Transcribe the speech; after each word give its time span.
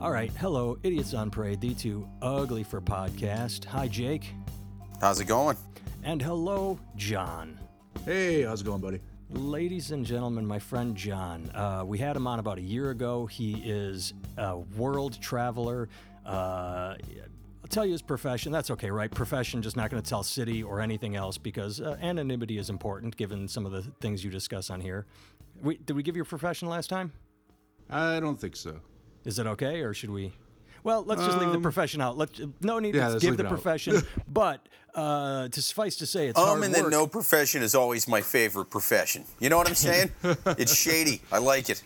All 0.00 0.10
right, 0.10 0.32
hello, 0.38 0.78
Idiots 0.82 1.12
on 1.12 1.30
Parade, 1.30 1.60
the 1.60 1.74
too 1.74 2.08
ugly 2.22 2.62
for 2.62 2.80
podcast. 2.80 3.66
Hi, 3.66 3.86
Jake. 3.86 4.32
How's 4.98 5.20
it 5.20 5.26
going? 5.26 5.58
And 6.02 6.22
hello, 6.22 6.80
John. 6.96 7.60
Hey, 8.06 8.40
how's 8.40 8.62
it 8.62 8.64
going, 8.64 8.80
buddy? 8.80 9.00
Ladies 9.28 9.90
and 9.90 10.06
gentlemen, 10.06 10.46
my 10.46 10.58
friend 10.58 10.96
John. 10.96 11.50
Uh, 11.54 11.82
we 11.84 11.98
had 11.98 12.16
him 12.16 12.26
on 12.26 12.38
about 12.38 12.56
a 12.56 12.62
year 12.62 12.92
ago. 12.92 13.26
He 13.26 13.56
is 13.62 14.14
a 14.38 14.56
world 14.56 15.20
traveler. 15.20 15.90
Uh, 16.24 16.94
I'll 17.60 17.68
tell 17.68 17.84
you 17.84 17.92
his 17.92 18.00
profession. 18.00 18.52
That's 18.52 18.70
okay, 18.70 18.90
right? 18.90 19.10
Profession, 19.10 19.60
just 19.60 19.76
not 19.76 19.90
going 19.90 20.02
to 20.02 20.08
tell 20.08 20.22
city 20.22 20.62
or 20.62 20.80
anything 20.80 21.14
else 21.14 21.36
because 21.36 21.78
uh, 21.78 21.98
anonymity 22.00 22.56
is 22.56 22.70
important 22.70 23.18
given 23.18 23.46
some 23.46 23.66
of 23.66 23.72
the 23.72 23.82
things 24.00 24.24
you 24.24 24.30
discuss 24.30 24.70
on 24.70 24.80
here. 24.80 25.04
We, 25.62 25.76
did 25.76 25.94
we 25.94 26.02
give 26.02 26.16
your 26.16 26.24
profession 26.24 26.70
last 26.70 26.88
time? 26.88 27.12
I 27.90 28.18
don't 28.18 28.40
think 28.40 28.56
so. 28.56 28.80
Is 29.24 29.38
it 29.38 29.46
okay, 29.46 29.80
or 29.80 29.92
should 29.94 30.10
we? 30.10 30.32
Well, 30.82 31.04
let's 31.06 31.22
just 31.24 31.36
leave 31.38 31.50
the 31.50 31.56
Um, 31.56 31.62
profession 31.62 32.00
out. 32.00 32.16
Let's 32.16 32.40
no 32.60 32.78
need 32.78 32.94
yeah, 32.94 33.06
to 33.06 33.10
let's 33.12 33.22
give 33.22 33.32
leave 33.32 33.38
the 33.38 33.44
it 33.44 33.46
out. 33.48 33.52
profession, 33.52 34.02
but 34.28 34.66
uh, 34.94 35.48
to 35.48 35.60
suffice 35.62 35.96
to 35.96 36.06
say, 36.06 36.28
it's 36.28 36.38
Um, 36.38 36.46
hard 36.46 36.64
and 36.64 36.74
then 36.74 36.84
work. 36.84 36.92
no 36.92 37.06
profession 37.06 37.62
is 37.62 37.74
always 37.74 38.08
my 38.08 38.22
favorite 38.22 38.70
profession. 38.70 39.24
You 39.40 39.50
know 39.50 39.58
what 39.58 39.68
I'm 39.68 39.74
saying? 39.88 40.10
it's 40.58 40.74
shady. 40.74 41.20
I 41.30 41.38
like 41.38 41.68
it. 41.68 41.82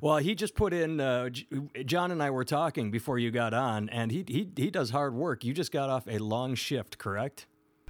Well, 0.00 0.18
he 0.18 0.34
just 0.36 0.54
put 0.54 0.72
in. 0.72 1.00
Uh, 1.00 1.28
J- 1.30 1.46
John 1.84 2.12
and 2.12 2.22
I 2.22 2.30
were 2.30 2.44
talking 2.44 2.90
before 2.92 3.18
you 3.18 3.30
got 3.32 3.52
on, 3.52 3.88
and 3.88 4.12
he 4.12 4.24
he 4.28 4.48
he 4.56 4.70
does 4.70 4.90
hard 4.90 5.14
work. 5.14 5.42
You 5.44 5.52
just 5.52 5.72
got 5.72 5.90
off 5.90 6.06
a 6.06 6.18
long 6.18 6.54
shift, 6.54 6.98
correct? 6.98 7.46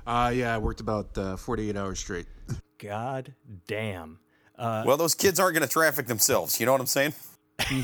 Uh, 0.07 0.33
yeah, 0.35 0.55
I 0.55 0.59
worked 0.59 0.81
about 0.81 1.17
uh, 1.17 1.37
48 1.37 1.77
hours 1.77 1.99
straight. 1.99 2.27
God 2.79 3.35
damn. 3.67 4.19
Uh, 4.59 4.85
well, 4.87 4.97
those 4.97 5.15
kids 5.15 5.39
aren't 5.41 5.55
going 5.55 5.67
to 5.67 5.73
traffic 5.73 6.07
themselves. 6.07 6.59
You 6.61 6.67
know 6.67 6.73
what 6.73 6.81
I'm 6.81 6.87
saying? 6.87 7.15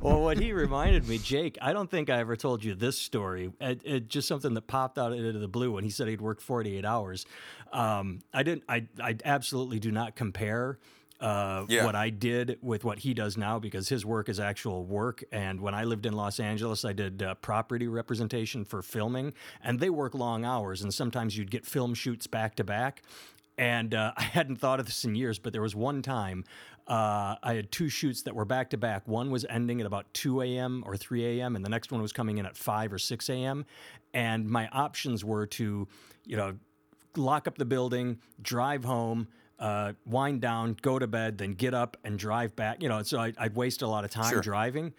Well, 0.00 0.20
what 0.20 0.38
he 0.38 0.52
reminded 0.52 1.08
me, 1.08 1.18
Jake, 1.18 1.56
I 1.62 1.72
don't 1.72 1.90
think 1.90 2.10
I 2.10 2.18
ever 2.18 2.36
told 2.36 2.62
you 2.64 2.74
this 2.74 2.98
story. 2.98 3.52
It, 3.60 3.80
it 3.84 4.08
just 4.08 4.28
something 4.28 4.52
that 4.54 4.66
popped 4.66 4.98
out 4.98 5.12
into 5.12 5.32
the 5.38 5.48
blue 5.48 5.72
when 5.72 5.84
he 5.84 5.90
said 5.90 6.08
he'd 6.08 6.20
worked 6.20 6.42
48 6.42 6.84
hours. 6.84 7.24
Um, 7.72 8.20
I 8.32 8.42
didn't. 8.42 8.64
I 8.68 8.86
I 9.00 9.16
absolutely 9.24 9.78
do 9.78 9.90
not 9.90 10.14
compare. 10.16 10.78
Uh, 11.20 11.64
Yeah. 11.68 11.84
What 11.86 11.94
I 11.94 12.10
did 12.10 12.58
with 12.60 12.84
what 12.84 12.98
he 12.98 13.14
does 13.14 13.36
now, 13.38 13.58
because 13.58 13.88
his 13.88 14.04
work 14.04 14.28
is 14.28 14.38
actual 14.40 14.84
work. 14.84 15.24
And 15.32 15.60
when 15.60 15.72
I 15.74 15.84
lived 15.84 16.04
in 16.06 16.12
Los 16.12 16.38
Angeles, 16.40 16.84
I 16.84 16.92
did 16.92 17.22
uh, 17.22 17.34
property 17.36 17.86
representation 17.86 18.64
for 18.64 18.82
filming, 18.82 19.32
and 19.62 19.80
they 19.80 19.90
work 19.90 20.14
long 20.14 20.44
hours. 20.44 20.82
And 20.82 20.92
sometimes 20.92 21.38
you'd 21.38 21.50
get 21.50 21.64
film 21.64 21.94
shoots 21.94 22.26
back 22.26 22.56
to 22.56 22.64
back. 22.64 23.02
And 23.56 23.94
uh, 23.94 24.12
I 24.16 24.22
hadn't 24.22 24.56
thought 24.56 24.80
of 24.80 24.86
this 24.86 25.04
in 25.04 25.14
years, 25.14 25.38
but 25.38 25.52
there 25.52 25.62
was 25.62 25.74
one 25.74 26.02
time 26.02 26.44
uh, 26.86 27.36
I 27.42 27.54
had 27.54 27.72
two 27.72 27.88
shoots 27.88 28.22
that 28.22 28.34
were 28.34 28.44
back 28.44 28.70
to 28.70 28.76
back. 28.76 29.08
One 29.08 29.30
was 29.30 29.46
ending 29.48 29.80
at 29.80 29.86
about 29.86 30.12
2 30.14 30.42
a.m. 30.42 30.82
or 30.86 30.96
3 30.96 31.24
a.m., 31.40 31.56
and 31.56 31.64
the 31.64 31.70
next 31.70 31.90
one 31.90 32.02
was 32.02 32.12
coming 32.12 32.38
in 32.38 32.44
at 32.46 32.56
5 32.56 32.92
or 32.92 32.98
6 32.98 33.28
a.m. 33.30 33.64
And 34.12 34.48
my 34.48 34.68
options 34.68 35.24
were 35.24 35.46
to, 35.46 35.88
you 36.26 36.36
know, 36.36 36.56
lock 37.16 37.48
up 37.48 37.56
the 37.56 37.64
building, 37.64 38.18
drive 38.42 38.84
home, 38.84 39.28
uh, 39.58 39.92
wind 40.04 40.40
down, 40.42 40.76
go 40.82 40.98
to 40.98 41.06
bed, 41.06 41.38
then 41.38 41.54
get 41.54 41.72
up 41.72 41.96
and 42.04 42.18
drive 42.18 42.54
back. 42.54 42.82
You 42.82 42.88
know, 42.88 43.02
so 43.02 43.18
I, 43.18 43.32
I'd 43.38 43.56
waste 43.56 43.80
a 43.82 43.86
lot 43.86 44.04
of 44.04 44.10
time 44.10 44.30
Sure. 44.30 44.40
driving. 44.42 44.92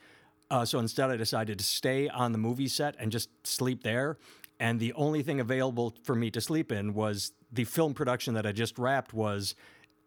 Uh, 0.49 0.63
so 0.65 0.79
instead, 0.79 1.09
I 1.11 1.17
decided 1.17 1.57
to 1.59 1.63
stay 1.65 2.07
on 2.07 2.31
the 2.31 2.37
movie 2.37 2.67
set 2.67 2.95
and 2.99 3.11
just 3.11 3.29
sleep 3.45 3.83
there. 3.83 4.17
And 4.59 4.79
the 4.79 4.93
only 4.93 5.21
thing 5.21 5.39
available 5.39 5.95
for 6.03 6.15
me 6.15 6.31
to 6.31 6.41
sleep 6.41 6.71
in 6.71 6.93
was 6.93 7.33
the 7.51 7.65
film 7.65 7.93
production 7.93 8.33
that 8.35 8.45
I 8.45 8.51
just 8.51 8.77
wrapped 8.77 9.13
was 9.13 9.55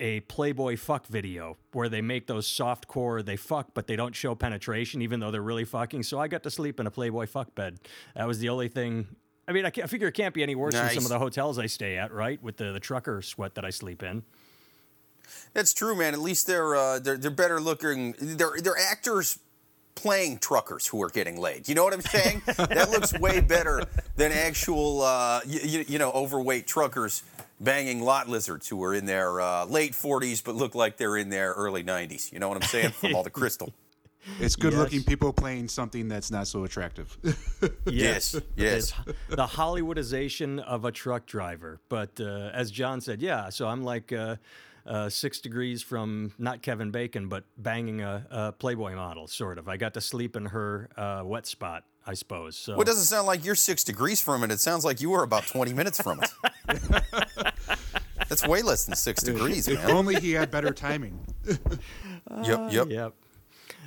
a 0.01 0.21
Playboy 0.21 0.77
fuck 0.77 1.07
video 1.07 1.57
where 1.73 1.89
they 1.89 2.01
make 2.01 2.27
those 2.27 2.47
soft 2.47 2.87
core, 2.87 3.23
they 3.23 3.37
fuck, 3.37 3.69
but 3.75 3.87
they 3.87 3.97
don't 3.97 4.15
show 4.15 4.35
penetration, 4.35 5.03
even 5.03 5.21
though 5.21 5.31
they're 5.31 5.43
really 5.43 5.65
fucking. 5.65 6.05
So 6.05 6.19
I 6.19 6.29
got 6.29 6.43
to 6.45 6.51
sleep 6.51 6.79
in 6.81 6.87
a 6.87 6.91
Playboy 6.91 7.27
fuck 7.27 7.55
bed. 7.55 7.79
That 8.15 8.27
was 8.27 8.39
the 8.39 8.49
only 8.49 8.69
thing. 8.69 9.07
I 9.47 9.53
mean, 9.53 9.65
I, 9.65 9.73
I 9.83 9.87
figure 9.87 10.09
it 10.09 10.13
can't 10.13 10.35
be 10.35 10.43
any 10.43 10.55
worse 10.55 10.75
than 10.75 10.91
some 10.91 11.05
of 11.05 11.09
the 11.09 11.19
hotels 11.19 11.59
I 11.59 11.67
stay 11.67 11.97
at, 11.97 12.13
right? 12.13 12.43
With 12.43 12.59
the, 12.59 12.73
the 12.73 12.81
trucker 12.81 13.23
sweat 13.23 13.55
that 13.57 13.65
I 13.65 13.71
sleep 13.71 14.03
in. 14.03 14.23
That's 15.53 15.75
true, 15.75 15.97
man. 15.97 16.15
At 16.15 16.21
least 16.21 16.47
they're 16.47 16.75
uh, 16.75 16.99
they're 17.01 17.17
they're 17.19 17.31
better 17.31 17.61
looking. 17.61 18.15
They're 18.19 18.61
they're 18.63 18.79
actors 18.79 19.39
playing 19.99 20.39
truckers 20.39 20.87
who 20.87 21.03
are 21.03 21.11
getting 21.11 21.39
laid. 21.41 21.69
You 21.69 21.75
know 21.75 21.85
what 21.85 21.93
I'm 21.93 22.01
saying? 22.01 22.43
that 22.47 22.89
looks 22.91 23.13
way 23.19 23.41
better 23.41 23.83
than 24.17 24.33
actual 24.33 25.03
uh, 25.03 25.41
you, 25.47 25.85
you 25.89 25.99
know 25.99 26.13
overweight 26.13 26.67
truckers 26.67 27.23
banging 27.61 28.01
lot 28.03 28.29
lizards 28.29 28.69
who 28.69 28.83
are 28.85 28.95
in 28.95 29.07
their 29.07 29.41
uh, 29.41 29.65
late 29.65 29.93
40s 29.93 30.45
but 30.45 30.55
look 30.55 30.77
like 30.77 30.97
they're 30.97 31.17
in 31.17 31.29
their 31.31 31.53
early 31.53 31.83
90s. 31.83 32.33
You 32.33 32.39
know 32.39 32.49
what 32.49 32.57
I'm 32.57 32.69
saying? 32.69 32.91
From 32.91 33.15
all 33.15 33.23
the 33.23 33.31
crystal. 33.31 33.73
It's 34.41 34.57
good 34.57 34.75
looking 34.75 35.03
people 35.05 35.33
playing 35.33 35.69
something 35.69 36.07
that's 36.09 36.31
not 36.31 36.47
so 36.49 36.65
attractive. 36.65 37.17
Yes, 37.87 38.39
yes. 38.57 38.93
It's 39.07 39.17
the 39.31 39.47
Hollywoodization 39.47 40.61
of 40.61 40.85
a 40.85 40.93
truck 40.93 41.25
driver. 41.25 41.81
But 41.89 42.21
uh, 42.21 42.51
as 42.53 42.71
John 42.71 43.01
said, 43.01 43.23
yeah, 43.23 43.49
so 43.49 43.67
I'm 43.67 43.83
like 43.83 44.13
uh, 44.13 44.37
uh, 44.89 45.09
six 45.11 45.39
degrees 45.39 45.83
from 45.83 46.33
not 46.39 46.63
Kevin 46.63 46.91
Bacon, 46.91 47.29
but 47.29 47.45
banging 47.59 48.01
a, 48.01 48.27
a 48.31 48.53
Playboy 48.53 48.95
model, 48.97 49.27
sort 49.27 49.59
of. 49.59 49.69
I 49.69 49.77
got 49.77 49.95
to 49.95 50.01
sleep 50.01 50.35
in 50.35 50.47
her 50.47 50.89
uh, 50.97 51.23
wet 51.25 51.47
spot, 51.47 51.85
I 52.07 52.15
suppose. 52.15 52.57
So 52.57 52.73
Well, 52.73 52.83
it 52.83 52.87
doesn't 52.87 53.05
sound 53.05 53.27
like 53.27 53.45
you're 53.45 53.55
six 53.55 53.85
degrees 53.85 54.21
from 54.23 54.43
it. 54.45 54.51
It 54.51 54.61
sounds 54.61 54.85
like 54.85 55.01
you 55.01 55.11
were 55.11 55.23
about 55.23 55.47
20 55.47 55.75
minutes 55.75 56.01
from 56.03 56.21
it. 56.23 56.31
That's 58.29 58.47
way 58.47 58.63
less 58.63 58.85
than 58.87 58.97
six 58.97 59.23
degrees, 59.23 59.69
man. 59.69 59.77
if 59.79 59.89
only 59.89 60.17
he 60.21 60.33
had 60.33 60.51
better 60.51 60.73
timing. 60.73 61.19
Yep, 62.43 62.73
yep. 62.73 62.91
Yep. 62.91 63.15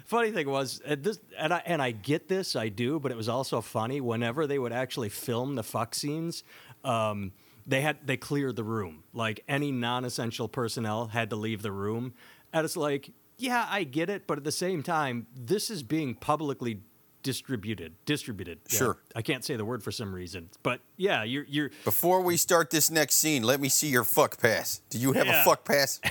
Funny 0.06 0.31
thing 0.31 0.50
was, 0.50 0.81
uh, 0.88 0.95
this, 1.00 1.19
and 1.38 1.53
I 1.53 1.62
and 1.63 1.79
I 1.79 1.91
get 1.91 2.28
this, 2.28 2.56
I 2.56 2.69
do, 2.69 3.00
but 3.00 3.12
it 3.12 3.16
was 3.16 3.29
also 3.29 3.62
funny. 3.62 4.01
Whenever 4.01 4.47
they 4.47 4.57
would 4.57 4.73
actually 4.73 5.09
film 5.09 5.53
the 5.53 5.62
fuck 5.63 5.94
scenes, 5.94 6.44
um, 6.83 7.33
they 7.66 7.81
had 7.81 7.97
they 8.05 8.17
cleared 8.17 8.55
the 8.55 8.63
room. 8.63 9.03
Like 9.13 9.44
any 9.47 9.72
non-essential 9.72 10.47
personnel 10.47 11.07
had 11.07 11.29
to 11.29 11.35
leave 11.35 11.61
the 11.61 11.72
room, 11.72 12.13
and 12.53 12.66
it's 12.66 12.77
like, 12.77 13.11
yeah, 13.38 13.67
I 13.69 13.83
get 13.83 14.09
it, 14.09 14.27
but 14.27 14.38
at 14.38 14.44
the 14.44 14.51
same 14.51 14.83
time, 14.83 15.27
this 15.35 15.69
is 15.69 15.83
being 15.83 16.16
publicly 16.16 16.81
distributed. 17.23 17.94
Distributed. 18.05 18.59
Yeah, 18.69 18.77
Sure. 18.77 18.97
I 19.16 19.21
can't 19.21 19.45
say 19.45 19.55
the 19.55 19.66
word 19.66 19.83
for 19.83 19.91
some 19.91 20.13
reason, 20.13 20.50
but 20.63 20.81
yeah, 20.97 21.23
you're 21.23 21.45
you're 21.47 21.69
Before 21.83 22.21
we 22.21 22.35
start 22.38 22.69
this 22.71 22.89
next 22.89 23.16
scene, 23.16 23.44
let 23.44 23.61
me 23.61 23.69
see 23.69 23.88
your 23.89 24.03
fuck 24.03 24.39
pass. 24.39 24.81
Do 24.89 24.97
you 24.97 25.13
have 25.13 25.27
Yeah. 25.27 25.41
a 25.41 25.45
fuck 25.45 25.63
pass? 25.66 26.00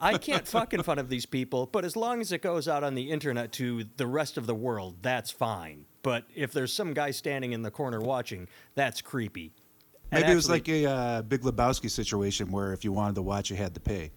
I 0.00 0.16
can't 0.16 0.46
fuck 0.46 0.72
in 0.74 0.82
front 0.84 1.00
of 1.00 1.08
these 1.08 1.26
people, 1.26 1.66
but 1.66 1.84
as 1.84 1.96
long 1.96 2.20
as 2.20 2.30
it 2.30 2.40
goes 2.40 2.68
out 2.68 2.84
on 2.84 2.94
the 2.94 3.10
internet 3.10 3.52
to 3.54 3.84
the 3.96 4.06
rest 4.06 4.38
of 4.38 4.46
the 4.46 4.54
world, 4.54 4.96
that's 5.02 5.30
fine. 5.30 5.86
But 6.02 6.24
if 6.36 6.52
there's 6.52 6.72
some 6.72 6.94
guy 6.94 7.10
standing 7.10 7.52
in 7.52 7.62
the 7.62 7.70
corner 7.70 8.00
watching, 8.00 8.46
that's 8.76 9.00
creepy. 9.02 9.52
And 10.10 10.22
Maybe 10.22 10.32
it 10.32 10.36
was 10.36 10.48
like 10.48 10.68
a 10.68 10.86
uh, 10.86 11.22
Big 11.22 11.42
Lebowski 11.42 11.90
situation 11.90 12.50
where 12.50 12.72
if 12.72 12.84
you 12.84 12.92
wanted 12.92 13.16
to 13.16 13.22
watch, 13.22 13.50
you 13.50 13.56
had 13.56 13.74
to 13.74 13.80
pay. 13.80 14.10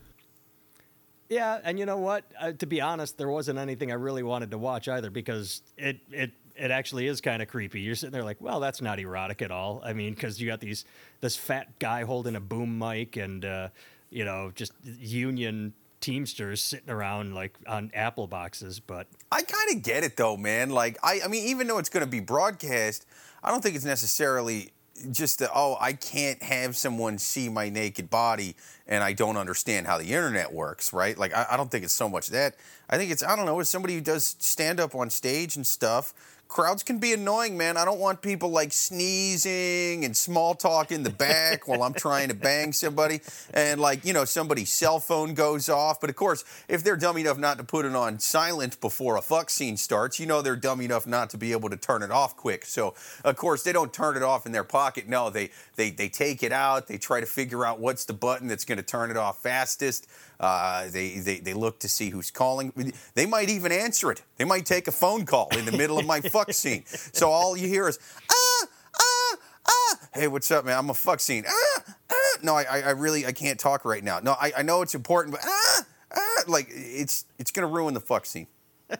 yeah, 1.30 1.60
and 1.64 1.78
you 1.78 1.86
know 1.86 1.98
what? 1.98 2.24
Uh, 2.40 2.54
to 2.54 2.66
be 2.66 2.80
honest, 2.80 3.18
there 3.18 3.30
wasn't 3.30 3.60
anything 3.60 3.92
I 3.92 3.96
really 3.96 4.24
wanted 4.24 4.52
to 4.52 4.58
watch 4.58 4.88
either 4.88 5.10
because 5.10 5.62
it 5.78 6.00
it 6.12 6.32
it 6.56 6.72
actually 6.72 7.08
is 7.08 7.22
kind 7.22 7.42
of 7.42 7.48
creepy. 7.48 7.82
You're 7.82 7.96
sitting 7.96 8.14
there 8.14 8.24
like, 8.24 8.40
well, 8.40 8.60
that's 8.60 8.82
not 8.82 9.00
erotic 9.00 9.42
at 9.42 9.52
all. 9.52 9.82
I 9.84 9.94
mean, 9.94 10.14
because 10.14 10.40
you 10.40 10.48
got 10.48 10.60
these 10.60 10.86
this 11.20 11.36
fat 11.36 11.80
guy 11.80 12.04
holding 12.04 12.36
a 12.36 12.42
boom 12.42 12.78
mic 12.78 13.18
and 13.18 13.44
uh, 13.44 13.70
you 14.10 14.24
know 14.24 14.52
just 14.56 14.74
union 14.84 15.74
teamsters 16.00 16.62
sitting 16.62 16.90
around 16.90 17.34
like 17.36 17.58
on 17.68 17.92
apple 17.94 18.28
boxes, 18.28 18.80
but 18.80 19.08
I 19.32 19.42
kind 19.44 19.76
of 19.76 19.84
get 19.84 20.04
it 20.04 20.18
though, 20.18 20.36
man. 20.38 20.70
Like, 20.70 20.98
I, 21.04 21.22
I 21.24 21.28
mean, 21.28 21.48
even 21.48 21.68
though 21.68 21.78
it's 21.78 21.90
going 21.90 22.06
to 22.06 22.10
be 22.10 22.20
broadcast, 22.20 23.06
I 23.44 23.52
don't 23.52 23.62
think 23.62 23.76
it's 23.76 23.86
necessarily 23.86 24.72
just 25.12 25.40
that, 25.40 25.50
oh, 25.56 25.78
I 25.80 25.94
can't 25.94 26.42
have 26.44 26.76
someone 26.76 27.18
see 27.18 27.50
my 27.50 27.70
naked 27.70 28.10
body 28.10 28.56
and 28.88 29.04
I 29.04 29.14
don't 29.14 29.38
understand 29.38 29.88
how 29.88 29.98
the 29.98 30.06
internet 30.06 30.54
works, 30.54 30.94
right? 30.94 31.18
Like, 31.18 31.34
I, 31.34 31.48
I 31.52 31.58
don't 31.58 31.72
think 31.72 31.84
it's 31.84 31.94
so 31.94 32.10
much 32.10 32.28
that. 32.28 32.56
I 32.90 32.98
think 32.98 33.12
it's, 33.12 33.24
I 33.24 33.36
don't 33.36 33.46
know, 33.46 33.60
as 33.60 33.70
somebody 33.70 33.96
who 33.96 34.02
does 34.02 34.36
stand 34.40 34.80
up 34.80 34.96
on 34.96 35.10
stage 35.10 35.56
and 35.56 35.66
stuff, 35.66 36.14
crowds 36.52 36.84
can 36.84 37.00
be 37.00 37.14
annoying, 37.14 37.58
man. 37.58 37.78
I 37.78 37.86
don't 37.86 38.00
want 38.00 38.22
people 38.22 38.50
like 38.50 38.74
sneezing 38.74 40.04
and 40.04 40.16
small 40.16 40.54
talk 40.54 40.92
in 40.92 41.02
the 41.02 41.10
back 41.10 41.66
while 41.68 41.82
I'm 41.82 41.94
trying 41.94 42.28
to 42.28 42.36
bang 42.36 42.74
somebody 42.74 43.22
and 43.54 43.80
like, 43.80 44.04
you 44.04 44.12
know, 44.12 44.26
somebody's 44.26 44.70
cell 44.70 45.00
phone 45.00 45.34
goes 45.34 45.70
off. 45.70 46.02
But 46.02 46.10
of 46.10 46.18
course, 46.18 46.44
if 46.68 46.84
they're 46.84 46.98
dumb 46.98 47.18
enough 47.18 47.38
not 47.38 47.58
to 47.58 47.64
put 47.64 47.86
it 47.86 47.96
on 47.96 48.20
silent 48.20 48.82
before 48.82 49.16
a 49.16 49.22
fuck 49.22 49.50
scene 49.50 49.78
starts, 49.78 50.20
you 50.20 50.26
know 50.26 50.42
they're 50.42 50.58
dumb 50.58 50.82
enough 50.82 51.08
not 51.08 51.30
to 51.30 51.38
be 51.38 51.54
able 51.54 51.70
to 51.70 51.78
turn 51.78 52.04
it 52.04 52.12
off 52.12 52.36
quick. 52.36 52.66
So 52.66 52.96
of 53.24 53.38
course 53.38 53.64
they 53.64 53.72
don't 53.72 53.94
turn 53.94 54.18
it 54.18 54.24
off 54.24 54.46
in 54.46 54.52
their 54.52 54.66
pocket. 54.66 55.08
No, 55.08 55.30
they 55.30 55.52
they 55.78 55.90
they 55.90 56.10
take 56.10 56.44
it 56.44 56.52
out, 56.52 56.88
they 56.88 56.98
try 56.98 57.22
to 57.22 57.26
figure 57.26 57.66
out 57.66 57.80
what's 57.80 58.04
the 58.04 58.14
button 58.14 58.48
that's 58.48 58.66
gonna 58.66 58.84
turn 58.84 59.10
it 59.10 59.16
off 59.16 59.42
fastest. 59.42 60.08
Uh, 60.42 60.90
they, 60.90 61.20
they 61.20 61.38
they 61.38 61.54
look 61.54 61.80
to 61.80 61.88
see 61.88 62.10
who's 62.10 62.32
calling. 62.32 62.94
They 63.14 63.28
might 63.28 63.50
even 63.50 63.72
answer 63.72 64.12
it. 64.12 64.24
They 64.38 64.44
might 64.44 64.66
take 64.66 64.88
a 64.88 64.92
phone 64.92 65.24
call 65.24 65.48
in 65.56 65.66
the 65.66 65.72
middle 65.72 66.00
of 66.00 66.08
my 66.08 66.20
fuck 66.20 66.41
scene. 66.50 66.84
So 66.88 67.30
all 67.30 67.56
you 67.56 67.68
hear 67.68 67.88
is 67.88 68.00
ah 68.30 68.66
ah 69.00 69.38
ah. 69.68 69.98
Hey, 70.14 70.28
what's 70.28 70.50
up, 70.52 70.66
man? 70.66 70.78
I'm 70.78 70.90
a 70.90 70.94
fuck 70.94 71.20
scene. 71.20 71.46
Ah 71.48 71.84
ah. 72.12 72.16
No, 72.42 72.56
I 72.56 72.64
I 72.64 72.82
I 72.82 72.90
really 72.92 73.26
I 73.26 73.32
can't 73.32 73.60
talk 73.60 73.86
right 73.86 74.04
now. 74.04 74.20
No, 74.20 74.32
I, 74.34 74.52
I 74.58 74.62
know 74.64 74.82
it's 74.82 74.96
important, 74.96 75.36
but 75.36 75.42
ah 75.46 75.86
ah. 76.16 76.44
Like 76.48 76.68
it's 76.70 77.26
it's 77.38 77.52
gonna 77.52 77.68
ruin 77.68 77.94
the 77.94 78.02
fuck 78.02 78.26
scene. 78.26 78.48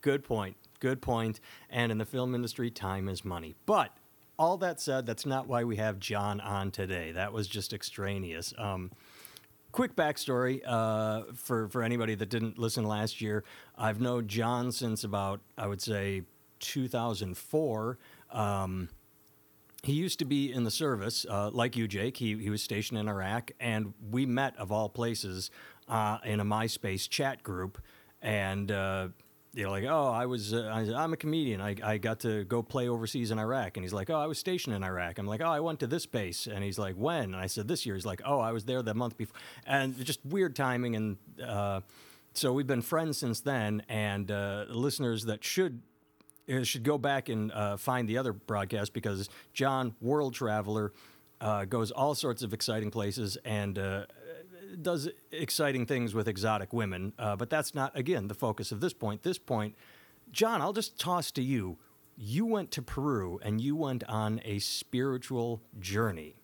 Good 0.00 0.24
point. 0.24 0.56
Good 0.80 1.00
point. 1.02 1.40
And 1.70 1.90
in 1.90 1.98
the 1.98 2.04
film 2.04 2.34
industry, 2.34 2.70
time 2.70 3.08
is 3.08 3.24
money. 3.24 3.54
But 3.66 3.90
all 4.38 4.56
that 4.58 4.80
said, 4.80 5.06
that's 5.06 5.26
not 5.26 5.46
why 5.48 5.64
we 5.64 5.76
have 5.76 5.98
John 5.98 6.40
on 6.40 6.70
today. 6.70 7.12
That 7.12 7.32
was 7.32 7.48
just 7.48 7.72
extraneous. 7.72 8.52
Um, 8.58 8.90
quick 9.72 9.96
backstory 9.96 10.62
uh, 10.66 11.24
for 11.34 11.68
for 11.68 11.82
anybody 11.82 12.14
that 12.14 12.28
didn't 12.28 12.58
listen 12.58 12.84
last 12.84 13.20
year. 13.20 13.44
I've 13.76 14.00
known 14.00 14.26
John 14.26 14.72
since 14.72 15.04
about 15.04 15.40
I 15.56 15.66
would 15.66 15.80
say 15.80 16.22
2004. 16.60 17.98
Um, 18.30 18.88
he 19.82 19.92
used 19.92 20.18
to 20.18 20.24
be 20.24 20.52
in 20.52 20.64
the 20.64 20.70
service, 20.70 21.24
uh, 21.28 21.50
like 21.50 21.76
you, 21.76 21.86
Jake. 21.86 22.16
He, 22.16 22.36
he 22.36 22.50
was 22.50 22.62
stationed 22.62 22.98
in 22.98 23.08
Iraq, 23.08 23.52
and 23.60 23.94
we 24.10 24.26
met, 24.26 24.56
of 24.56 24.72
all 24.72 24.88
places, 24.88 25.50
uh, 25.88 26.18
in 26.24 26.40
a 26.40 26.44
MySpace 26.44 27.08
chat 27.08 27.42
group. 27.44 27.78
And 28.20 28.72
uh, 28.72 29.08
you're 29.54 29.70
like, 29.70 29.84
oh, 29.84 30.08
I 30.08 30.26
was, 30.26 30.52
uh, 30.52 30.70
I, 30.72 31.04
am 31.04 31.12
a 31.12 31.16
comedian. 31.16 31.60
I, 31.60 31.76
I 31.82 31.98
got 31.98 32.20
to 32.20 32.44
go 32.44 32.62
play 32.62 32.88
overseas 32.88 33.30
in 33.30 33.38
Iraq. 33.38 33.76
And 33.76 33.84
he's 33.84 33.92
like, 33.92 34.10
oh, 34.10 34.18
I 34.18 34.26
was 34.26 34.38
stationed 34.38 34.74
in 34.74 34.82
Iraq. 34.82 35.18
I'm 35.18 35.26
like, 35.26 35.40
oh, 35.40 35.48
I 35.48 35.60
went 35.60 35.80
to 35.80 35.86
this 35.86 36.04
base. 36.04 36.46
And 36.46 36.64
he's 36.64 36.78
like, 36.78 36.96
when? 36.96 37.24
And 37.24 37.36
I 37.36 37.46
said, 37.46 37.68
this 37.68 37.86
year. 37.86 37.94
He's 37.94 38.04
like, 38.04 38.20
oh, 38.24 38.40
I 38.40 38.52
was 38.52 38.64
there 38.64 38.82
the 38.82 38.92
month 38.92 39.16
before. 39.16 39.38
And 39.66 40.04
just 40.04 40.24
weird 40.26 40.56
timing. 40.56 40.96
And 40.96 41.16
uh, 41.42 41.82
so 42.34 42.52
we've 42.52 42.66
been 42.66 42.82
friends 42.82 43.18
since 43.18 43.40
then. 43.40 43.82
And 43.88 44.30
uh, 44.30 44.66
listeners 44.68 45.24
that 45.26 45.44
should 45.44 45.80
should 46.62 46.82
go 46.84 46.98
back 46.98 47.28
and 47.28 47.52
uh, 47.52 47.76
find 47.76 48.08
the 48.08 48.18
other 48.18 48.32
broadcast 48.32 48.92
because 48.92 49.28
John, 49.52 49.94
world 50.00 50.34
traveler, 50.34 50.92
uh, 51.40 51.64
goes 51.64 51.90
all 51.90 52.14
sorts 52.14 52.42
of 52.42 52.54
exciting 52.54 52.90
places 52.90 53.36
and 53.44 53.78
uh, 53.78 54.06
does 54.80 55.08
exciting 55.32 55.86
things 55.86 56.14
with 56.14 56.28
exotic 56.28 56.72
women. 56.72 57.12
Uh, 57.18 57.36
but 57.36 57.50
that's 57.50 57.74
not, 57.74 57.96
again, 57.96 58.28
the 58.28 58.34
focus 58.34 58.72
of 58.72 58.80
this 58.80 58.92
point. 58.92 59.22
This 59.22 59.38
point, 59.38 59.74
John, 60.30 60.60
I'll 60.62 60.72
just 60.72 60.98
toss 60.98 61.30
to 61.32 61.42
you. 61.42 61.78
You 62.16 62.46
went 62.46 62.70
to 62.72 62.82
Peru 62.82 63.38
and 63.42 63.60
you 63.60 63.76
went 63.76 64.04
on 64.04 64.40
a 64.44 64.58
spiritual 64.58 65.62
journey. 65.78 66.36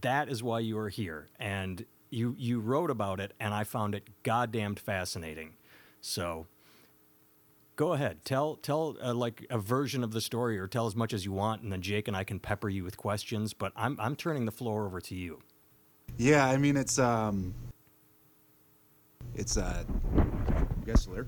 That 0.00 0.28
is 0.28 0.42
why 0.42 0.60
you 0.60 0.78
are 0.78 0.88
here. 0.88 1.28
And 1.38 1.84
you, 2.10 2.34
you 2.38 2.60
wrote 2.60 2.90
about 2.90 3.20
it, 3.20 3.32
and 3.40 3.54
I 3.54 3.64
found 3.64 3.94
it 3.94 4.08
goddamned 4.22 4.78
fascinating. 4.78 5.54
So 6.00 6.46
go 7.76 7.92
ahead. 7.92 8.24
Tell 8.24 8.56
tell 8.56 8.96
uh, 9.02 9.14
like 9.14 9.46
a 9.50 9.58
version 9.58 10.04
of 10.04 10.12
the 10.12 10.20
story, 10.20 10.58
or 10.58 10.66
tell 10.66 10.86
as 10.86 10.96
much 10.96 11.12
as 11.12 11.24
you 11.24 11.32
want, 11.32 11.62
and 11.62 11.72
then 11.72 11.82
Jake 11.82 12.08
and 12.08 12.16
I 12.16 12.24
can 12.24 12.38
pepper 12.38 12.68
you 12.68 12.84
with 12.84 12.96
questions. 12.96 13.52
But 13.52 13.72
I'm 13.76 13.98
I'm 14.00 14.16
turning 14.16 14.44
the 14.44 14.52
floor 14.52 14.86
over 14.86 15.00
to 15.00 15.14
you. 15.14 15.40
Yeah, 16.18 16.46
I 16.46 16.56
mean 16.56 16.76
it's 16.76 16.98
um, 16.98 17.54
it's 19.34 19.56
uh, 19.56 19.84
guys 20.86 21.02
still? 21.02 21.24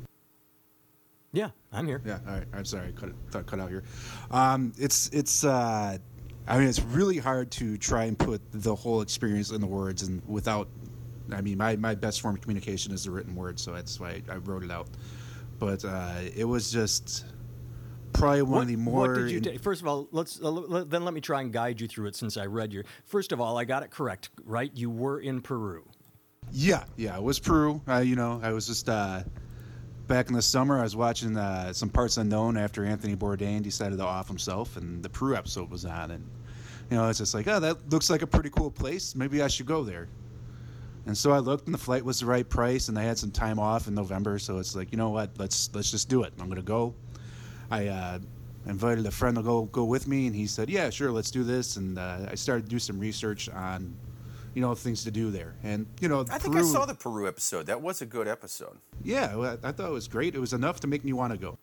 Yeah, 1.33 1.51
I'm 1.73 1.87
here. 1.87 2.01
Yeah, 2.05 2.21
all 2.29 2.35
right. 2.35 2.47
I'm 2.53 2.65
sorry, 2.65 2.89
I 2.89 2.93
cut 2.93 3.09
it, 3.09 3.47
cut 3.47 3.59
out 3.59 3.69
here. 3.69 3.83
Um, 4.31 4.73
it's 4.79 5.09
it's 5.09 5.45
uh, 5.45 5.99
I 6.47 6.59
mean 6.59 6.69
it's 6.69 6.81
really 6.83 7.19
hard 7.19 7.51
to 7.53 7.77
try 7.77 8.05
and 8.05 8.19
put 8.19 8.41
the 8.53 8.75
whole 8.75 9.01
experience 9.01 9.51
in 9.51 9.61
the 9.61 9.67
words 9.67 10.03
and 10.03 10.23
without. 10.27 10.69
I 11.33 11.41
mean, 11.41 11.57
my, 11.57 11.75
my 11.77 11.95
best 11.95 12.21
form 12.21 12.35
of 12.35 12.43
communication 12.43 12.93
is 12.93 13.05
the 13.05 13.11
written 13.11 13.35
word, 13.35 13.59
so 13.59 13.73
that's 13.73 13.99
why 13.99 14.23
I, 14.29 14.35
I 14.35 14.37
wrote 14.37 14.63
it 14.63 14.71
out 14.71 14.89
but 15.65 15.85
uh, 15.85 16.17
it 16.37 16.45
was 16.45 16.71
just 16.71 17.25
probably 18.13 18.43
one 18.43 18.51
what, 18.51 18.61
of 18.63 18.69
the 18.69 18.77
more. 18.77 19.09
What 19.09 19.15
did 19.15 19.31
you 19.31 19.41
take? 19.41 19.61
First 19.61 19.81
of 19.81 19.89
all, 19.89 20.09
let's 20.13 20.41
uh, 20.43 20.51
let, 20.51 20.91
then 20.91 21.05
let 21.05 21.15
me 21.15 21.23
try 21.23 21.41
and 21.41 21.53
guide 21.53 21.81
you 21.81 21.89
through 21.89 22.09
it 22.09 22.17
since 22.17 22.37
I 22.37 22.45
read 22.47 22.73
your. 22.73 22.85
First 23.07 23.33
of 23.33 23.41
all, 23.41 23.57
I 23.57 23.65
got 23.65 23.83
it 23.83 23.91
correct, 23.91 24.29
right? 24.45 24.71
You 24.75 24.91
were 24.91 25.21
in 25.21 25.41
Peru. 25.41 25.89
Yeah, 26.53 26.85
yeah, 26.97 27.17
it 27.17 27.23
was 27.23 27.39
Peru. 27.39 27.81
Uh, 27.89 27.99
you 27.99 28.15
know, 28.15 28.41
I 28.43 28.53
was 28.53 28.67
just 28.67 28.91
uh, 28.91 29.23
back 30.07 30.29
in 30.29 30.35
the 30.35 30.43
summer. 30.43 30.79
I 30.79 30.83
was 30.83 30.95
watching 30.95 31.35
uh, 31.37 31.73
some 31.73 31.89
parts 31.89 32.19
unknown 32.19 32.59
after 32.59 32.85
Anthony 32.85 33.17
Bourdain 33.17 33.63
decided 33.63 33.99
to 33.99 34.05
off 34.05 34.29
himself, 34.29 34.77
and 34.77 35.03
the 35.03 35.09
Peru 35.09 35.35
episode 35.35 35.71
was 35.71 35.87
on, 35.87 36.11
and 36.11 36.29
you 36.91 36.99
know, 36.99 37.09
it's 37.09 37.19
just 37.19 37.33
like, 37.33 37.49
oh, 37.49 37.59
that 37.61 37.91
looks 37.91 38.11
like 38.11 38.21
a 38.21 38.27
pretty 38.27 38.51
cool 38.51 38.71
place. 38.71 39.15
Maybe 39.15 39.41
I 39.41 39.49
should 39.49 39.67
go 39.67 39.83
there. 39.83 40.09
And 41.07 41.17
so 41.17 41.33
I 41.33 41.39
looked, 41.39 41.67
and 41.67 41.75
the 41.75 41.79
flight 41.79 42.05
was 42.05 42.21
the 42.21 42.27
right 42.27 42.49
price, 42.49 42.89
and 42.89 42.99
I 42.99 43.03
had 43.03 43.19
some 43.19 43.31
time 43.31 43.59
off 43.59 43.89
in 43.89 43.95
November, 43.95 44.39
so 44.39 44.59
it's 44.59 44.75
like, 44.75 44.91
you 44.91 44.97
know 44.99 45.11
what? 45.11 45.31
Let's 45.39 45.71
let's 45.75 45.91
just 45.91 46.09
do 46.09 46.23
it. 46.23 46.33
I'm 46.41 46.49
gonna 46.49 46.63
go. 46.63 46.95
I 47.71 47.89
uh, 47.89 48.19
invited 48.67 49.05
a 49.07 49.11
friend 49.11 49.37
to 49.37 49.43
go 49.43 49.65
go 49.65 49.85
with 49.85 50.09
me, 50.09 50.27
and 50.27 50.35
he 50.35 50.47
said, 50.47 50.71
yeah, 50.71 50.89
sure, 50.91 51.11
let's 51.11 51.31
do 51.31 51.45
this. 51.45 51.77
And 51.77 51.99
uh, 51.99 52.27
I 52.31 52.35
started 52.35 52.65
to 52.65 52.71
do 52.71 52.79
some 52.79 52.99
research 52.99 53.51
on, 53.51 53.95
you 54.55 54.63
know, 54.63 54.75
things 54.75 55.05
to 55.05 55.11
do 55.11 55.31
there. 55.31 55.55
And 55.63 55.87
you 56.01 56.09
know, 56.09 56.25
I 56.31 56.39
think 56.39 56.55
Peru, 56.55 56.67
I 56.67 56.73
saw 56.73 56.87
the 56.87 56.95
Peru 56.95 57.29
episode. 57.29 57.67
That 57.67 57.83
was 57.83 58.01
a 58.01 58.07
good 58.07 58.27
episode. 58.27 58.79
Yeah, 59.03 59.57
I 59.63 59.73
thought 59.73 59.89
it 59.89 59.93
was 59.93 60.09
great. 60.09 60.35
It 60.35 60.41
was 60.41 60.55
enough 60.55 60.81
to 60.81 60.87
make 60.87 61.05
me 61.05 61.13
want 61.13 61.33
to 61.33 61.39
go. 61.39 61.59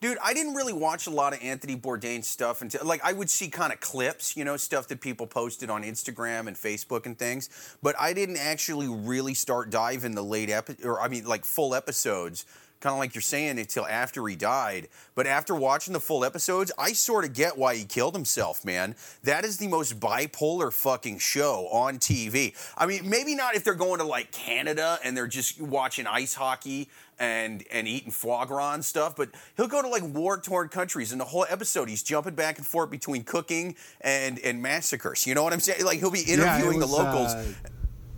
Dude, 0.00 0.18
I 0.22 0.34
didn't 0.34 0.54
really 0.54 0.72
watch 0.72 1.06
a 1.06 1.10
lot 1.10 1.32
of 1.32 1.42
Anthony 1.42 1.76
Bourdain 1.76 2.24
stuff 2.24 2.62
until 2.62 2.84
like 2.84 3.04
I 3.04 3.12
would 3.12 3.30
see 3.30 3.48
kind 3.48 3.72
of 3.72 3.80
clips, 3.80 4.36
you 4.36 4.44
know, 4.44 4.56
stuff 4.56 4.88
that 4.88 5.00
people 5.00 5.26
posted 5.26 5.70
on 5.70 5.82
Instagram 5.82 6.46
and 6.46 6.56
Facebook 6.56 7.06
and 7.06 7.18
things, 7.18 7.76
but 7.82 7.94
I 7.98 8.12
didn't 8.12 8.38
actually 8.38 8.88
really 8.88 9.34
start 9.34 9.70
diving 9.70 10.14
the 10.14 10.24
late 10.24 10.50
epi- 10.50 10.84
or 10.84 11.00
I 11.00 11.08
mean 11.08 11.24
like 11.26 11.44
full 11.44 11.74
episodes 11.74 12.44
kind 12.80 12.92
of 12.92 12.98
like 12.98 13.14
you're 13.14 13.22
saying 13.22 13.58
until 13.58 13.86
after 13.86 14.26
he 14.26 14.36
died. 14.36 14.88
But 15.14 15.26
after 15.26 15.54
watching 15.54 15.92
the 15.92 16.00
full 16.00 16.24
episodes, 16.24 16.70
I 16.78 16.92
sort 16.92 17.24
of 17.24 17.32
get 17.32 17.58
why 17.58 17.76
he 17.76 17.84
killed 17.84 18.14
himself, 18.14 18.64
man. 18.64 18.94
That 19.24 19.44
is 19.44 19.58
the 19.58 19.68
most 19.68 19.98
bipolar 19.98 20.72
fucking 20.72 21.18
show 21.18 21.68
on 21.72 21.98
TV. 21.98 22.54
I 22.76 22.86
mean, 22.86 23.08
maybe 23.08 23.34
not 23.34 23.54
if 23.54 23.64
they're 23.64 23.74
going 23.74 23.98
to 23.98 24.04
like 24.04 24.30
Canada 24.30 24.98
and 25.04 25.16
they're 25.16 25.26
just 25.26 25.60
watching 25.60 26.06
ice 26.06 26.34
hockey 26.34 26.88
and 27.18 27.64
and 27.70 27.88
eating 27.88 28.10
foie 28.10 28.44
gras 28.44 28.74
and 28.74 28.84
stuff, 28.84 29.16
but 29.16 29.30
he'll 29.56 29.68
go 29.68 29.82
to 29.82 29.88
like 29.88 30.02
war 30.02 30.40
torn 30.40 30.68
countries, 30.68 31.12
and 31.12 31.20
the 31.20 31.26
whole 31.26 31.46
episode 31.48 31.88
he's 31.88 32.02
jumping 32.02 32.34
back 32.34 32.58
and 32.58 32.66
forth 32.66 32.90
between 32.90 33.24
cooking 33.24 33.76
and 34.00 34.38
and 34.40 34.62
massacres. 34.62 35.26
You 35.26 35.34
know 35.34 35.42
what 35.42 35.52
I'm 35.52 35.60
saying? 35.60 35.84
Like 35.84 35.98
he'll 35.98 36.10
be 36.10 36.20
interviewing 36.20 36.80
yeah, 36.80 36.86
was, 36.86 36.90
the 36.90 36.96
locals. 36.96 37.34
Uh, 37.34 37.52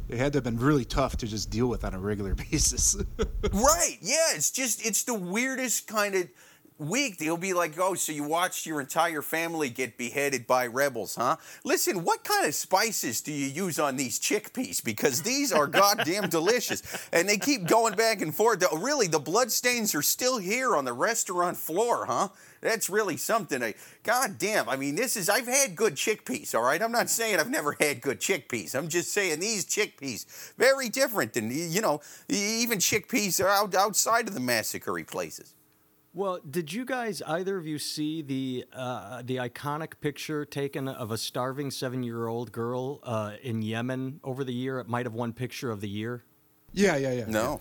it 0.09 0.19
had 0.19 0.33
to 0.33 0.39
have 0.39 0.45
been 0.45 0.59
really 0.59 0.85
tough 0.85 1.17
to 1.19 1.27
just 1.27 1.51
deal 1.51 1.69
with 1.69 1.85
on 1.85 1.95
a 1.95 1.99
regular 1.99 2.35
basis. 2.51 2.97
right? 3.53 3.99
Yeah, 4.01 4.35
it's 4.35 4.51
just 4.51 4.85
it's 4.85 5.05
the 5.05 5.15
weirdest 5.15 5.87
kind 5.87 6.15
of 6.15 6.29
week, 6.81 7.19
they'll 7.19 7.37
be 7.37 7.53
like, 7.53 7.79
oh, 7.79 7.95
so 7.95 8.13
you 8.13 8.25
watched 8.25 8.67
your 8.67 8.81
entire 8.81 9.23
family 9.23 9.69
get 9.69 9.99
beheaded 9.99 10.47
by 10.47 10.67
rebels, 10.67 11.15
huh? 11.15 11.37
Listen, 11.65 12.03
what 12.03 12.25
kind 12.25 12.47
of 12.47 12.55
spices 12.55 13.21
do 13.21 13.33
you 13.33 13.47
use 13.47 13.79
on 13.79 13.97
these 13.97 14.19
chickpeas? 14.19 14.83
Because 14.83 15.23
these 15.23 15.53
are 15.53 15.67
goddamn 15.67 16.29
delicious. 16.31 16.83
And 17.13 17.29
they 17.29 17.37
keep 17.39 17.67
going 17.67 17.95
back 17.95 18.23
and 18.23 18.35
forth. 18.35 18.65
Really, 18.73 19.07
the 19.07 19.19
bloodstains 19.19 19.95
are 19.95 20.03
still 20.03 20.39
here 20.39 20.75
on 20.75 20.85
the 20.85 20.93
restaurant 20.93 21.57
floor, 21.57 22.07
huh? 22.07 22.29
That's 22.61 22.91
really 22.91 23.17
something. 23.17 23.63
I, 23.63 23.75
God 24.03 24.37
damn. 24.39 24.69
I 24.69 24.77
mean, 24.77 24.95
this 24.95 25.17
is, 25.17 25.29
I've 25.29 25.47
had 25.47 25.77
good 25.77 25.95
chickpeas, 25.95 26.55
all 26.55 26.63
right? 26.63 26.83
I'm 26.83 26.93
not 26.93 27.09
saying 27.09 27.39
I've 27.39 27.51
never 27.51 27.77
had 27.81 28.01
good 28.01 28.21
chickpeas. 28.21 28.75
I'm 28.75 28.89
just 28.89 29.13
saying 29.13 29.41
these 29.41 29.65
chickpeas, 29.65 30.27
very 30.57 30.89
different 30.89 31.33
than, 31.33 31.51
you 31.51 31.81
know, 31.81 32.01
even 32.29 32.79
chickpeas 32.79 33.43
are 33.43 33.49
out, 33.49 33.75
outside 33.75 34.29
of 34.29 34.35
the 34.35 34.41
massacre 34.41 35.03
places. 35.05 35.55
Well, 36.13 36.41
did 36.49 36.73
you 36.73 36.85
guys 36.85 37.23
either 37.23 37.57
of 37.57 37.67
you 37.67 37.79
see 37.79 38.23
the 38.23 38.65
uh, 38.73 39.23
the 39.25 39.37
iconic 39.37 40.01
picture 40.01 40.45
taken 40.45 40.89
of 40.89 41.13
a 41.13 41.19
starving 41.19 41.71
seven 41.71 42.03
year 42.03 42.27
old 42.27 42.51
girl 42.51 42.99
uh, 43.05 43.35
in 43.43 43.63
Yemen 43.63 44.19
over 44.25 44.43
the 44.43 44.53
year? 44.53 44.81
It 44.81 44.89
might 44.89 45.07
have 45.07 45.15
won 45.15 45.33
picture 45.33 45.71
of 45.71 45.81
the 45.81 45.89
year. 45.89 46.25
Yeah, 46.73 46.97
yeah, 46.97 47.13
yeah. 47.13 47.25
No. 47.29 47.61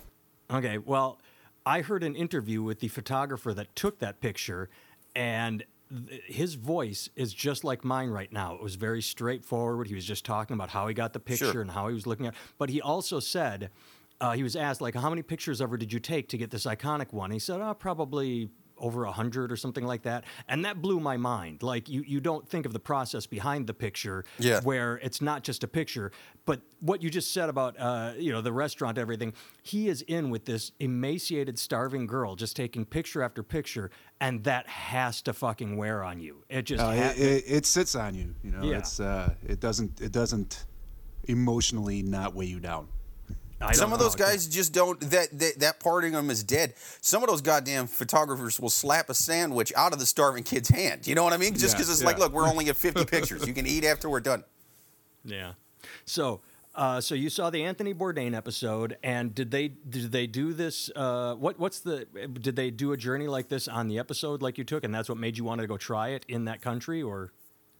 Okay. 0.50 0.78
Well, 0.78 1.20
I 1.64 1.82
heard 1.82 2.02
an 2.02 2.16
interview 2.16 2.62
with 2.62 2.80
the 2.80 2.88
photographer 2.88 3.54
that 3.54 3.76
took 3.76 4.00
that 4.00 4.20
picture, 4.20 4.68
and 5.14 5.64
th- 6.08 6.22
his 6.26 6.54
voice 6.54 7.08
is 7.14 7.32
just 7.32 7.62
like 7.62 7.84
mine 7.84 8.10
right 8.10 8.32
now. 8.32 8.54
It 8.54 8.62
was 8.62 8.74
very 8.74 9.02
straightforward. 9.02 9.86
He 9.86 9.94
was 9.94 10.04
just 10.04 10.24
talking 10.24 10.54
about 10.54 10.70
how 10.70 10.88
he 10.88 10.94
got 10.94 11.12
the 11.12 11.20
picture 11.20 11.52
sure. 11.52 11.62
and 11.62 11.70
how 11.70 11.86
he 11.86 11.94
was 11.94 12.04
looking 12.04 12.26
at. 12.26 12.34
But 12.58 12.70
he 12.70 12.80
also 12.80 13.20
said 13.20 13.70
uh, 14.20 14.32
he 14.32 14.42
was 14.42 14.56
asked 14.56 14.80
like, 14.80 14.94
"How 14.94 15.10
many 15.10 15.22
pictures 15.22 15.60
ever 15.60 15.76
did 15.76 15.92
you 15.92 16.00
take 16.00 16.28
to 16.28 16.38
get 16.38 16.50
this 16.50 16.66
iconic 16.66 17.12
one?" 17.12 17.30
He 17.30 17.38
said, 17.38 17.60
"Oh, 17.60 17.74
probably." 17.74 18.50
over 18.80 19.04
a 19.04 19.12
hundred 19.12 19.52
or 19.52 19.56
something 19.56 19.84
like 19.84 20.02
that, 20.02 20.24
and 20.48 20.64
that 20.64 20.80
blew 20.80 20.98
my 20.98 21.16
mind. 21.16 21.62
Like 21.62 21.88
you, 21.88 22.02
you 22.06 22.20
don't 22.20 22.48
think 22.48 22.66
of 22.66 22.72
the 22.72 22.80
process 22.80 23.26
behind 23.26 23.66
the 23.66 23.74
picture, 23.74 24.24
yeah. 24.38 24.60
where 24.62 24.96
it's 25.02 25.20
not 25.20 25.44
just 25.44 25.62
a 25.62 25.68
picture. 25.68 26.10
But 26.46 26.62
what 26.80 27.02
you 27.02 27.10
just 27.10 27.32
said 27.32 27.48
about, 27.48 27.78
uh, 27.78 28.14
you 28.16 28.32
know, 28.32 28.40
the 28.40 28.52
restaurant, 28.52 28.98
everything. 28.98 29.34
He 29.62 29.88
is 29.88 30.02
in 30.02 30.30
with 30.30 30.46
this 30.46 30.72
emaciated, 30.80 31.58
starving 31.58 32.06
girl, 32.06 32.34
just 32.36 32.56
taking 32.56 32.84
picture 32.84 33.22
after 33.22 33.42
picture, 33.42 33.90
and 34.20 34.42
that 34.44 34.66
has 34.66 35.22
to 35.22 35.32
fucking 35.32 35.76
wear 35.76 36.02
on 36.02 36.20
you. 36.20 36.42
It 36.48 36.62
just, 36.62 36.82
uh, 36.82 36.86
ha- 36.86 37.14
it, 37.16 37.44
it, 37.46 37.66
sits 37.66 37.94
on 37.94 38.14
you. 38.14 38.34
You 38.42 38.52
know, 38.52 38.62
yeah. 38.62 38.78
it's 38.78 38.98
uh, 38.98 39.34
it 39.46 39.60
doesn't, 39.60 40.00
it 40.00 40.12
doesn't 40.12 40.64
emotionally 41.24 42.02
not 42.02 42.34
weigh 42.34 42.46
you 42.46 42.60
down. 42.60 42.88
Some 43.72 43.92
of 43.92 43.98
those 43.98 44.14
guys 44.14 44.46
just 44.46 44.72
don't. 44.72 44.98
That, 45.00 45.28
that 45.38 45.58
that 45.58 45.80
parting 45.80 46.12
them 46.12 46.30
is 46.30 46.42
dead. 46.42 46.74
Some 47.02 47.22
of 47.22 47.28
those 47.28 47.42
goddamn 47.42 47.86
photographers 47.86 48.58
will 48.58 48.70
slap 48.70 49.10
a 49.10 49.14
sandwich 49.14 49.72
out 49.76 49.92
of 49.92 49.98
the 49.98 50.06
starving 50.06 50.44
kid's 50.44 50.70
hand. 50.70 51.06
You 51.06 51.14
know 51.14 51.24
what 51.24 51.32
I 51.34 51.36
mean? 51.36 51.54
Just 51.54 51.74
because 51.76 51.88
yeah, 51.88 51.92
it's 51.92 52.00
yeah. 52.02 52.06
like, 52.06 52.18
look, 52.18 52.32
we're 52.32 52.48
only 52.48 52.68
at 52.70 52.76
fifty 52.76 53.04
pictures. 53.16 53.46
You 53.46 53.52
can 53.52 53.66
eat 53.66 53.84
after 53.84 54.08
we're 54.08 54.20
done. 54.20 54.44
Yeah. 55.24 55.52
So 56.06 56.40
Uh, 56.74 57.00
so 57.00 57.14
you 57.16 57.28
saw 57.28 57.50
the 57.50 57.64
Anthony 57.64 57.92
Bourdain 57.92 58.32
episode, 58.34 58.96
and 59.02 59.34
did 59.34 59.50
they 59.50 59.68
did 59.68 60.12
they 60.12 60.26
do 60.26 60.52
this? 60.54 60.88
Uh, 60.94 61.34
what 61.34 61.58
what's 61.58 61.80
the 61.80 62.06
did 62.40 62.54
they 62.56 62.70
do 62.70 62.92
a 62.92 62.96
journey 62.96 63.26
like 63.26 63.48
this 63.48 63.66
on 63.68 63.88
the 63.88 63.98
episode 63.98 64.40
like 64.40 64.56
you 64.56 64.64
took, 64.64 64.84
and 64.84 64.94
that's 64.94 65.08
what 65.08 65.18
made 65.18 65.36
you 65.36 65.44
want 65.44 65.60
to 65.60 65.66
go 65.66 65.76
try 65.76 66.10
it 66.10 66.24
in 66.28 66.44
that 66.44 66.62
country, 66.62 67.02
or 67.02 67.32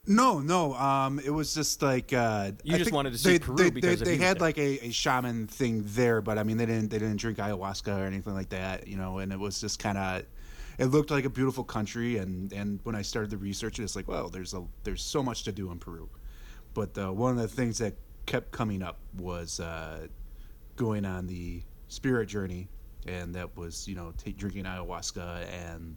No, 0.07 0.41
no. 0.41 0.75
Um, 0.75 1.21
it 1.21 1.31
was 1.31 1.55
just 1.55 1.83
like 1.83 2.13
uh, 2.13 2.53
You 2.65 2.75
I 2.75 2.79
just 2.79 2.91
wanted 2.93 3.13
to 3.13 3.19
see 3.19 3.33
they, 3.33 3.39
Peru 3.39 3.57
they, 3.57 3.71
because 3.71 4.01
they, 4.01 4.17
they 4.17 4.17
had 4.17 4.39
there. 4.39 4.49
like 4.49 4.59
a, 4.59 4.87
a 4.87 4.91
shaman 4.91 5.47
thing 5.47 5.83
there, 5.87 6.21
but 6.21 6.39
I 6.39 6.43
mean 6.43 6.57
they 6.57 6.67
didn't 6.67 6.91
they 6.91 6.99
didn't 6.99 7.19
drink 7.19 7.39
ayahuasca 7.39 7.97
or 7.97 8.07
anything 8.07 8.35
like 8.35 8.49
that, 8.49 8.89
you 8.89 8.97
know. 8.97 9.19
And 9.19 9.33
it 9.33 9.39
was 9.39 9.61
just 9.61 9.79
kind 9.79 9.99
of 9.99 10.25
it 10.79 10.87
looked 10.87 11.11
like 11.11 11.27
a 11.27 11.31
beautiful 11.31 11.65
country, 11.65 12.17
and 12.17 12.53
and 12.53 12.81
when 12.85 12.95
I 12.95 13.03
started 13.03 13.31
the 13.31 13.37
research, 13.37 13.79
it's 13.79 13.95
like 13.95 14.09
well, 14.09 14.29
there's 14.29 14.55
a 14.55 14.65
there's 14.85 15.03
so 15.03 15.23
much 15.23 15.45
to 15.45 15.53
do 15.53 15.71
in 15.71 15.79
Peru, 15.79 16.09
but 16.75 16.97
uh, 16.99 17.13
one 17.13 17.33
of 17.33 17.39
the 17.43 17.49
things 17.49 17.79
that 17.79 17.95
kept 18.27 18.51
coming 18.53 18.83
up 18.83 18.99
was 19.19 19.61
uh, 19.61 20.07
going 20.77 21.05
on 21.05 21.27
the 21.27 21.63
spirit 21.89 22.27
journey, 22.27 22.69
and 23.07 23.35
that 23.35 23.55
was 23.57 23.87
you 23.87 23.95
know 23.95 24.13
take, 24.17 24.39
drinking 24.39 24.65
ayahuasca 24.65 25.47
and 25.53 25.97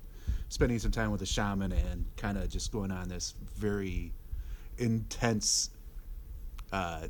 spending 0.53 0.77
some 0.77 0.91
time 0.91 1.09
with 1.09 1.23
a 1.23 1.25
shaman 1.25 1.71
and 1.71 2.05
kind 2.15 2.37
of 2.37 2.47
just 2.47 2.71
going 2.71 2.91
on 2.91 3.09
this 3.09 3.33
very 3.57 4.13
intense 4.77 5.71
uh, 6.71 7.07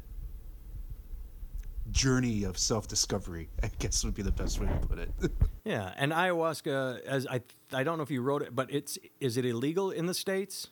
journey 1.92 2.46
of 2.46 2.58
self-discovery. 2.58 3.50
I 3.62 3.70
guess 3.80 4.06
would 4.06 4.16
be 4.16 4.22
the 4.22 4.32
best 4.32 4.62
way 4.62 4.68
to 4.68 4.88
put 4.88 4.98
it. 4.98 5.12
yeah? 5.66 5.94
And 5.98 6.14
ayahuasca, 6.14 7.02
as 7.02 7.28
I 7.28 7.42
I 7.74 7.84
don't 7.84 7.98
know 7.98 8.04
if 8.04 8.12
you 8.12 8.22
wrote 8.22 8.44
it, 8.44 8.56
but 8.56 8.74
it's 8.74 8.98
is 9.20 9.36
it 9.36 9.46
illegal 9.46 9.92
in 9.92 10.06
the 10.06 10.14
states? 10.14 10.70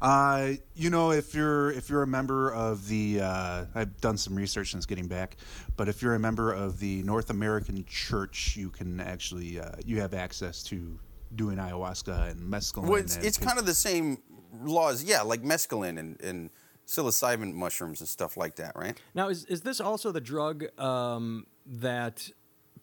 Uh, 0.00 0.52
you 0.76 0.90
know, 0.90 1.10
if 1.10 1.34
you're 1.34 1.72
if 1.72 1.90
you're 1.90 2.04
a 2.04 2.06
member 2.06 2.52
of 2.52 2.86
the, 2.86 3.20
uh, 3.20 3.64
I've 3.74 4.00
done 4.00 4.16
some 4.16 4.36
research 4.36 4.70
since 4.70 4.86
getting 4.86 5.08
back, 5.08 5.36
but 5.76 5.88
if 5.88 6.00
you're 6.00 6.14
a 6.14 6.20
member 6.20 6.52
of 6.52 6.78
the 6.78 7.02
North 7.02 7.30
American 7.30 7.84
Church, 7.86 8.56
you 8.56 8.70
can 8.70 9.00
actually 9.00 9.58
uh, 9.58 9.72
you 9.84 10.00
have 10.00 10.14
access 10.14 10.62
to 10.64 11.00
doing 11.34 11.58
ayahuasca 11.58 12.30
and 12.30 12.52
mescaline. 12.52 12.88
Well, 12.88 13.00
it's, 13.00 13.16
and- 13.16 13.24
it's 13.24 13.38
kind 13.38 13.58
of 13.58 13.66
the 13.66 13.74
same 13.74 14.18
laws, 14.62 15.04
yeah, 15.04 15.22
like 15.22 15.42
mescaline 15.42 15.98
and, 15.98 16.20
and 16.20 16.50
psilocybin 16.86 17.52
mushrooms 17.52 18.00
and 18.00 18.08
stuff 18.08 18.36
like 18.36 18.56
that, 18.56 18.72
right? 18.74 19.00
Now, 19.14 19.28
is 19.28 19.44
is 19.44 19.60
this 19.60 19.80
also 19.80 20.10
the 20.10 20.20
drug 20.20 20.66
um, 20.80 21.46
that 21.66 22.30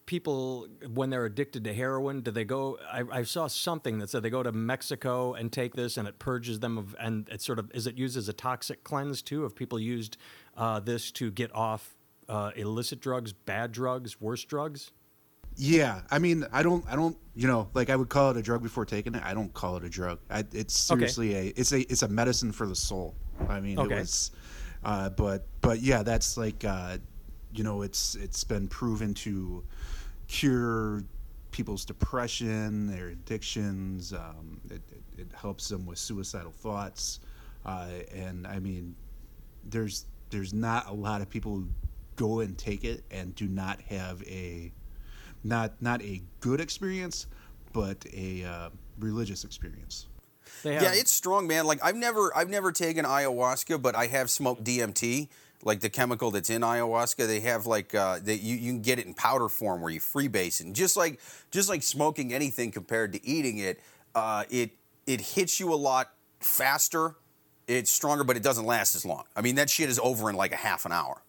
people, 0.06 0.68
when 0.94 1.10
they're 1.10 1.26
addicted 1.26 1.64
to 1.64 1.74
heroin, 1.74 2.22
do 2.22 2.30
they 2.30 2.46
go? 2.46 2.78
I, 2.92 3.04
I 3.12 3.24
saw 3.24 3.48
something 3.48 3.98
that 4.00 4.10
said 4.12 4.22
they 4.22 4.30
go 4.30 4.44
to 4.44 4.52
Mexico 4.52 5.34
and 5.34 5.52
take 5.52 5.76
this, 5.76 5.98
and 5.98 6.08
it 6.08 6.20
purges 6.20 6.60
them 6.60 6.78
of, 6.78 6.96
and 7.00 7.28
it 7.30 7.42
sort 7.42 7.58
of 7.58 7.72
is 7.74 7.88
it 7.88 7.98
used 7.98 8.16
as 8.16 8.30
a 8.30 8.34
toxic 8.34 8.84
cleanse 8.84 9.24
too? 9.24 9.42
Have 9.42 9.56
people 9.56 9.80
used 9.80 10.18
uh, 10.56 10.80
this 10.80 11.12
to 11.14 11.32
get 11.32 11.54
off 11.56 11.96
uh, 12.30 12.52
illicit 12.56 13.02
drugs, 13.02 13.34
bad 13.34 13.72
drugs, 13.72 14.22
worse 14.22 14.44
drugs? 14.46 14.92
Yeah, 15.58 16.02
I 16.12 16.20
mean, 16.20 16.46
I 16.52 16.64
don't, 16.64 16.84
I 16.90 16.96
don't, 16.96 17.18
you 17.34 17.48
know, 17.48 17.70
like 17.74 17.90
I 17.90 17.96
would 17.96 18.10
call 18.10 18.32
it 18.32 18.38
a 18.38 18.42
drug 18.42 18.62
before 18.62 18.86
taking 18.86 19.16
it. 19.16 19.24
I 19.24 19.34
don't 19.34 19.54
call 19.54 19.78
it 19.78 19.84
a 19.84 19.90
drug. 19.90 20.20
I, 20.30 20.40
it's 20.52 20.92
Okay. 20.92 21.08
seriously 21.08 21.36
a, 21.36 21.54
it's 21.56 21.72
a, 21.72 21.80
it's 21.92 22.02
a 22.02 22.08
medicine 22.08 22.52
for 22.52 22.68
the 22.68 22.76
soul. 22.76 23.16
I 23.48 23.60
mean, 23.60 23.80
Okay. 23.80 23.96
it 23.96 24.00
was, 24.00 24.32
uh, 24.84 25.10
but, 25.10 25.46
but 25.62 25.80
yeah, 25.82 26.04
that's 26.04 26.38
like, 26.38 26.66
uh, 26.66 26.98
you 27.54 27.64
know, 27.64 27.84
it's, 27.84 28.16
it's 28.16 28.44
been 28.44 28.68
proven 28.68 29.14
to 29.16 29.64
cure 30.28 31.04
people's 31.52 31.86
depression, 31.86 32.88
their 32.88 33.08
addictions. 33.10 34.12
Um, 34.12 34.60
it, 34.70 34.82
it, 34.92 35.22
it 35.22 35.28
helps 35.34 35.70
them 35.70 35.86
with 35.86 35.98
suicidal 35.98 36.52
thoughts, 36.52 37.22
uh, 37.66 37.88
and 38.14 38.46
I 38.46 38.60
mean, 38.60 38.96
there's, 39.70 40.06
there's 40.32 40.54
not 40.54 40.90
a 40.90 40.94
lot 40.94 41.22
of 41.22 41.30
people 41.30 41.54
who 41.56 41.68
go 42.18 42.42
and 42.42 42.58
take 42.58 42.84
it 42.84 43.04
and 43.10 43.34
do 43.36 43.48
not 43.48 43.80
have 43.82 44.22
a 44.24 44.72
not 45.46 45.82
not 45.82 46.02
a 46.02 46.22
good 46.42 46.60
experience, 46.60 47.28
but 47.72 48.06
a 48.14 48.44
uh, 48.44 48.70
religious 49.00 49.44
experience. 49.44 50.08
They 50.64 50.74
Yeah, 50.74 50.94
it's 50.94 51.12
strong, 51.12 51.48
man. 51.48 51.66
Like 51.66 51.80
I've 51.84 51.96
never 51.96 52.36
I've 52.36 52.50
never 52.50 52.72
taken 52.72 53.06
ayahuasca, 53.06 53.82
but 53.82 53.96
I 53.96 54.08
have 54.08 54.30
smoked 54.30 54.64
DMT, 54.64 55.30
like 55.64 55.80
the 55.82 55.90
chemical 55.90 56.32
that's 56.32 56.50
in 56.50 56.62
ayahuasca. 56.62 57.28
They 57.28 57.42
have 57.42 57.66
like 57.66 57.94
uh, 57.94 58.20
that 58.24 58.38
you, 58.38 58.56
you 58.56 58.72
can 58.72 58.82
get 58.82 59.00
it 59.00 59.06
in 59.06 59.14
powder 59.14 59.48
form 59.48 59.82
where 59.82 59.92
you 59.92 60.00
freebase 60.00 60.60
it. 60.60 60.66
And 60.66 60.76
just 60.76 60.98
like 60.98 61.20
just 61.52 61.70
like 61.70 61.84
smoking 61.84 62.34
anything 62.34 62.72
compared 62.72 63.14
to 63.14 63.26
eating 63.26 63.60
it, 63.60 63.80
uh, 64.16 64.46
it 64.50 64.72
it 65.06 65.22
hits 65.22 65.60
you 65.60 65.74
a 65.74 65.76
lot 65.76 66.12
faster. 66.40 67.16
It's 67.68 67.90
stronger, 67.92 68.24
but 68.24 68.38
it 68.38 68.44
doesn't 68.44 68.66
last 68.66 68.96
as 68.96 69.06
long. 69.06 69.24
I 69.36 69.42
mean, 69.42 69.56
that 69.56 69.70
shit 69.70 69.90
is 69.90 70.00
over 70.00 70.30
in 70.30 70.36
like 70.36 70.52
a 70.52 70.58
half 70.58 70.86
an 70.86 70.92
hour. 70.92 71.22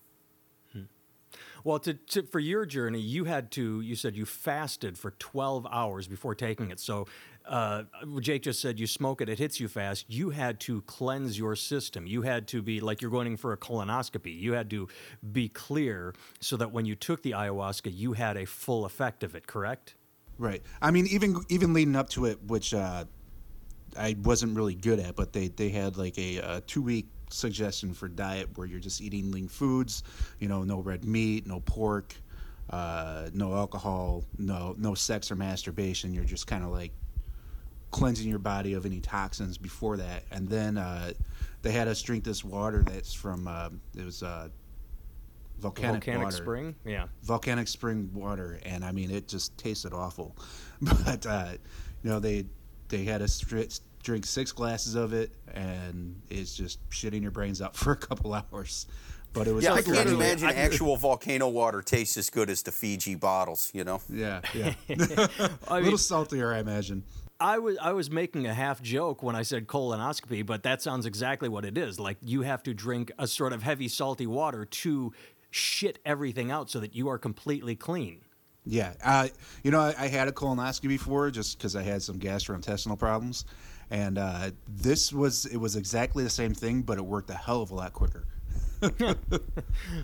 Well, 1.66 1.80
to, 1.80 1.94
to 1.94 2.22
for 2.22 2.38
your 2.38 2.64
journey, 2.64 3.00
you 3.00 3.24
had 3.24 3.50
to. 3.52 3.80
You 3.80 3.96
said 3.96 4.16
you 4.16 4.24
fasted 4.24 4.96
for 4.96 5.10
twelve 5.10 5.66
hours 5.68 6.06
before 6.06 6.36
taking 6.36 6.70
it. 6.70 6.78
So, 6.78 7.08
uh, 7.44 7.82
Jake 8.20 8.42
just 8.42 8.60
said 8.60 8.78
you 8.78 8.86
smoke 8.86 9.20
it; 9.20 9.28
it 9.28 9.40
hits 9.40 9.58
you 9.58 9.66
fast. 9.66 10.04
You 10.06 10.30
had 10.30 10.60
to 10.60 10.82
cleanse 10.82 11.36
your 11.36 11.56
system. 11.56 12.06
You 12.06 12.22
had 12.22 12.46
to 12.48 12.62
be 12.62 12.78
like 12.78 13.02
you're 13.02 13.10
going 13.10 13.26
in 13.26 13.36
for 13.36 13.52
a 13.52 13.56
colonoscopy. 13.56 14.38
You 14.38 14.52
had 14.52 14.70
to 14.70 14.86
be 15.32 15.48
clear 15.48 16.14
so 16.38 16.56
that 16.56 16.70
when 16.70 16.84
you 16.86 16.94
took 16.94 17.24
the 17.24 17.32
ayahuasca, 17.32 17.90
you 17.92 18.12
had 18.12 18.36
a 18.36 18.44
full 18.44 18.84
effect 18.84 19.24
of 19.24 19.34
it. 19.34 19.48
Correct? 19.48 19.96
Right. 20.38 20.62
I 20.80 20.92
mean, 20.92 21.08
even 21.08 21.42
even 21.48 21.72
leading 21.72 21.96
up 21.96 22.10
to 22.10 22.26
it, 22.26 22.38
which 22.44 22.74
uh, 22.74 23.06
I 23.98 24.14
wasn't 24.22 24.56
really 24.56 24.76
good 24.76 25.00
at, 25.00 25.16
but 25.16 25.32
they 25.32 25.48
they 25.48 25.70
had 25.70 25.96
like 25.96 26.16
a, 26.16 26.36
a 26.36 26.60
two 26.60 26.82
week 26.82 27.08
suggestion 27.30 27.92
for 27.92 28.08
diet 28.08 28.48
where 28.56 28.66
you're 28.66 28.80
just 28.80 29.00
eating 29.00 29.30
lean 29.30 29.48
foods. 29.48 30.02
You 30.38 30.48
know, 30.48 30.62
no 30.62 30.80
red 30.80 31.04
meat, 31.04 31.46
no 31.46 31.60
pork, 31.60 32.14
uh, 32.70 33.28
no 33.34 33.54
alcohol, 33.54 34.24
no 34.38 34.74
no 34.78 34.94
sex 34.94 35.30
or 35.30 35.36
masturbation. 35.36 36.12
You're 36.12 36.24
just 36.24 36.46
kind 36.46 36.64
of 36.64 36.70
like 36.70 36.92
cleansing 37.90 38.28
your 38.28 38.38
body 38.38 38.74
of 38.74 38.84
any 38.86 39.00
toxins 39.00 39.58
before 39.58 39.96
that, 39.98 40.24
and 40.30 40.48
then 40.48 40.76
uh, 40.76 41.12
they 41.62 41.72
had 41.72 41.88
us 41.88 42.02
drink 42.02 42.24
this 42.24 42.44
water 42.44 42.82
that's 42.82 43.12
from 43.12 43.46
uh, 43.48 43.70
it 43.96 44.04
was 44.04 44.22
uh, 44.22 44.48
volcanic, 45.58 46.04
Volcanic 46.04 46.24
water 46.24 46.36
spring. 46.36 46.74
Yeah. 46.84 47.06
volcanic 47.22 47.68
spring 47.68 48.10
water, 48.12 48.58
and 48.64 48.84
I 48.84 48.92
mean 48.92 49.10
it 49.10 49.28
just 49.28 49.56
tasted 49.58 49.92
awful. 49.92 50.36
But 50.80 51.24
uh, 51.24 51.52
you 52.02 52.10
know 52.10 52.20
they 52.20 52.44
they 52.88 53.04
had 53.04 53.22
us 53.22 53.40
drink 54.06 54.24
six 54.24 54.52
glasses 54.52 54.94
of 54.94 55.12
it, 55.12 55.30
and 55.52 56.20
it's 56.30 56.54
just 56.56 56.78
shitting 56.90 57.20
your 57.22 57.32
brains 57.32 57.60
out 57.60 57.74
for 57.82 57.92
a 57.92 57.96
couple 57.96 58.32
hours. 58.32 58.86
But 59.32 59.48
it 59.48 59.52
was 59.52 59.64
Yeah, 59.64 59.74
I 59.74 59.82
can't 59.82 60.08
imagine 60.08 60.48
I- 60.48 60.54
actual 60.54 60.96
volcano 60.96 61.48
water 61.48 61.82
tastes 61.82 62.16
as 62.16 62.30
good 62.30 62.48
as 62.48 62.62
the 62.62 62.72
Fiji 62.72 63.16
bottles. 63.16 63.70
You 63.74 63.84
know. 63.84 64.00
Yeah, 64.08 64.40
yeah, 64.54 64.72
I 64.88 64.92
a 65.68 65.74
mean, 65.74 65.84
little 65.84 65.98
saltier, 65.98 66.54
I 66.54 66.60
imagine. 66.60 67.02
I 67.38 67.58
was 67.58 67.76
I 67.82 67.92
was 67.92 68.10
making 68.10 68.46
a 68.46 68.54
half 68.54 68.80
joke 68.80 69.22
when 69.22 69.36
I 69.36 69.42
said 69.42 69.66
colonoscopy, 69.66 70.46
but 70.46 70.62
that 70.62 70.80
sounds 70.80 71.04
exactly 71.04 71.50
what 71.50 71.66
it 71.66 71.76
is. 71.76 72.00
Like 72.00 72.16
you 72.22 72.42
have 72.42 72.62
to 72.62 72.72
drink 72.72 73.12
a 73.18 73.26
sort 73.26 73.52
of 73.52 73.62
heavy 73.62 73.88
salty 73.88 74.26
water 74.26 74.64
to 74.64 75.12
shit 75.50 75.98
everything 76.06 76.50
out 76.50 76.70
so 76.70 76.80
that 76.80 76.94
you 76.94 77.08
are 77.08 77.18
completely 77.18 77.76
clean. 77.76 78.20
Yeah, 78.64 78.94
uh, 79.04 79.28
you 79.62 79.70
know, 79.70 79.80
I, 79.80 79.94
I 79.98 80.08
had 80.08 80.28
a 80.28 80.32
colonoscopy 80.32 80.88
before 80.88 81.30
just 81.30 81.58
because 81.58 81.76
I 81.76 81.82
had 81.82 82.02
some 82.02 82.18
gastrointestinal 82.18 82.98
problems, 82.98 83.44
and 83.90 84.18
uh, 84.18 84.50
this 84.68 85.12
was 85.12 85.46
it 85.46 85.56
was 85.58 85.76
exactly 85.76 86.24
the 86.24 86.30
same 86.30 86.54
thing, 86.54 86.82
but 86.82 86.98
it 86.98 87.04
worked 87.04 87.30
a 87.30 87.34
hell 87.34 87.62
of 87.62 87.70
a 87.70 87.74
lot 87.74 87.92
quicker. 87.92 88.24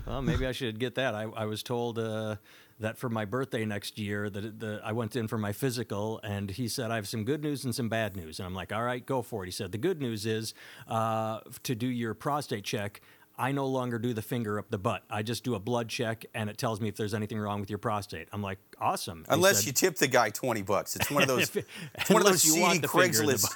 Well, 0.05 0.21
maybe 0.21 0.45
I 0.45 0.51
should 0.51 0.79
get 0.79 0.95
that. 0.95 1.15
I, 1.15 1.23
I 1.23 1.45
was 1.45 1.63
told 1.63 1.99
uh, 1.99 2.35
that 2.79 2.97
for 2.97 3.09
my 3.09 3.25
birthday 3.25 3.65
next 3.65 3.97
year 3.99 4.29
that 4.29 4.45
it- 4.45 4.59
the, 4.59 4.81
I 4.83 4.91
went 4.91 5.15
in 5.15 5.27
for 5.27 5.37
my 5.37 5.51
physical, 5.51 6.19
and 6.23 6.49
he 6.51 6.67
said 6.67 6.91
I 6.91 6.95
have 6.95 7.07
some 7.07 7.23
good 7.23 7.41
news 7.43 7.63
and 7.65 7.73
some 7.73 7.89
bad 7.89 8.15
news, 8.15 8.39
and 8.39 8.45
I'm 8.45 8.53
like, 8.55 8.71
all 8.71 8.83
right, 8.83 9.05
go 9.05 9.21
for 9.21 9.43
it. 9.43 9.47
He 9.47 9.51
said 9.51 9.71
the 9.71 9.77
good 9.77 10.01
news 10.01 10.25
is 10.25 10.53
uh, 10.87 11.39
to 11.63 11.75
do 11.75 11.87
your 11.87 12.13
prostate 12.13 12.63
check. 12.63 13.01
I 13.37 13.51
no 13.51 13.65
longer 13.65 13.97
do 13.97 14.13
the 14.13 14.21
finger 14.21 14.59
up 14.59 14.69
the 14.69 14.77
butt. 14.77 15.03
I 15.09 15.23
just 15.23 15.43
do 15.43 15.55
a 15.55 15.59
blood 15.59 15.89
check, 15.89 16.25
and 16.35 16.49
it 16.51 16.57
tells 16.59 16.79
me 16.79 16.87
if 16.87 16.95
there's 16.95 17.15
anything 17.15 17.39
wrong 17.39 17.59
with 17.61 17.69
your 17.69 17.79
prostate. 17.79 18.27
I'm 18.31 18.43
like, 18.43 18.59
awesome. 18.79 19.25
Unless 19.29 19.57
said- 19.59 19.65
you 19.67 19.73
tip 19.73 19.95
the 19.95 20.07
guy 20.07 20.29
twenty 20.29 20.61
bucks, 20.61 20.95
it's 20.95 21.09
one 21.09 21.23
of 21.23 21.27
those. 21.35 21.43
If- 21.55 21.65
it's 21.95 22.09
one 22.09 22.21
of 22.21 22.27
those 22.27 22.43
unless 22.43 22.45
you 22.45 22.61
want 22.61 22.73
seedy 22.73 22.81
the 22.81 22.87
finger 22.87 23.17
the 23.19 23.23
Craigslist. 23.33 23.55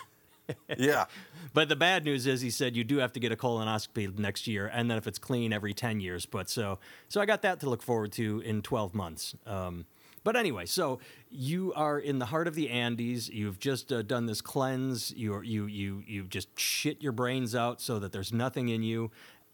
Yeah, 0.77 1.05
But 1.53 1.69
the 1.69 1.75
bad 1.75 2.05
news 2.05 2.27
is, 2.27 2.41
he 2.41 2.49
said 2.49 2.75
you 2.75 2.83
do 2.83 2.97
have 2.97 3.13
to 3.13 3.19
get 3.19 3.31
a 3.31 3.35
colonoscopy 3.35 4.17
next 4.19 4.47
year, 4.47 4.69
and 4.71 4.91
then 4.91 4.97
if 4.97 5.07
it's 5.07 5.17
clean, 5.17 5.51
every 5.51 5.73
ten 5.73 5.99
years. 5.99 6.25
But 6.25 6.49
so, 6.49 6.79
so 7.09 7.19
I 7.19 7.25
got 7.25 7.41
that 7.41 7.59
to 7.61 7.69
look 7.69 7.81
forward 7.81 8.11
to 8.13 8.41
in 8.41 8.61
twelve 8.61 8.93
months. 8.93 9.35
Um, 9.45 9.85
but 10.23 10.35
anyway, 10.35 10.65
so 10.65 10.99
you 11.31 11.73
are 11.73 11.97
in 11.97 12.19
the 12.19 12.25
heart 12.25 12.47
of 12.47 12.55
the 12.55 12.69
Andes. 12.69 13.29
You've 13.29 13.59
just 13.59 13.91
uh, 13.91 14.01
done 14.01 14.25
this 14.25 14.41
cleanse. 14.41 15.11
You 15.15 15.41
you 15.41 15.65
you 15.67 16.03
you've 16.05 16.29
just 16.29 16.49
shit 16.59 17.01
your 17.01 17.13
brains 17.13 17.55
out 17.55 17.81
so 17.81 17.97
that 17.99 18.11
there's 18.11 18.33
nothing 18.33 18.69
in 18.69 18.83
you. 18.83 19.09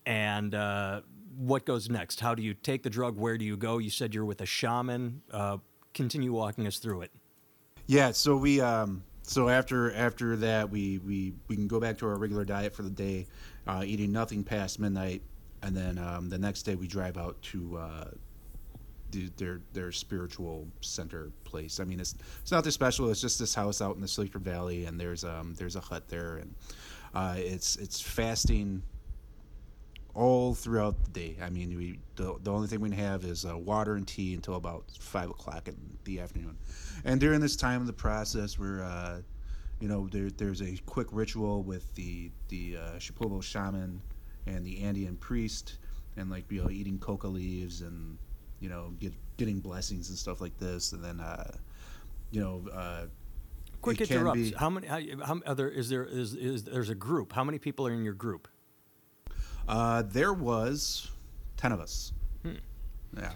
And 0.05 0.53
uh, 0.53 1.01
what 1.37 1.65
goes 1.65 1.89
next? 1.89 2.19
How 2.19 2.35
do 2.35 2.43
you 2.43 2.53
take 2.53 2.83
the 2.83 2.89
drug? 2.89 3.17
Where 3.17 3.37
do 3.37 3.45
you 3.45 3.55
go? 3.55 3.77
You 3.77 3.89
said 3.89 4.13
you're 4.13 4.25
with 4.25 4.41
a 4.41 4.45
shaman. 4.45 5.21
Uh, 5.31 5.59
continue 5.93 6.33
walking 6.33 6.67
us 6.67 6.79
through 6.79 7.03
it. 7.03 7.11
Yeah, 7.85 8.11
so 8.11 8.35
we 8.35 8.59
um 8.59 9.03
so 9.23 9.49
after 9.49 9.93
after 9.95 10.35
that 10.37 10.69
we 10.69 10.99
we 10.99 11.33
we 11.47 11.55
can 11.55 11.67
go 11.67 11.79
back 11.79 11.97
to 11.99 12.07
our 12.07 12.17
regular 12.17 12.45
diet 12.45 12.75
for 12.75 12.83
the 12.83 12.89
day, 12.89 13.25
uh, 13.67 13.83
eating 13.85 14.11
nothing 14.11 14.43
past 14.43 14.79
midnight, 14.79 15.21
and 15.61 15.75
then 15.75 15.97
um, 15.97 16.29
the 16.29 16.37
next 16.37 16.63
day 16.63 16.75
we 16.75 16.87
drive 16.87 17.17
out 17.17 17.41
to 17.41 17.77
uh, 17.77 18.05
the, 19.11 19.29
their 19.37 19.61
their 19.71 19.91
spiritual 19.91 20.67
center 20.81 21.31
place. 21.45 21.79
I 21.79 21.85
mean, 21.85 21.99
it's 21.99 22.15
it's 22.41 22.51
not 22.51 22.65
that 22.65 22.71
special. 22.73 23.09
It's 23.09 23.21
just 23.21 23.39
this 23.39 23.55
house 23.55 23.81
out 23.81 23.95
in 23.95 24.01
the 24.01 24.07
Sleeper 24.07 24.39
Valley, 24.39 24.85
and 24.85 24.99
there's 24.99 25.23
um 25.23 25.55
there's 25.55 25.77
a 25.77 25.81
hut 25.81 26.09
there, 26.09 26.37
and 26.37 26.53
uh, 27.15 27.35
it's 27.37 27.77
it's 27.77 28.01
fasting 28.01 28.83
all 30.15 30.53
throughout 30.53 31.03
the 31.03 31.09
day. 31.11 31.37
I 31.41 31.49
mean, 31.49 31.75
we 31.75 31.99
the, 32.15 32.35
the 32.43 32.51
only 32.51 32.67
thing 32.67 32.79
we 32.79 32.91
have 32.95 33.23
is 33.23 33.45
uh, 33.45 33.57
water 33.57 33.95
and 33.95 34.07
tea 34.07 34.33
until 34.35 34.55
about 34.55 34.85
five 34.99 35.29
o'clock 35.29 35.67
in 35.67 35.75
the 36.03 36.19
afternoon. 36.19 36.57
And 37.05 37.19
during 37.19 37.39
this 37.39 37.55
time 37.55 37.81
of 37.81 37.87
the 37.87 37.93
process, 37.93 38.59
we're 38.59 38.83
uh, 38.83 39.21
you 39.79 39.87
know 39.87 40.07
there, 40.11 40.29
there's 40.29 40.61
a 40.61 40.77
quick 40.85 41.07
ritual 41.11 41.63
with 41.63 41.93
the 41.95 42.31
the 42.49 42.77
uh, 42.77 42.99
Shipibo 42.99 43.41
shaman 43.41 44.01
and 44.45 44.65
the 44.65 44.83
Andean 44.83 45.15
priest, 45.17 45.77
and 46.17 46.29
like 46.29 46.45
you 46.51 46.61
know 46.63 46.69
eating 46.69 46.99
coca 46.99 47.27
leaves 47.27 47.81
and 47.81 48.17
you 48.59 48.69
know 48.69 48.93
get, 48.99 49.13
getting 49.37 49.59
blessings 49.59 50.09
and 50.09 50.17
stuff 50.17 50.41
like 50.41 50.57
this, 50.59 50.91
and 50.93 51.03
then 51.03 51.19
uh, 51.19 51.51
you 52.31 52.39
know. 52.41 52.63
Uh, 52.71 53.05
Quick 53.81 53.99
interrupts. 53.99 54.39
be- 54.39 54.51
How 54.55 54.69
many? 54.69 54.87
How, 54.87 55.01
how 55.25 55.41
other 55.45 55.67
is 55.67 55.89
there? 55.89 56.05
Is 56.05 56.35
is 56.35 56.63
there's 56.63 56.89
a 56.89 56.95
group? 56.95 57.33
How 57.33 57.43
many 57.43 57.59
people 57.59 57.85
are 57.85 57.91
in 57.91 58.05
your 58.05 58.13
group? 58.13 58.47
Uh, 59.67 60.03
there 60.03 60.33
was 60.33 61.09
ten 61.57 61.71
of 61.71 61.79
us. 61.79 62.13
Yeah. 63.17 63.31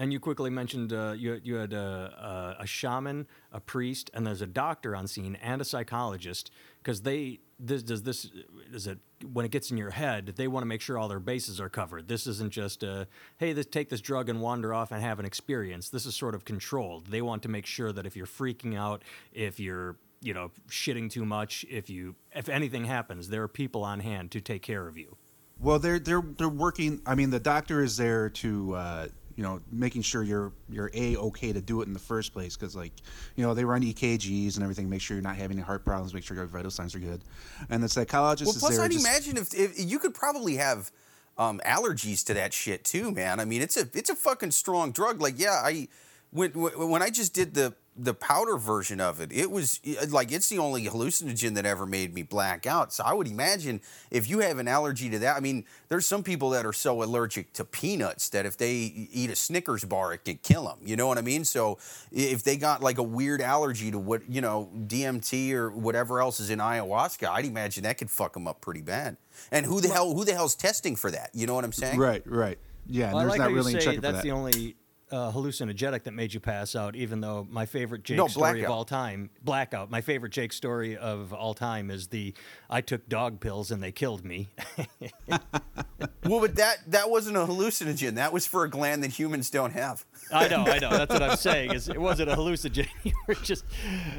And 0.00 0.12
you 0.12 0.20
quickly 0.20 0.48
mentioned 0.48 0.92
uh, 0.92 1.14
you 1.16 1.40
you 1.42 1.56
had 1.56 1.72
a, 1.72 2.56
a, 2.58 2.62
a 2.62 2.66
shaman, 2.66 3.26
a 3.52 3.58
priest, 3.58 4.10
and 4.14 4.24
there's 4.26 4.42
a 4.42 4.46
doctor 4.46 4.94
on 4.94 5.08
scene 5.08 5.36
and 5.42 5.60
a 5.60 5.64
psychologist 5.64 6.52
because 6.82 7.02
they 7.02 7.40
this 7.58 7.82
does 7.82 8.04
this 8.04 8.30
is 8.72 8.86
it 8.86 8.98
when 9.32 9.44
it 9.44 9.50
gets 9.50 9.72
in 9.72 9.76
your 9.76 9.90
head 9.90 10.34
they 10.36 10.46
want 10.46 10.62
to 10.62 10.68
make 10.68 10.80
sure 10.80 10.96
all 10.96 11.08
their 11.08 11.18
bases 11.18 11.60
are 11.60 11.68
covered. 11.68 12.06
This 12.06 12.28
isn't 12.28 12.52
just 12.52 12.84
a 12.84 13.08
hey 13.38 13.52
this 13.52 13.66
take 13.66 13.88
this 13.88 14.00
drug 14.00 14.28
and 14.28 14.40
wander 14.40 14.72
off 14.72 14.92
and 14.92 15.02
have 15.02 15.18
an 15.18 15.26
experience. 15.26 15.88
This 15.88 16.06
is 16.06 16.14
sort 16.14 16.36
of 16.36 16.44
controlled. 16.44 17.06
They 17.06 17.20
want 17.20 17.42
to 17.42 17.48
make 17.48 17.66
sure 17.66 17.92
that 17.92 18.06
if 18.06 18.16
you're 18.16 18.26
freaking 18.26 18.78
out, 18.78 19.02
if 19.32 19.58
you're 19.58 19.96
you 20.20 20.32
know 20.32 20.52
shitting 20.68 21.10
too 21.10 21.24
much, 21.24 21.66
if 21.68 21.90
you 21.90 22.14
if 22.32 22.48
anything 22.48 22.84
happens, 22.84 23.30
there 23.30 23.42
are 23.42 23.48
people 23.48 23.82
on 23.82 23.98
hand 23.98 24.30
to 24.30 24.40
take 24.40 24.62
care 24.62 24.86
of 24.86 24.96
you. 24.96 25.16
Well, 25.60 25.78
they're 25.78 25.98
they're 25.98 26.22
they're 26.22 26.48
working. 26.48 27.00
I 27.06 27.14
mean, 27.14 27.30
the 27.30 27.40
doctor 27.40 27.82
is 27.82 27.96
there 27.96 28.30
to 28.30 28.74
uh, 28.74 29.06
you 29.34 29.42
know 29.42 29.60
making 29.72 30.02
sure 30.02 30.22
you're 30.22 30.52
you're 30.68 30.90
a 30.94 31.16
okay 31.16 31.52
to 31.52 31.60
do 31.60 31.80
it 31.82 31.86
in 31.86 31.92
the 31.92 31.98
first 31.98 32.32
place 32.32 32.56
because 32.56 32.76
like 32.76 32.92
you 33.36 33.44
know 33.44 33.54
they 33.54 33.64
run 33.64 33.82
EKGs 33.82 34.54
and 34.54 34.62
everything, 34.62 34.88
make 34.88 35.00
sure 35.00 35.16
you're 35.16 35.22
not 35.22 35.36
having 35.36 35.56
any 35.56 35.64
heart 35.64 35.84
problems, 35.84 36.14
make 36.14 36.24
sure 36.24 36.36
your 36.36 36.46
vital 36.46 36.70
signs 36.70 36.94
are 36.94 37.00
good, 37.00 37.22
and 37.70 37.82
the 37.82 37.88
psychologist 37.88 38.46
Well, 38.46 38.54
is 38.56 38.60
plus, 38.60 38.76
there. 38.76 38.84
I'd 38.84 38.92
just- 38.92 39.06
imagine 39.06 39.36
if, 39.36 39.54
if 39.54 39.72
you 39.78 39.98
could 39.98 40.14
probably 40.14 40.56
have 40.56 40.90
um, 41.36 41.60
allergies 41.64 42.24
to 42.26 42.34
that 42.34 42.52
shit 42.52 42.84
too, 42.84 43.10
man. 43.12 43.40
I 43.40 43.44
mean, 43.44 43.62
it's 43.62 43.76
a 43.76 43.88
it's 43.94 44.10
a 44.10 44.16
fucking 44.16 44.50
strong 44.52 44.92
drug. 44.92 45.20
Like, 45.20 45.38
yeah, 45.38 45.60
I 45.64 45.88
when 46.30 46.52
when 46.52 46.88
when 46.90 47.02
I 47.02 47.10
just 47.10 47.32
did 47.34 47.54
the 47.54 47.74
the 48.00 48.14
powder 48.14 48.56
version 48.56 49.00
of 49.00 49.20
it, 49.20 49.32
it 49.32 49.50
was 49.50 49.80
uh, 50.00 50.06
like 50.10 50.30
it's 50.30 50.48
the 50.48 50.58
only 50.58 50.84
hallucinogen 50.86 51.54
that 51.54 51.66
ever 51.66 51.84
made 51.84 52.14
me 52.14 52.22
black 52.22 52.66
out. 52.66 52.92
So 52.92 53.02
I 53.04 53.12
would 53.12 53.26
imagine 53.26 53.80
if 54.10 54.30
you 54.30 54.38
have 54.38 54.58
an 54.58 54.68
allergy 54.68 55.10
to 55.10 55.18
that, 55.18 55.36
I 55.36 55.40
mean, 55.40 55.64
there's 55.88 56.06
some 56.06 56.22
people 56.22 56.50
that 56.50 56.64
are 56.64 56.72
so 56.72 57.02
allergic 57.02 57.52
to 57.54 57.64
peanuts 57.64 58.28
that 58.28 58.46
if 58.46 58.56
they 58.56 58.72
eat 58.72 59.30
a 59.30 59.36
Snickers 59.36 59.84
bar, 59.84 60.12
it 60.12 60.18
could 60.24 60.42
kill 60.42 60.64
them. 60.64 60.78
You 60.84 60.94
know 60.96 61.08
what 61.08 61.18
I 61.18 61.22
mean? 61.22 61.44
So 61.44 61.78
if 62.12 62.44
they 62.44 62.56
got 62.56 62.82
like 62.82 62.98
a 62.98 63.02
weird 63.02 63.40
allergy 63.40 63.90
to 63.90 63.98
what 63.98 64.28
you 64.30 64.40
know 64.40 64.70
DMT 64.86 65.52
or 65.52 65.70
whatever 65.70 66.20
else 66.20 66.38
is 66.38 66.50
in 66.50 66.60
ayahuasca, 66.60 67.28
I'd 67.28 67.46
imagine 67.46 67.82
that 67.82 67.98
could 67.98 68.10
fuck 68.10 68.32
them 68.34 68.46
up 68.46 68.60
pretty 68.60 68.82
bad. 68.82 69.16
And 69.50 69.66
who 69.66 69.80
the 69.80 69.88
hell 69.88 70.14
who 70.14 70.24
the 70.24 70.34
hell's 70.34 70.54
testing 70.54 70.94
for 70.94 71.10
that? 71.10 71.30
You 71.34 71.46
know 71.46 71.54
what 71.54 71.64
I'm 71.64 71.72
saying? 71.72 71.98
right, 71.98 72.22
right, 72.26 72.58
yeah. 72.86 73.06
And 73.06 73.14
Well, 73.14 73.20
there's 73.22 73.30
like 73.30 73.40
not 73.40 73.52
really 73.52 73.72
you 73.72 73.78
a 73.78 73.80
say 73.80 73.84
checker 73.86 73.96
for 73.96 74.00
that's 74.02 74.16
that. 74.18 74.22
the 74.24 74.30
only 74.32 74.76
uh, 75.10 75.32
hallucinogenic 75.32 76.02
that 76.04 76.12
made 76.12 76.34
you 76.34 76.40
pass 76.40 76.74
out. 76.74 76.96
Even 76.96 77.20
though 77.20 77.46
my 77.50 77.66
favorite 77.66 78.04
Jake 78.04 78.16
No, 78.16 78.28
story 78.28 78.64
of 78.64 78.70
all 78.70 78.84
time, 78.84 79.30
blackout. 79.42 79.90
My 79.90 80.00
favorite 80.00 80.32
Jake 80.32 80.52
story 80.52 80.96
of 80.96 81.32
all 81.32 81.54
time 81.54 81.90
is 81.90 82.08
the 82.08 82.34
I 82.68 82.80
took 82.80 83.08
dog 83.08 83.40
pills 83.40 83.70
and 83.70 83.82
they 83.82 83.92
killed 83.92 84.24
me. 84.24 84.48
Well, 86.28 86.40
but 86.40 86.56
that 86.56 86.78
that 86.88 87.10
wasn't 87.10 87.36
a 87.36 87.40
hallucinogen. 87.40 88.14
That 88.16 88.32
was 88.32 88.46
for 88.46 88.64
a 88.64 88.70
gland 88.70 89.02
that 89.02 89.10
humans 89.10 89.50
don't 89.50 89.72
have. 89.72 90.04
I 90.32 90.48
know, 90.48 90.64
I 90.64 90.78
know. 90.78 90.90
That's 90.90 91.12
what 91.12 91.22
I'm 91.22 91.36
saying. 91.48 91.72
Is 91.72 91.88
it 91.88 92.00
wasn't 92.00 92.30
a 92.30 92.36
hallucinogen. 92.36 92.88
You 93.04 93.12
were 93.26 93.34
just 93.34 93.64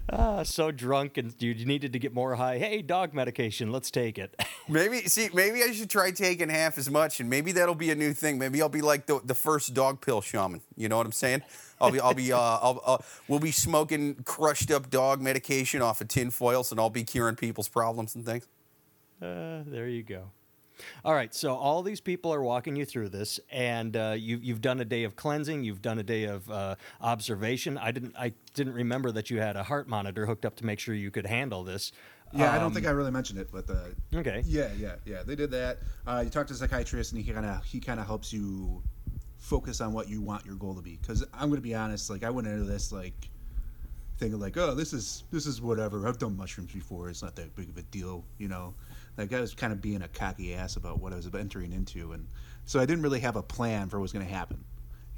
uh, 0.09 0.43
so 0.43 0.71
drunk 0.71 1.17
and 1.17 1.35
you 1.37 1.53
needed 1.53 1.93
to 1.93 1.99
get 1.99 2.13
more 2.13 2.35
high. 2.35 2.57
Hey, 2.57 2.81
dog 2.81 3.13
medication. 3.13 3.71
Let's 3.71 3.91
take 3.91 4.17
it. 4.17 4.35
Maybe 4.67 5.01
see, 5.01 5.29
maybe 5.33 5.63
I 5.63 5.71
should 5.71 5.89
try 5.89 6.11
taking 6.11 6.49
half 6.49 6.77
as 6.77 6.89
much, 6.91 7.19
and 7.19 7.27
maybe 7.29 7.51
that'll 7.53 7.73
be 7.75 7.89
a 7.89 7.95
new 7.95 8.13
thing. 8.13 8.37
Maybe 8.37 8.61
I'll 8.61 8.69
be 8.69 8.81
like 8.81 9.07
the, 9.07 9.19
the 9.23 9.33
first 9.33 9.73
dog 9.73 9.99
pill 9.99 10.21
shaman. 10.21 10.61
You 10.77 10.89
know 10.89 10.97
what 10.97 11.07
I'm 11.07 11.11
saying? 11.11 11.41
I'll 11.81 11.91
be 11.91 11.99
I'll 11.99 12.13
be 12.13 12.31
uh, 12.31 12.37
I'll, 12.37 12.81
uh, 12.85 12.97
we'll 13.27 13.39
be 13.39 13.51
smoking 13.51 14.15
crushed 14.25 14.69
up 14.69 14.89
dog 14.91 15.21
medication 15.21 15.81
off 15.81 16.01
of 16.01 16.07
tin 16.07 16.29
foils, 16.29 16.71
and 16.71 16.79
I'll 16.79 16.89
be 16.91 17.03
curing 17.03 17.35
people's 17.35 17.67
problems 17.67 18.15
and 18.15 18.25
things. 18.25 18.47
Uh, 19.21 19.63
there 19.65 19.87
you 19.87 20.03
go. 20.03 20.31
All 21.03 21.13
right, 21.13 21.33
so 21.33 21.55
all 21.55 21.81
these 21.83 22.01
people 22.01 22.33
are 22.33 22.41
walking 22.41 22.75
you 22.75 22.85
through 22.85 23.09
this, 23.09 23.39
and 23.51 23.95
uh, 23.95 24.15
you, 24.17 24.37
you've 24.41 24.61
done 24.61 24.79
a 24.79 24.85
day 24.85 25.03
of 25.03 25.15
cleansing. 25.15 25.63
You've 25.63 25.81
done 25.81 25.99
a 25.99 26.03
day 26.03 26.25
of 26.25 26.49
uh, 26.49 26.75
observation. 27.01 27.77
I 27.77 27.91
didn't, 27.91 28.15
I 28.17 28.33
didn't 28.53 28.73
remember 28.73 29.11
that 29.11 29.29
you 29.29 29.39
had 29.39 29.55
a 29.55 29.63
heart 29.63 29.87
monitor 29.87 30.25
hooked 30.25 30.45
up 30.45 30.55
to 30.57 30.65
make 30.65 30.79
sure 30.79 30.95
you 30.95 31.11
could 31.11 31.25
handle 31.25 31.63
this. 31.63 31.91
Yeah, 32.31 32.51
I 32.53 32.57
don't 32.57 32.67
Um, 32.67 32.73
think 32.73 32.85
I 32.85 32.91
really 32.91 33.11
mentioned 33.11 33.39
it, 33.39 33.49
but 33.51 33.67
uh, 33.69 33.85
Okay. 34.15 34.43
Yeah, 34.45 34.69
yeah, 34.77 34.95
yeah. 35.05 35.23
They 35.23 35.35
did 35.35 35.49
that. 35.51 35.79
Uh, 36.05 36.21
you 36.23 36.29
talk 36.29 36.45
to 36.47 36.53
a 36.53 36.55
psychiatrist, 36.55 37.11
and 37.13 37.21
he 37.23 37.31
kind 37.33 37.45
of 37.45 37.63
he 37.63 37.79
kind 37.79 37.99
of 37.99 38.05
helps 38.05 38.31
you 38.31 38.83
focus 39.37 39.81
on 39.81 39.93
what 39.93 40.07
you 40.07 40.21
want 40.21 40.45
your 40.45 40.55
goal 40.55 40.75
to 40.75 40.81
be. 40.81 40.97
Because 41.01 41.25
I'm 41.33 41.49
gonna 41.49 41.61
be 41.61 41.73
honest, 41.73 42.09
like 42.09 42.23
I 42.23 42.29
went 42.29 42.47
into 42.47 42.65
this 42.65 42.91
like 42.91 43.29
thinking 44.19 44.39
like, 44.39 44.57
oh, 44.57 44.75
this 44.75 44.93
is 44.93 45.23
this 45.31 45.47
is 45.47 45.59
whatever. 45.59 46.07
I've 46.07 46.19
done 46.19 46.37
mushrooms 46.37 46.71
before. 46.71 47.09
It's 47.09 47.23
not 47.23 47.35
that 47.37 47.55
big 47.55 47.69
of 47.69 47.77
a 47.77 47.83
deal, 47.83 48.23
you 48.37 48.47
know. 48.47 48.75
Like 49.19 49.33
I 49.33 49.41
was 49.41 49.53
kind 49.53 49.73
of 49.73 49.81
being 49.81 50.01
a 50.01 50.07
cocky 50.07 50.55
ass 50.55 50.77
about 50.77 51.01
what 51.01 51.11
I 51.11 51.17
was 51.17 51.27
entering 51.35 51.73
into, 51.73 52.13
and 52.13 52.27
so 52.63 52.79
I 52.79 52.85
didn't 52.85 53.03
really 53.03 53.19
have 53.19 53.35
a 53.35 53.43
plan 53.43 53.89
for 53.89 53.97
what 53.99 54.03
was 54.03 54.13
gonna 54.13 54.23
happen, 54.23 54.63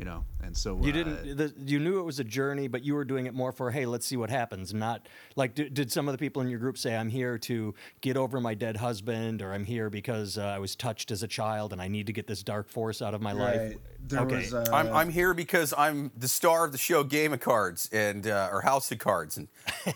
you 0.02 0.06
know. 0.06 0.26
And 0.44 0.58
so 0.58 0.80
You 0.82 0.90
uh, 0.90 0.94
didn't. 0.94 1.38
The, 1.38 1.54
you 1.64 1.80
knew 1.80 2.00
it 2.00 2.04
was 2.04 2.20
a 2.20 2.24
journey, 2.24 2.68
but 2.68 2.84
you 2.84 2.96
were 2.96 3.06
doing 3.06 3.28
it 3.28 3.36
more 3.36 3.52
for, 3.52 3.70
hey, 3.70 3.86
let's 3.86 4.08
see 4.08 4.18
what 4.18 4.32
happens. 4.32 4.74
Not 4.74 5.08
like, 5.36 5.54
did, 5.54 5.76
did 5.76 5.92
some 5.92 6.08
of 6.08 6.14
the 6.14 6.18
people 6.18 6.42
in 6.42 6.50
your 6.50 6.58
group 6.58 6.80
say, 6.80 6.96
I'm 6.96 7.10
here 7.10 7.38
to 7.38 7.76
get 8.02 8.18
over 8.18 8.42
my 8.42 8.56
dead 8.56 8.78
husband, 8.78 9.44
or 9.44 9.54
I'm 9.54 9.64
here 9.64 9.92
because 9.92 10.40
uh, 10.40 10.42
I 10.42 10.58
was 10.58 10.76
touched 10.76 11.12
as 11.12 11.22
a 11.22 11.28
child 11.28 11.72
and 11.72 11.80
I 11.80 11.88
need 11.88 12.08
to 12.08 12.14
get 12.14 12.26
this 12.26 12.42
dark 12.42 12.68
force 12.68 13.04
out 13.04 13.14
of 13.14 13.22
my 13.22 13.32
life? 13.32 13.76
There 14.08 14.22
okay. 14.22 14.38
was, 14.38 14.54
uh, 14.54 14.66
I'm, 14.74 14.92
I'm 14.92 15.10
here 15.12 15.36
because 15.36 15.76
I'm 15.78 16.10
the 16.18 16.28
star 16.28 16.66
of 16.66 16.72
the 16.72 16.78
show 16.80 17.04
Game 17.04 17.34
of 17.34 17.40
Cards 17.40 17.88
and 17.94 18.26
uh, 18.26 18.50
or 18.52 18.62
House 18.62 18.92
of 18.92 18.98
Cards, 18.98 19.38
and 19.38 19.48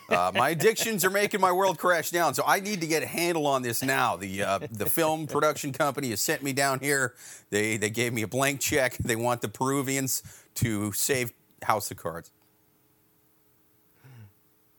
uh, 0.09 0.31
my 0.35 0.49
addictions 0.51 1.03
are 1.03 1.09
making 1.09 1.41
my 1.41 1.51
world 1.51 1.79
crash 1.79 2.11
down. 2.11 2.35
So 2.35 2.43
I 2.45 2.59
need 2.59 2.81
to 2.81 2.87
get 2.87 3.01
a 3.01 3.07
handle 3.07 3.47
on 3.47 3.63
this 3.63 3.81
now. 3.81 4.15
The 4.15 4.43
uh, 4.43 4.59
the 4.71 4.85
film 4.85 5.25
production 5.25 5.73
company 5.73 6.11
has 6.11 6.21
sent 6.21 6.43
me 6.43 6.53
down 6.53 6.79
here. 6.79 7.15
They 7.49 7.77
they 7.77 7.89
gave 7.89 8.13
me 8.13 8.21
a 8.21 8.27
blank 8.27 8.59
check. 8.59 8.95
They 8.97 9.15
want 9.15 9.41
the 9.41 9.49
Peruvians 9.95 10.23
to 10.55 10.91
save 10.91 11.33
House 11.63 11.91
of 11.91 11.97
Cards. 11.97 12.31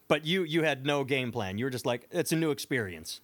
but 0.08 0.24
you 0.24 0.44
you 0.44 0.62
had 0.62 0.86
no 0.86 1.04
game 1.04 1.32
plan. 1.32 1.58
You 1.58 1.64
were 1.64 1.70
just 1.70 1.86
like, 1.86 2.06
it's 2.10 2.32
a 2.32 2.36
new 2.36 2.50
experience. 2.50 3.20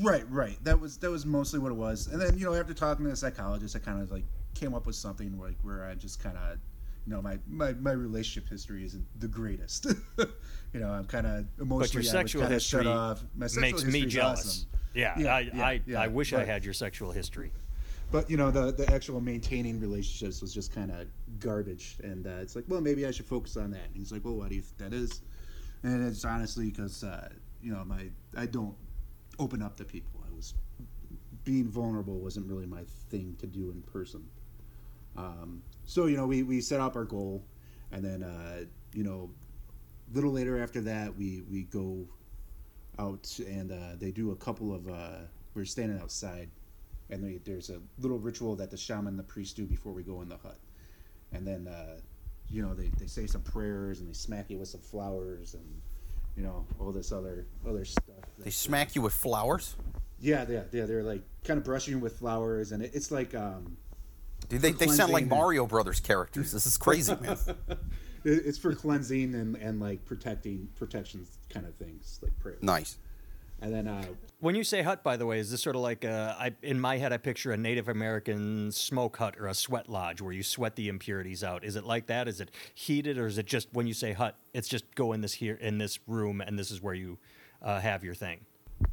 Right, 0.00 0.28
right. 0.30 0.62
That 0.64 0.80
was 0.80 0.98
that 0.98 1.10
was 1.10 1.24
mostly 1.24 1.58
what 1.58 1.72
it 1.72 1.76
was. 1.76 2.08
And 2.08 2.20
then 2.20 2.36
you 2.36 2.44
know, 2.44 2.54
after 2.54 2.74
talking 2.74 3.04
to 3.04 3.10
the 3.10 3.16
psychologist, 3.16 3.74
I 3.76 3.78
kind 3.78 4.02
of 4.02 4.10
like 4.10 4.24
came 4.54 4.74
up 4.74 4.86
with 4.86 4.96
something 4.96 5.38
like 5.38 5.56
where 5.62 5.84
I 5.84 5.94
just 5.94 6.22
kind 6.22 6.36
of, 6.36 6.58
you 7.06 7.14
know, 7.14 7.22
my, 7.22 7.38
my 7.48 7.72
my 7.74 7.92
relationship 7.92 8.48
history 8.50 8.84
isn't 8.84 9.04
the 9.20 9.28
greatest. 9.28 9.86
you 10.18 10.80
know, 10.80 10.90
I'm 10.90 11.04
kind 11.04 11.26
of 11.26 11.46
emotionally. 11.60 11.78
But 11.78 11.94
your 11.94 12.02
sexual 12.02 12.46
history 12.46 12.84
shut 12.84 12.86
off. 12.86 13.24
My 13.34 13.46
sexual 13.46 13.72
makes 13.72 13.84
me 13.84 14.04
jealous. 14.06 14.40
awesome. 14.40 14.68
Yeah, 14.94 15.18
Yeah, 15.18 15.34
I, 15.34 15.40
yeah, 15.40 15.66
I, 15.66 15.80
yeah, 15.86 16.00
I 16.00 16.08
wish 16.08 16.32
I 16.32 16.44
had 16.44 16.64
your 16.64 16.74
sexual 16.74 17.12
history. 17.12 17.52
But 18.10 18.30
you 18.30 18.36
know, 18.36 18.50
the 18.50 18.72
the 18.72 18.90
actual 18.92 19.20
maintaining 19.20 19.80
relationships 19.80 20.40
was 20.40 20.54
just 20.54 20.72
kind 20.72 20.90
of 20.90 21.06
garbage. 21.40 21.96
And 22.02 22.26
uh, 22.26 22.40
it's 22.40 22.56
like, 22.56 22.64
well, 22.68 22.80
maybe 22.80 23.06
I 23.06 23.10
should 23.10 23.26
focus 23.26 23.56
on 23.56 23.70
that. 23.72 23.84
And 23.86 23.96
he's 23.96 24.12
like, 24.12 24.24
well, 24.24 24.34
why 24.34 24.48
do 24.48 24.54
you 24.54 24.62
think 24.62 24.90
that 24.90 24.96
is? 24.96 25.20
And 25.82 26.06
it's 26.06 26.24
honestly 26.24 26.70
because 26.70 27.04
uh, 27.04 27.28
you 27.62 27.72
know, 27.72 27.84
my 27.84 28.10
I 28.36 28.46
don't 28.46 28.74
open 29.38 29.62
up 29.62 29.76
to 29.76 29.84
people. 29.84 30.24
I 30.30 30.34
was 30.34 30.54
being 31.44 31.68
vulnerable 31.68 32.18
wasn't 32.18 32.46
really 32.46 32.66
my 32.66 32.82
thing 33.10 33.34
to 33.38 33.46
do 33.46 33.70
in 33.70 33.82
person. 33.82 34.28
Um, 35.16 35.62
so 35.84 36.06
you 36.06 36.16
know, 36.16 36.26
we 36.26 36.42
we 36.42 36.60
set 36.60 36.80
up 36.80 36.96
our 36.96 37.04
goal, 37.04 37.44
and 37.92 38.04
then 38.04 38.22
uh, 38.22 38.64
you 38.92 39.04
know, 39.04 39.30
a 40.10 40.14
little 40.14 40.32
later 40.32 40.62
after 40.62 40.80
that, 40.82 41.16
we 41.16 41.42
we 41.50 41.64
go 41.64 42.06
out 42.98 43.38
and 43.46 43.72
uh, 43.72 43.96
they 43.98 44.10
do 44.10 44.30
a 44.30 44.36
couple 44.36 44.74
of. 44.74 44.88
Uh, 44.88 45.18
we're 45.54 45.64
standing 45.64 45.98
outside, 46.00 46.50
and 47.10 47.24
they, 47.24 47.38
there's 47.44 47.70
a 47.70 47.80
little 48.00 48.18
ritual 48.18 48.56
that 48.56 48.70
the 48.70 48.76
shaman 48.76 49.08
and 49.08 49.18
the 49.18 49.22
priest 49.24 49.56
do 49.56 49.64
before 49.64 49.92
we 49.92 50.02
go 50.02 50.22
in 50.22 50.28
the 50.28 50.36
hut, 50.36 50.58
and 51.32 51.46
then 51.46 51.68
uh, 51.68 51.96
you 52.50 52.62
know 52.62 52.74
they, 52.74 52.90
they 52.98 53.06
say 53.06 53.26
some 53.26 53.42
prayers 53.42 54.00
and 54.00 54.08
they 54.08 54.14
smack 54.14 54.50
you 54.50 54.58
with 54.58 54.68
some 54.68 54.80
flowers 54.80 55.54
and 55.54 55.64
you 56.36 56.42
know 56.42 56.66
all 56.78 56.92
this 56.92 57.12
other 57.12 57.46
other 57.66 57.84
stuff. 57.84 58.04
They 58.38 58.50
smack 58.50 58.94
you 58.94 59.02
with 59.02 59.14
flowers. 59.14 59.76
Yeah, 60.20 60.44
yeah, 60.48 60.62
yeah. 60.72 60.86
They're 60.86 61.02
like 61.02 61.22
kind 61.44 61.58
of 61.58 61.64
brushing 61.64 61.94
you 61.94 62.00
with 62.00 62.18
flowers, 62.18 62.72
and 62.72 62.82
it, 62.82 62.90
it's 62.94 63.10
like 63.10 63.34
um, 63.34 63.76
Dude, 64.48 64.62
they, 64.62 64.72
they 64.72 64.86
sound 64.86 65.12
like. 65.12 65.26
Mario 65.26 65.66
Brothers 65.66 66.00
characters. 66.00 66.52
This 66.52 66.66
is 66.66 66.76
crazy, 66.76 67.14
man. 67.20 67.36
it's 68.24 68.58
for 68.58 68.74
cleansing 68.74 69.34
and, 69.34 69.56
and 69.56 69.80
like 69.80 70.04
protecting 70.04 70.68
protections 70.76 71.38
kind 71.50 71.66
of 71.66 71.74
things 71.74 72.18
like 72.22 72.38
prayer. 72.38 72.58
nice. 72.62 72.96
And 73.60 73.74
then 73.74 73.88
uh, 73.88 74.04
When 74.40 74.54
you 74.54 74.62
say 74.62 74.82
hut, 74.82 75.02
by 75.02 75.16
the 75.16 75.26
way, 75.26 75.40
is 75.40 75.50
this 75.50 75.62
sort 75.62 75.74
of 75.74 75.82
like 75.82 76.04
a, 76.04 76.36
I, 76.38 76.52
in 76.62 76.78
my 76.78 76.96
head, 76.98 77.12
I 77.12 77.16
picture 77.16 77.50
a 77.52 77.56
Native 77.56 77.88
American 77.88 78.70
smoke 78.70 79.16
hut 79.16 79.34
or 79.38 79.48
a 79.48 79.54
sweat 79.54 79.88
lodge 79.88 80.20
where 80.20 80.32
you 80.32 80.42
sweat 80.42 80.76
the 80.76 80.88
impurities 80.88 81.42
out. 81.42 81.64
Is 81.64 81.74
it 81.74 81.84
like 81.84 82.06
that? 82.06 82.28
Is 82.28 82.40
it 82.40 82.50
heated, 82.74 83.18
or 83.18 83.26
is 83.26 83.36
it 83.38 83.46
just 83.46 83.68
when 83.72 83.86
you 83.86 83.94
say 83.94 84.12
hut, 84.12 84.36
it's 84.54 84.68
just 84.68 84.94
go 84.94 85.12
in 85.12 85.20
this 85.20 85.32
here 85.34 85.56
in 85.56 85.78
this 85.78 85.98
room, 86.06 86.40
and 86.40 86.58
this 86.58 86.70
is 86.70 86.80
where 86.80 86.94
you 86.94 87.18
uh, 87.62 87.80
have 87.80 88.04
your 88.04 88.14
thing? 88.14 88.40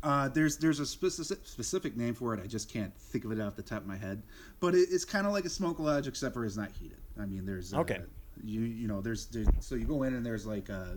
Uh, 0.01 0.27
there's 0.29 0.57
there's 0.57 0.79
a 0.79 0.85
specific 0.85 1.45
specific 1.45 1.95
name 1.95 2.15
for 2.15 2.33
it. 2.33 2.41
I 2.43 2.47
just 2.47 2.71
can't 2.71 2.91
think 2.97 3.23
of 3.23 3.31
it 3.31 3.39
off 3.39 3.55
the 3.55 3.61
top 3.61 3.81
of 3.81 3.87
my 3.87 3.97
head. 3.97 4.23
But 4.59 4.73
it, 4.73 4.87
it's 4.91 5.05
kind 5.05 5.27
of 5.27 5.33
like 5.33 5.45
a 5.45 5.49
smoke 5.49 5.77
lodge, 5.79 6.07
except 6.07 6.33
for 6.33 6.43
it's 6.43 6.57
not 6.57 6.71
heated. 6.71 6.97
I 7.21 7.27
mean, 7.27 7.45
there's 7.45 7.71
uh, 7.71 7.81
Okay. 7.81 7.99
You 8.43 8.61
you 8.61 8.87
know 8.87 8.99
there's, 8.99 9.27
there's 9.27 9.47
so 9.59 9.75
you 9.75 9.85
go 9.85 10.03
in 10.03 10.15
and 10.15 10.25
there's 10.25 10.45
like 10.47 10.71
uh, 10.71 10.95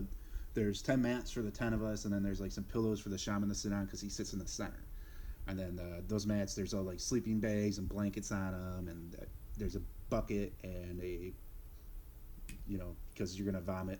there's 0.53 0.81
ten 0.81 1.01
mats 1.01 1.31
for 1.31 1.41
the 1.41 1.51
ten 1.51 1.73
of 1.73 1.83
us, 1.83 2.05
and 2.05 2.13
then 2.13 2.23
there's 2.23 2.41
like 2.41 2.51
some 2.51 2.63
pillows 2.65 2.99
for 2.99 3.09
the 3.09 3.17
shaman 3.17 3.49
to 3.49 3.55
sit 3.55 3.73
on 3.73 3.85
because 3.85 4.01
he 4.01 4.09
sits 4.09 4.33
in 4.33 4.39
the 4.39 4.47
center. 4.47 4.83
And 5.47 5.57
then 5.57 5.79
uh, 5.79 6.01
those 6.07 6.27
mats, 6.27 6.53
there's 6.53 6.73
all 6.73 6.83
like 6.83 6.99
sleeping 6.99 7.39
bags 7.39 7.77
and 7.77 7.89
blankets 7.89 8.31
on 8.31 8.51
them, 8.51 8.87
and 8.87 9.15
uh, 9.15 9.25
there's 9.57 9.75
a 9.75 9.81
bucket 10.09 10.53
and 10.63 10.99
a 11.01 11.31
you 12.67 12.77
know 12.77 12.95
because 13.13 13.37
you're 13.37 13.45
gonna 13.45 13.63
vomit 13.63 13.99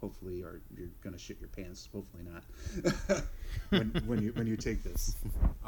hopefully 0.00 0.42
or 0.42 0.60
you're 0.76 0.88
gonna 1.02 1.18
shit 1.18 1.38
your 1.40 1.48
pants 1.48 1.88
hopefully 1.92 2.24
not 2.24 3.22
when, 3.70 3.90
when 4.06 4.22
you 4.22 4.32
when 4.32 4.46
you 4.46 4.56
take 4.56 4.82
this 4.82 5.16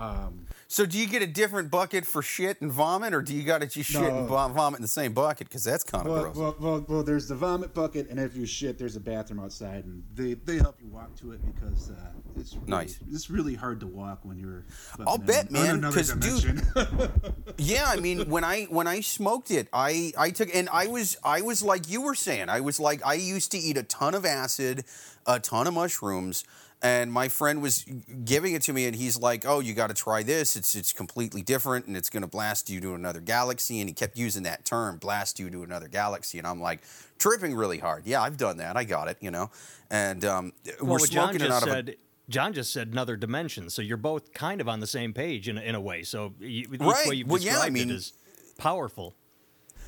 um, 0.00 0.46
So, 0.68 0.86
do 0.86 0.96
you 0.98 1.06
get 1.08 1.20
a 1.20 1.26
different 1.26 1.70
bucket 1.70 2.06
for 2.06 2.22
shit 2.22 2.60
and 2.60 2.70
vomit, 2.70 3.12
or 3.12 3.22
do 3.22 3.34
you 3.34 3.42
got 3.42 3.60
to 3.60 3.66
just 3.66 3.90
shit 3.90 4.02
and 4.02 4.20
No. 4.22 4.26
vom- 4.26 4.54
vomit 4.54 4.78
in 4.78 4.82
the 4.82 4.88
same 4.88 5.12
bucket? 5.12 5.48
Because 5.48 5.64
that's 5.64 5.82
kind 5.84 6.06
of 6.06 6.12
well, 6.12 6.22
gross. 6.22 6.36
well, 6.36 6.56
well, 6.60 6.84
well, 6.88 7.02
there's 7.02 7.26
the 7.28 7.34
vomit 7.34 7.74
bucket, 7.74 8.08
and 8.08 8.18
if 8.20 8.36
you 8.36 8.46
shit, 8.46 8.78
there's 8.78 8.94
a 8.96 9.00
bathroom 9.00 9.40
outside, 9.40 9.84
and 9.84 10.02
they, 10.14 10.34
they 10.34 10.56
help 10.58 10.76
you 10.80 10.88
walk 10.88 11.14
to 11.16 11.32
it 11.32 11.40
because 11.44 11.90
uh, 11.90 11.94
it's 12.36 12.54
really, 12.54 12.66
Nice. 12.68 12.98
It's 13.12 13.28
really 13.30 13.54
hard 13.56 13.80
to 13.80 13.86
walk 13.88 14.20
when 14.22 14.38
you're. 14.38 14.64
I'll 15.06 15.18
bet, 15.18 15.50
man, 15.50 15.70
on 15.70 15.76
another 15.78 15.96
'cause, 15.96 16.12
dude. 16.14 16.62
Yeah, 17.58 17.84
I 17.88 17.96
mean, 17.96 18.30
when 18.30 18.44
I 18.44 18.64
when 18.64 18.86
I 18.86 19.00
smoked 19.00 19.50
it, 19.50 19.68
I 19.72 20.12
I 20.16 20.30
took 20.30 20.54
and 20.54 20.68
I 20.70 20.86
was 20.86 21.16
I 21.24 21.42
was 21.42 21.62
like 21.62 21.90
you 21.90 22.00
were 22.00 22.14
saying. 22.14 22.48
I 22.48 22.60
was 22.60 22.80
like 22.80 23.04
I 23.04 23.14
used 23.14 23.50
to 23.52 23.58
eat 23.58 23.76
a 23.76 23.82
ton 23.82 24.14
of 24.14 24.24
acid, 24.24 24.84
a 25.26 25.38
ton 25.40 25.66
of 25.66 25.74
mushrooms, 25.74 26.44
and 26.82 27.12
my 27.12 27.28
friend 27.28 27.60
was 27.62 27.84
giving 28.24 28.54
it 28.54 28.62
to 28.62 28.72
me, 28.72 28.86
and 28.86 28.96
he's 28.96 29.18
like, 29.18 29.44
"Oh, 29.46 29.60
you 29.60 29.74
got 29.74 29.88
to 29.88 29.94
try 29.94 30.22
this. 30.22 30.56
It's 30.56 30.74
it's 30.74 30.92
completely 30.92 31.42
different, 31.42 31.86
and 31.86 31.96
it's 31.96 32.08
going 32.10 32.22
to 32.22 32.26
blast 32.28 32.70
you 32.70 32.80
to 32.80 32.94
another 32.94 33.20
galaxy." 33.20 33.80
And 33.80 33.88
he 33.88 33.94
kept 33.94 34.16
using 34.16 34.42
that 34.44 34.64
term, 34.64 34.98
"blast 34.98 35.38
you 35.38 35.50
to 35.50 35.62
another 35.62 35.88
galaxy," 35.88 36.38
and 36.38 36.46
I'm 36.46 36.60
like, 36.60 36.80
tripping 37.18 37.54
really 37.54 37.78
hard. 37.78 38.06
Yeah, 38.06 38.22
I've 38.22 38.36
done 38.36 38.56
that. 38.58 38.76
I 38.76 38.84
got 38.84 39.08
it. 39.08 39.18
You 39.20 39.30
know, 39.30 39.50
and 39.90 40.24
um, 40.24 40.52
Well, 40.80 40.92
we're 40.92 41.06
John 41.06 41.34
smoking 41.34 41.40
it 41.42 41.48
just 41.48 41.62
of 41.62 41.68
a 41.68 41.72
said. 41.72 41.96
John 42.28 42.52
just 42.52 42.72
said 42.72 42.88
another 42.88 43.16
dimension, 43.16 43.68
so 43.70 43.82
you're 43.82 43.96
both 43.96 44.32
kind 44.32 44.60
of 44.60 44.68
on 44.68 44.78
the 44.78 44.86
same 44.86 45.12
page 45.12 45.48
in, 45.48 45.58
a- 45.58 45.62
in 45.62 45.74
a 45.74 45.80
way. 45.80 46.04
So 46.04 46.32
you, 46.38 46.68
Right. 46.78 47.08
way 47.08 47.14
you've 47.16 47.28
Well, 47.28 47.42
yeah, 47.42 47.58
I 47.58 47.70
mean- 47.70 47.90
it 47.90 47.94
is 47.94 48.12
powerful. 48.56 49.16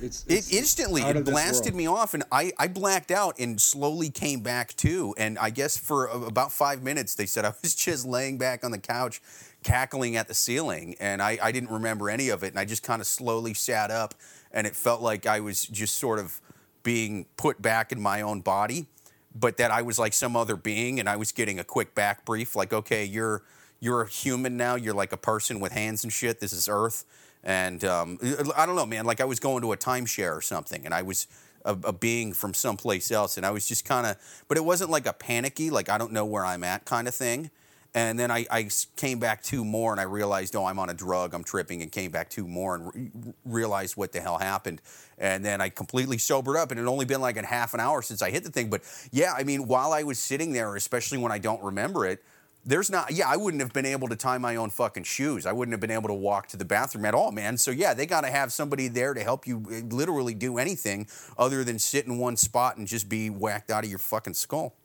It's, 0.03 0.25
It 0.27 0.33
it's 0.33 0.53
instantly 0.53 1.01
it 1.01 1.25
blasted 1.25 1.73
me 1.73 1.87
off, 1.87 2.13
and 2.13 2.23
I, 2.31 2.51
I 2.59 2.67
blacked 2.67 3.11
out 3.11 3.39
and 3.39 3.59
slowly 3.59 4.09
came 4.09 4.41
back 4.41 4.75
too. 4.75 5.15
And 5.17 5.39
I 5.39 5.49
guess 5.49 5.77
for 5.77 6.07
about 6.07 6.51
five 6.51 6.83
minutes, 6.83 7.15
they 7.15 7.25
said 7.25 7.45
I 7.45 7.53
was 7.61 7.73
just 7.85 8.05
laying 8.05 8.37
back 8.37 8.63
on 8.63 8.71
the 8.71 8.77
couch, 8.77 9.21
cackling 9.63 10.15
at 10.15 10.27
the 10.27 10.33
ceiling, 10.33 10.95
and 10.99 11.21
I, 11.21 11.37
I 11.41 11.51
didn't 11.51 11.71
remember 11.71 12.09
any 12.09 12.29
of 12.29 12.43
it. 12.43 12.47
And 12.47 12.59
I 12.59 12.65
just 12.65 12.83
kind 12.83 13.01
of 13.01 13.07
slowly 13.07 13.53
sat 13.53 13.91
up, 13.91 14.13
and 14.51 14.67
it 14.67 14.75
felt 14.75 15.01
like 15.01 15.25
I 15.25 15.39
was 15.39 15.65
just 15.65 15.95
sort 15.95 16.19
of 16.19 16.39
being 16.83 17.25
put 17.37 17.61
back 17.61 17.91
in 17.91 18.01
my 18.01 18.21
own 18.21 18.41
body, 18.41 18.87
but 19.33 19.57
that 19.57 19.71
I 19.71 19.81
was 19.81 19.97
like 19.97 20.13
some 20.13 20.35
other 20.35 20.55
being, 20.55 20.99
and 20.99 21.07
I 21.07 21.15
was 21.15 21.31
getting 21.31 21.59
a 21.59 21.63
quick 21.63 21.95
back 21.95 22.25
brief, 22.25 22.55
like, 22.55 22.73
okay, 22.73 23.05
you're 23.05 23.43
you're 23.79 24.01
a 24.01 24.07
human 24.07 24.55
now. 24.55 24.75
You're 24.75 24.93
like 24.93 25.11
a 25.11 25.17
person 25.17 25.59
with 25.59 25.73
hands 25.73 26.05
and 26.05 26.13
shit. 26.13 26.39
This 26.39 26.53
is 26.53 26.69
Earth. 26.69 27.03
And 27.43 27.83
um, 27.83 28.17
I 28.55 28.65
don't 28.65 28.75
know, 28.75 28.85
man. 28.85 29.05
Like 29.05 29.21
I 29.21 29.25
was 29.25 29.39
going 29.39 29.61
to 29.61 29.73
a 29.73 29.77
timeshare 29.77 30.35
or 30.35 30.41
something, 30.41 30.85
and 30.85 30.93
I 30.93 31.01
was 31.01 31.27
a, 31.65 31.77
a 31.83 31.93
being 31.93 32.33
from 32.33 32.53
someplace 32.53 33.11
else, 33.11 33.37
and 33.37 33.45
I 33.45 33.51
was 33.51 33.67
just 33.67 33.85
kind 33.85 34.07
of, 34.07 34.17
but 34.47 34.57
it 34.57 34.65
wasn't 34.65 34.89
like 34.89 35.05
a 35.05 35.13
panicky, 35.13 35.69
like 35.69 35.89
I 35.89 35.97
don't 35.97 36.11
know 36.11 36.25
where 36.25 36.45
I'm 36.45 36.63
at 36.63 36.85
kind 36.85 37.07
of 37.07 37.15
thing. 37.15 37.51
And 37.95 38.17
then 38.17 38.31
I 38.31 38.69
came 38.95 39.19
back 39.19 39.43
two 39.43 39.63
more, 39.63 39.91
and 39.91 40.01
I 40.01 40.05
realized, 40.05 40.55
oh, 40.55 40.65
I'm 40.65 40.79
on 40.79 40.89
a 40.89 40.95
drug, 40.95 41.35
I'm 41.35 41.43
tripping, 41.43 41.83
and 41.83 41.91
came 41.91 42.09
back 42.09 42.27
two 42.27 42.47
more, 42.47 42.73
and 42.73 42.91
re- 42.95 43.33
realized 43.45 43.95
what 43.95 44.11
the 44.11 44.19
hell 44.19 44.39
happened. 44.39 44.81
And 45.19 45.45
then 45.45 45.61
I 45.61 45.69
completely 45.69 46.17
sobered 46.17 46.57
up, 46.57 46.71
and 46.71 46.79
it 46.79 46.83
had 46.83 46.89
only 46.89 47.05
been 47.05 47.21
like 47.21 47.37
a 47.37 47.45
half 47.45 47.75
an 47.75 47.79
hour 47.79 48.01
since 48.01 48.23
I 48.23 48.31
hit 48.31 48.43
the 48.43 48.49
thing. 48.49 48.71
But 48.71 48.81
yeah, 49.11 49.33
I 49.37 49.43
mean, 49.43 49.67
while 49.67 49.93
I 49.93 50.01
was 50.01 50.17
sitting 50.17 50.53
there, 50.53 50.75
especially 50.75 51.19
when 51.19 51.31
I 51.31 51.37
don't 51.37 51.61
remember 51.61 52.07
it, 52.07 52.23
there's 52.65 52.89
not 52.89 53.11
yeah 53.11 53.27
i 53.27 53.35
wouldn't 53.35 53.61
have 53.61 53.73
been 53.73 53.85
able 53.85 54.07
to 54.07 54.15
tie 54.15 54.37
my 54.37 54.55
own 54.55 54.69
fucking 54.69 55.03
shoes 55.03 55.45
i 55.45 55.51
wouldn't 55.51 55.73
have 55.73 55.81
been 55.81 55.91
able 55.91 56.07
to 56.07 56.13
walk 56.13 56.47
to 56.47 56.57
the 56.57 56.65
bathroom 56.65 57.05
at 57.05 57.13
all 57.13 57.31
man 57.31 57.57
so 57.57 57.71
yeah 57.71 57.93
they 57.93 58.05
got 58.05 58.21
to 58.21 58.29
have 58.29 58.51
somebody 58.51 58.87
there 58.87 59.13
to 59.13 59.21
help 59.21 59.45
you 59.45 59.63
uh, 59.69 59.85
literally 59.95 60.33
do 60.33 60.57
anything 60.57 61.07
other 61.37 61.63
than 61.63 61.77
sit 61.77 62.05
in 62.05 62.17
one 62.17 62.37
spot 62.37 62.77
and 62.77 62.87
just 62.87 63.09
be 63.09 63.29
whacked 63.29 63.69
out 63.69 63.83
of 63.83 63.89
your 63.89 63.99
fucking 63.99 64.33
skull 64.33 64.75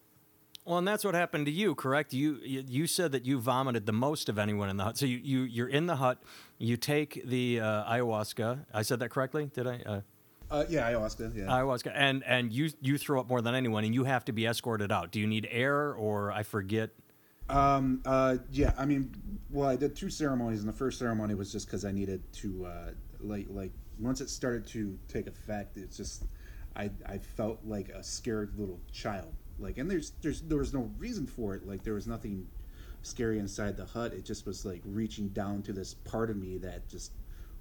Well, 0.65 0.77
and 0.79 0.87
that's 0.87 1.03
what 1.05 1.15
happened 1.15 1.47
to 1.47 1.53
you, 1.53 1.75
correct? 1.75 2.13
You 2.13 2.39
you 2.45 2.63
you 2.69 2.87
said 2.87 3.13
that 3.13 3.25
you 3.25 3.41
vomited 3.41 3.87
the 3.87 3.93
most 3.93 4.29
of 4.29 4.39
anyone 4.39 4.69
in 4.69 4.77
the 4.77 4.85
hut. 4.85 4.99
So 4.99 5.07
you, 5.07 5.17
you 5.17 5.41
you're 5.57 5.73
in 5.79 5.87
the 5.87 5.97
hut. 5.97 6.19
You 6.59 6.77
take 6.77 7.23
the 7.25 7.61
uh, 7.61 7.93
ayahuasca. 7.95 8.67
I 8.75 8.83
said 8.83 8.99
that 9.01 9.09
correctly? 9.09 9.51
Did 9.55 9.67
I? 9.67 9.77
Uh, 9.87 10.01
Uh, 10.51 10.65
yeah, 10.69 10.91
ayahuasca. 10.91 11.33
Yeah. 11.35 11.45
ayahuasca, 11.57 11.91
and 11.95 12.23
and 12.25 12.53
you 12.53 12.69
you 12.83 12.99
throw 12.99 13.21
up 13.21 13.29
more 13.29 13.41
than 13.41 13.55
anyone, 13.55 13.85
and 13.85 13.95
you 13.95 14.05
have 14.05 14.25
to 14.27 14.33
be 14.33 14.45
escorted 14.47 14.91
out. 14.93 15.11
Do 15.11 15.21
you 15.21 15.27
need 15.27 15.49
air, 15.51 15.95
or 15.95 16.33
I 16.33 16.43
forget? 16.43 16.91
Um, 17.49 18.03
uh, 18.05 18.37
yeah, 18.51 18.73
I 18.77 18.85
mean, 18.85 19.15
well, 19.51 19.69
I 19.69 19.77
did 19.77 19.97
two 19.97 20.11
ceremonies, 20.11 20.61
and 20.61 20.69
the 20.69 20.77
first 20.77 20.99
ceremony 20.99 21.35
was 21.35 21.51
just 21.51 21.67
because 21.67 21.85
I 21.85 21.93
needed 21.93 22.23
to, 22.35 22.67
uh, 22.67 22.91
like, 23.21 23.47
like 23.49 23.73
once 23.99 24.21
it 24.21 24.29
started 24.31 24.67
to 24.69 24.99
take 25.09 25.27
effect, 25.27 25.77
it's 25.77 25.97
just, 25.97 26.25
I, 26.77 26.91
I 27.07 27.19
felt 27.19 27.61
like 27.65 27.89
a 27.89 28.03
scared 28.03 28.53
little 28.59 28.81
child, 28.93 29.33
like, 29.59 29.79
and 29.79 29.91
there's, 29.91 30.13
there's, 30.23 30.43
there 30.43 30.59
was 30.59 30.75
no 30.75 30.91
reason 30.99 31.27
for 31.27 31.55
it, 31.55 31.67
like, 31.67 31.83
there 31.83 31.95
was 31.95 32.07
nothing 32.07 32.47
scary 33.03 33.39
inside 33.39 33.77
the 33.77 33.85
hut. 33.85 34.13
It 34.13 34.25
just 34.25 34.45
was 34.45 34.65
like 34.65 34.83
reaching 34.85 35.29
down 35.29 35.63
to 35.63 35.73
this 35.73 35.95
part 35.95 36.31
of 36.31 36.37
me 36.37 36.59
that 36.59 36.89
just 36.89 37.13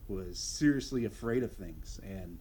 was 0.08 0.38
seriously 0.38 1.06
afraid 1.06 1.44
of 1.44 1.54
things, 1.54 2.00
and 2.04 2.38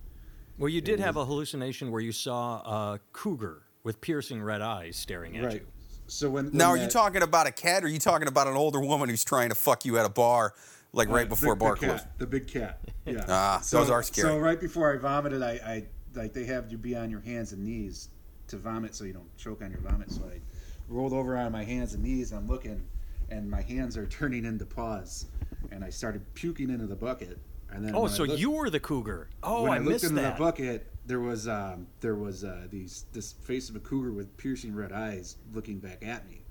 Well, 0.59 0.69
you 0.69 0.81
did 0.81 1.01
have 1.01 1.17
a 1.17 1.25
hallucination 1.25 1.91
where 1.91 2.01
you 2.01 2.13
saw 2.13 2.59
a 2.61 3.01
cougar 3.13 3.63
with 3.83 4.01
piercing 4.01 4.43
red 4.43 4.63
eyes 4.63 4.97
staring 4.97 5.37
at 5.37 5.45
right. 5.45 5.55
you. 5.55 5.67
So 6.09 6.31
when 6.31 6.51
now 6.53 6.67
are 6.67 6.73
when 6.73 6.81
you 6.81 6.87
that- 6.87 6.93
talking 6.93 7.23
about 7.23 7.47
a 7.47 7.53
cat 7.53 7.83
or 7.83 7.87
are 7.87 7.91
you 7.91 7.99
talking 7.99 8.29
about 8.29 8.47
an 8.47 8.55
older 8.55 8.81
woman 8.81 9.09
who's 9.09 9.25
trying 9.25 9.49
to 9.49 9.55
fuck 9.55 9.85
you 9.85 9.99
at 9.99 10.07
a 10.07 10.09
bar 10.11 10.55
like 10.93 11.09
right 11.09 11.27
Uh, 11.27 11.31
before 11.31 11.55
the, 11.55 11.59
bar 11.59 11.75
the 11.75 11.87
closed 11.87 12.05
cat, 12.05 12.19
the 12.19 12.27
big 12.27 12.47
cat. 12.47 12.81
Yeah. 13.05 13.25
Ah, 13.29 13.63
those 13.71 13.91
are 13.91 14.03
scary. 14.03 14.29
So 14.29 14.39
right 14.39 14.61
before 14.61 14.95
I 14.95 14.99
vomited, 14.99 15.43
I, 15.43 15.53
I 15.53 15.87
like 16.15 16.33
they 16.33 16.45
have 16.45 16.71
you 16.71 16.79
be 16.79 16.97
on 16.97 17.11
your 17.11 17.21
hands 17.21 17.53
and 17.53 17.65
knees 17.65 18.09
to 18.49 18.57
vomit, 18.57 18.95
so 18.95 19.05
you 19.05 19.13
don't 19.13 19.37
choke 19.37 19.63
on 19.63 19.71
your 19.71 19.81
vomit. 19.81 20.11
So 20.11 20.23
I 20.25 20.41
rolled 20.89 21.13
over 21.13 21.37
on 21.37 21.51
my 21.53 21.65
hands 21.65 21.95
and 21.95 22.03
knees. 22.03 22.31
And 22.31 22.41
I'm 22.41 22.47
looking, 22.47 22.81
and 23.29 23.51
my 23.51 23.61
hands 23.61 23.97
are 23.97 24.07
turning 24.19 24.45
into 24.45 24.65
paws, 24.65 25.27
and 25.73 25.85
I 25.85 25.91
started 25.91 26.23
puking 26.35 26.71
into 26.71 26.87
the 26.87 26.95
bucket. 26.97 27.39
And 27.71 27.85
then 27.85 27.95
Oh, 27.97 28.07
so 28.07 28.23
looked- 28.23 28.39
you 28.41 28.51
were 28.53 28.71
the 28.71 28.79
cougar. 28.81 29.29
Oh, 29.43 29.65
when 29.65 29.73
I, 29.73 29.75
I, 29.75 29.79
looked 29.79 29.89
missed 29.91 30.05
into 30.05 30.23
that. 30.23 30.39
the 30.39 30.45
bucket, 30.45 30.87
there 31.07 31.21
was 31.21 31.47
um, 31.47 31.87
there 32.01 32.17
was 32.17 32.45
uh, 32.45 32.67
these 32.71 33.07
this 33.13 33.33
face 33.33 33.71
of 33.71 33.77
a 33.77 33.81
cougar 33.81 34.13
with 34.13 34.37
piercing 34.37 34.75
red 34.75 34.93
eyes 34.93 35.37
looking 35.53 35.79
back 35.79 36.05
at 36.05 36.29
me, 36.29 36.43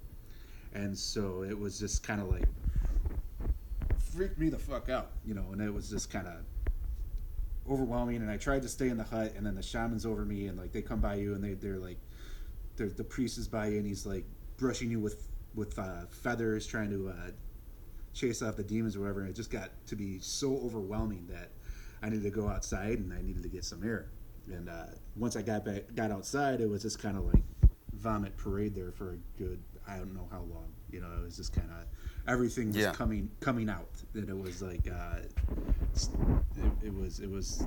and 0.73 0.97
so 0.97 1.43
it 1.43 1.57
was 1.57 1.77
just 1.77 2.03
kind 2.03 2.21
of 2.21 2.29
like 2.29 2.47
freaked 4.15 4.37
me 4.37 4.49
the 4.49 4.57
fuck 4.57 4.89
out, 4.89 5.11
you 5.25 5.33
know, 5.33 5.45
and 5.51 5.61
it 5.61 5.73
was 5.73 5.89
just 5.89 6.09
kind 6.09 6.27
of 6.27 6.35
overwhelming. 7.69 8.17
And 8.17 8.31
I 8.31 8.37
tried 8.37 8.61
to 8.61 8.69
stay 8.69 8.87
in 8.87 8.97
the 8.97 9.03
hut, 9.03 9.33
and 9.35 9.45
then 9.45 9.55
the 9.55 9.63
shaman's 9.63 10.05
over 10.05 10.23
me, 10.23 10.47
and 10.47 10.57
like 10.57 10.71
they 10.71 10.81
come 10.81 11.01
by 11.01 11.15
you, 11.15 11.35
and 11.35 11.43
they 11.43 11.53
they're 11.53 11.77
like, 11.77 11.97
they're, 12.77 12.89
the 12.89 13.03
priest 13.03 13.37
is 13.37 13.47
by 13.47 13.67
you, 13.67 13.77
and 13.77 13.85
he's 13.85 14.05
like 14.05 14.25
brushing 14.57 14.89
you 14.89 15.01
with 15.01 15.27
with 15.53 15.77
uh, 15.77 16.05
feathers, 16.09 16.65
trying 16.65 16.89
to 16.91 17.09
uh, 17.09 17.31
chase 18.13 18.41
off 18.41 18.55
the 18.55 18.63
demons 18.63 18.95
or 18.95 19.01
whatever. 19.01 19.21
And 19.21 19.29
it 19.29 19.35
just 19.35 19.51
got 19.51 19.69
to 19.87 19.95
be 19.97 20.19
so 20.19 20.55
overwhelming 20.63 21.27
that 21.29 21.49
I 22.01 22.09
needed 22.09 22.23
to 22.23 22.29
go 22.29 22.47
outside 22.47 22.99
and 22.99 23.11
I 23.11 23.21
needed 23.21 23.43
to 23.43 23.49
get 23.49 23.65
some 23.65 23.83
air. 23.83 24.07
And 24.51 24.69
uh, 24.69 24.85
once 25.15 25.35
I 25.35 25.41
got 25.41 25.65
back, 25.65 25.83
got 25.95 26.11
outside, 26.11 26.61
it 26.61 26.69
was 26.69 26.81
just 26.83 26.99
kind 26.99 27.17
of 27.17 27.25
like 27.25 27.43
vomit 27.93 28.35
parade 28.37 28.75
there 28.75 28.91
for 28.91 29.13
a 29.13 29.17
good 29.41 29.59
I 29.87 29.97
don't 29.97 30.13
know 30.13 30.27
how 30.31 30.41
long. 30.41 30.67
You 30.91 31.01
know, 31.01 31.07
it 31.19 31.23
was 31.23 31.35
just 31.37 31.53
kind 31.53 31.69
of 31.71 31.85
everything 32.31 32.67
was 32.67 32.77
Yeah. 32.77 32.91
coming 32.93 33.29
coming 33.39 33.69
out. 33.69 33.89
That 34.13 34.29
it 34.29 34.37
was 34.37 34.61
like 34.61 34.87
uh, 34.91 35.19
it, 36.57 36.87
it 36.87 36.93
was 36.93 37.19
it 37.19 37.29
was 37.29 37.65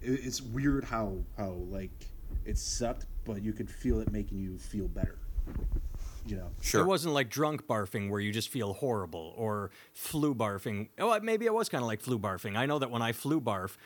it, 0.00 0.12
it's 0.24 0.40
weird 0.42 0.84
how 0.84 1.16
how 1.36 1.50
like 1.70 1.90
it 2.44 2.58
sucked, 2.58 3.06
but 3.24 3.42
you 3.42 3.52
could 3.52 3.70
feel 3.70 4.00
it 4.00 4.12
making 4.12 4.38
you 4.38 4.58
feel 4.58 4.88
better. 4.88 5.18
you 6.26 6.36
know. 6.36 6.50
Sure. 6.62 6.82
It 6.82 6.86
wasn't 6.86 7.14
like 7.14 7.28
drunk 7.30 7.66
barfing 7.66 8.10
where 8.10 8.20
you 8.20 8.32
just 8.32 8.48
feel 8.48 8.72
horrible 8.74 9.34
or 9.36 9.70
flu 9.92 10.34
barfing. 10.34 10.88
Oh, 10.98 11.18
maybe 11.20 11.44
it 11.46 11.52
was 11.54 11.68
kind 11.68 11.82
of 11.82 11.86
like 11.86 12.00
flu 12.00 12.18
barfing. 12.18 12.56
I 12.56 12.64
know 12.66 12.78
that 12.78 12.90
when 12.90 13.02
I 13.02 13.12
flu 13.12 13.40
barf, 13.40 13.76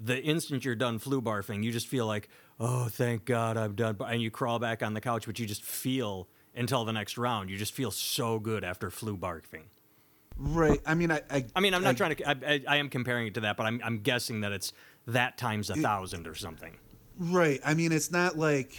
the 0.00 0.20
instant 0.22 0.64
you're 0.64 0.74
done 0.74 0.98
flu 0.98 1.20
barfing, 1.20 1.62
you 1.64 1.72
just 1.72 1.86
feel 1.88 2.06
like, 2.06 2.28
oh, 2.60 2.88
thank 2.88 3.24
God 3.24 3.56
I'm 3.56 3.74
done. 3.74 3.96
And 4.06 4.22
you 4.22 4.30
crawl 4.30 4.58
back 4.58 4.82
on 4.82 4.94
the 4.94 5.00
couch, 5.00 5.26
but 5.26 5.38
you 5.38 5.46
just 5.46 5.62
feel 5.62 6.28
until 6.54 6.84
the 6.84 6.92
next 6.92 7.18
round. 7.18 7.50
You 7.50 7.56
just 7.56 7.72
feel 7.72 7.90
so 7.90 8.38
good 8.38 8.64
after 8.64 8.90
flu 8.90 9.16
barfing. 9.16 9.64
Right. 10.36 10.80
I 10.86 10.94
mean, 10.94 11.10
I. 11.10 11.22
I, 11.30 11.44
I 11.56 11.60
mean, 11.60 11.74
I'm 11.74 11.82
not 11.82 11.90
I, 11.90 11.94
trying 11.94 12.16
to. 12.16 12.28
I, 12.28 12.54
I, 12.54 12.62
I 12.68 12.76
am 12.76 12.88
comparing 12.88 13.26
it 13.26 13.34
to 13.34 13.40
that, 13.40 13.56
but 13.56 13.66
I'm, 13.66 13.80
I'm 13.82 13.98
guessing 13.98 14.42
that 14.42 14.52
it's 14.52 14.72
that 15.06 15.36
times 15.36 15.70
a 15.70 15.74
thousand 15.74 16.28
or 16.28 16.34
something. 16.34 16.76
Right. 17.18 17.60
I 17.64 17.74
mean, 17.74 17.90
it's 17.90 18.12
not 18.12 18.38
like 18.38 18.76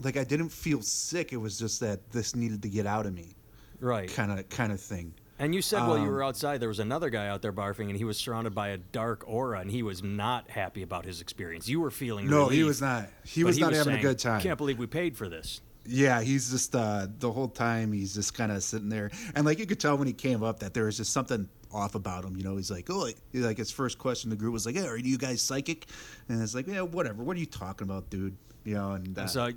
like 0.00 0.16
I 0.16 0.24
didn't 0.24 0.50
feel 0.50 0.82
sick. 0.82 1.32
It 1.32 1.38
was 1.38 1.58
just 1.58 1.80
that 1.80 2.10
this 2.12 2.36
needed 2.36 2.62
to 2.62 2.68
get 2.68 2.86
out 2.86 3.06
of 3.06 3.14
me, 3.14 3.34
Right. 3.80 4.12
kind 4.12 4.38
of 4.38 4.48
kind 4.48 4.72
of 4.72 4.80
thing. 4.80 5.14
And 5.38 5.52
you 5.54 5.62
said 5.62 5.80
while 5.80 5.96
you 5.98 6.04
Um, 6.04 6.10
were 6.10 6.22
outside, 6.22 6.60
there 6.60 6.68
was 6.68 6.78
another 6.78 7.10
guy 7.10 7.26
out 7.26 7.42
there 7.42 7.52
barfing, 7.52 7.88
and 7.88 7.96
he 7.96 8.04
was 8.04 8.16
surrounded 8.16 8.54
by 8.54 8.68
a 8.68 8.76
dark 8.78 9.24
aura, 9.26 9.58
and 9.60 9.70
he 9.70 9.82
was 9.82 10.02
not 10.02 10.48
happy 10.50 10.82
about 10.82 11.04
his 11.04 11.20
experience. 11.20 11.68
You 11.68 11.80
were 11.80 11.90
feeling 11.90 12.28
No, 12.30 12.48
he 12.48 12.62
was 12.62 12.80
not. 12.80 13.08
He 13.24 13.42
was 13.42 13.58
not 13.58 13.72
having 13.72 13.94
saying, 13.94 13.98
a 13.98 14.02
good 14.02 14.18
time. 14.20 14.40
Can't 14.40 14.58
believe 14.58 14.78
we 14.78 14.86
paid 14.86 15.16
for 15.16 15.28
this. 15.28 15.60
Yeah, 15.86 16.22
he's 16.22 16.50
just 16.50 16.74
uh, 16.76 17.08
the 17.18 17.30
whole 17.32 17.48
time 17.48 17.92
he's 17.92 18.14
just 18.14 18.32
kind 18.32 18.52
of 18.52 18.62
sitting 18.62 18.88
there, 18.88 19.10
and 19.34 19.44
like 19.44 19.58
you 19.58 19.66
could 19.66 19.80
tell 19.80 19.98
when 19.98 20.06
he 20.06 20.12
came 20.14 20.42
up 20.42 20.60
that 20.60 20.72
there 20.72 20.84
was 20.84 20.96
just 20.96 21.12
something 21.12 21.48
off 21.72 21.94
about 21.96 22.24
him. 22.24 22.36
You 22.36 22.44
know, 22.44 22.56
he's 22.56 22.70
like, 22.70 22.88
oh, 22.88 23.10
like 23.34 23.58
his 23.58 23.70
first 23.72 23.98
question 23.98 24.30
to 24.30 24.36
the 24.36 24.40
group 24.40 24.52
was 24.52 24.64
like, 24.66 24.76
"Hey, 24.76 24.86
are 24.86 24.96
you 24.96 25.18
guys 25.18 25.42
psychic?" 25.42 25.86
And 26.28 26.40
it's 26.40 26.54
like, 26.54 26.68
yeah, 26.68 26.82
whatever. 26.82 27.22
What 27.24 27.36
are 27.36 27.40
you 27.40 27.44
talking 27.46 27.86
about, 27.86 28.08
dude? 28.08 28.36
You 28.64 28.74
know, 28.74 28.92
and 28.92 29.18
uh, 29.18 29.26
So, 29.26 29.50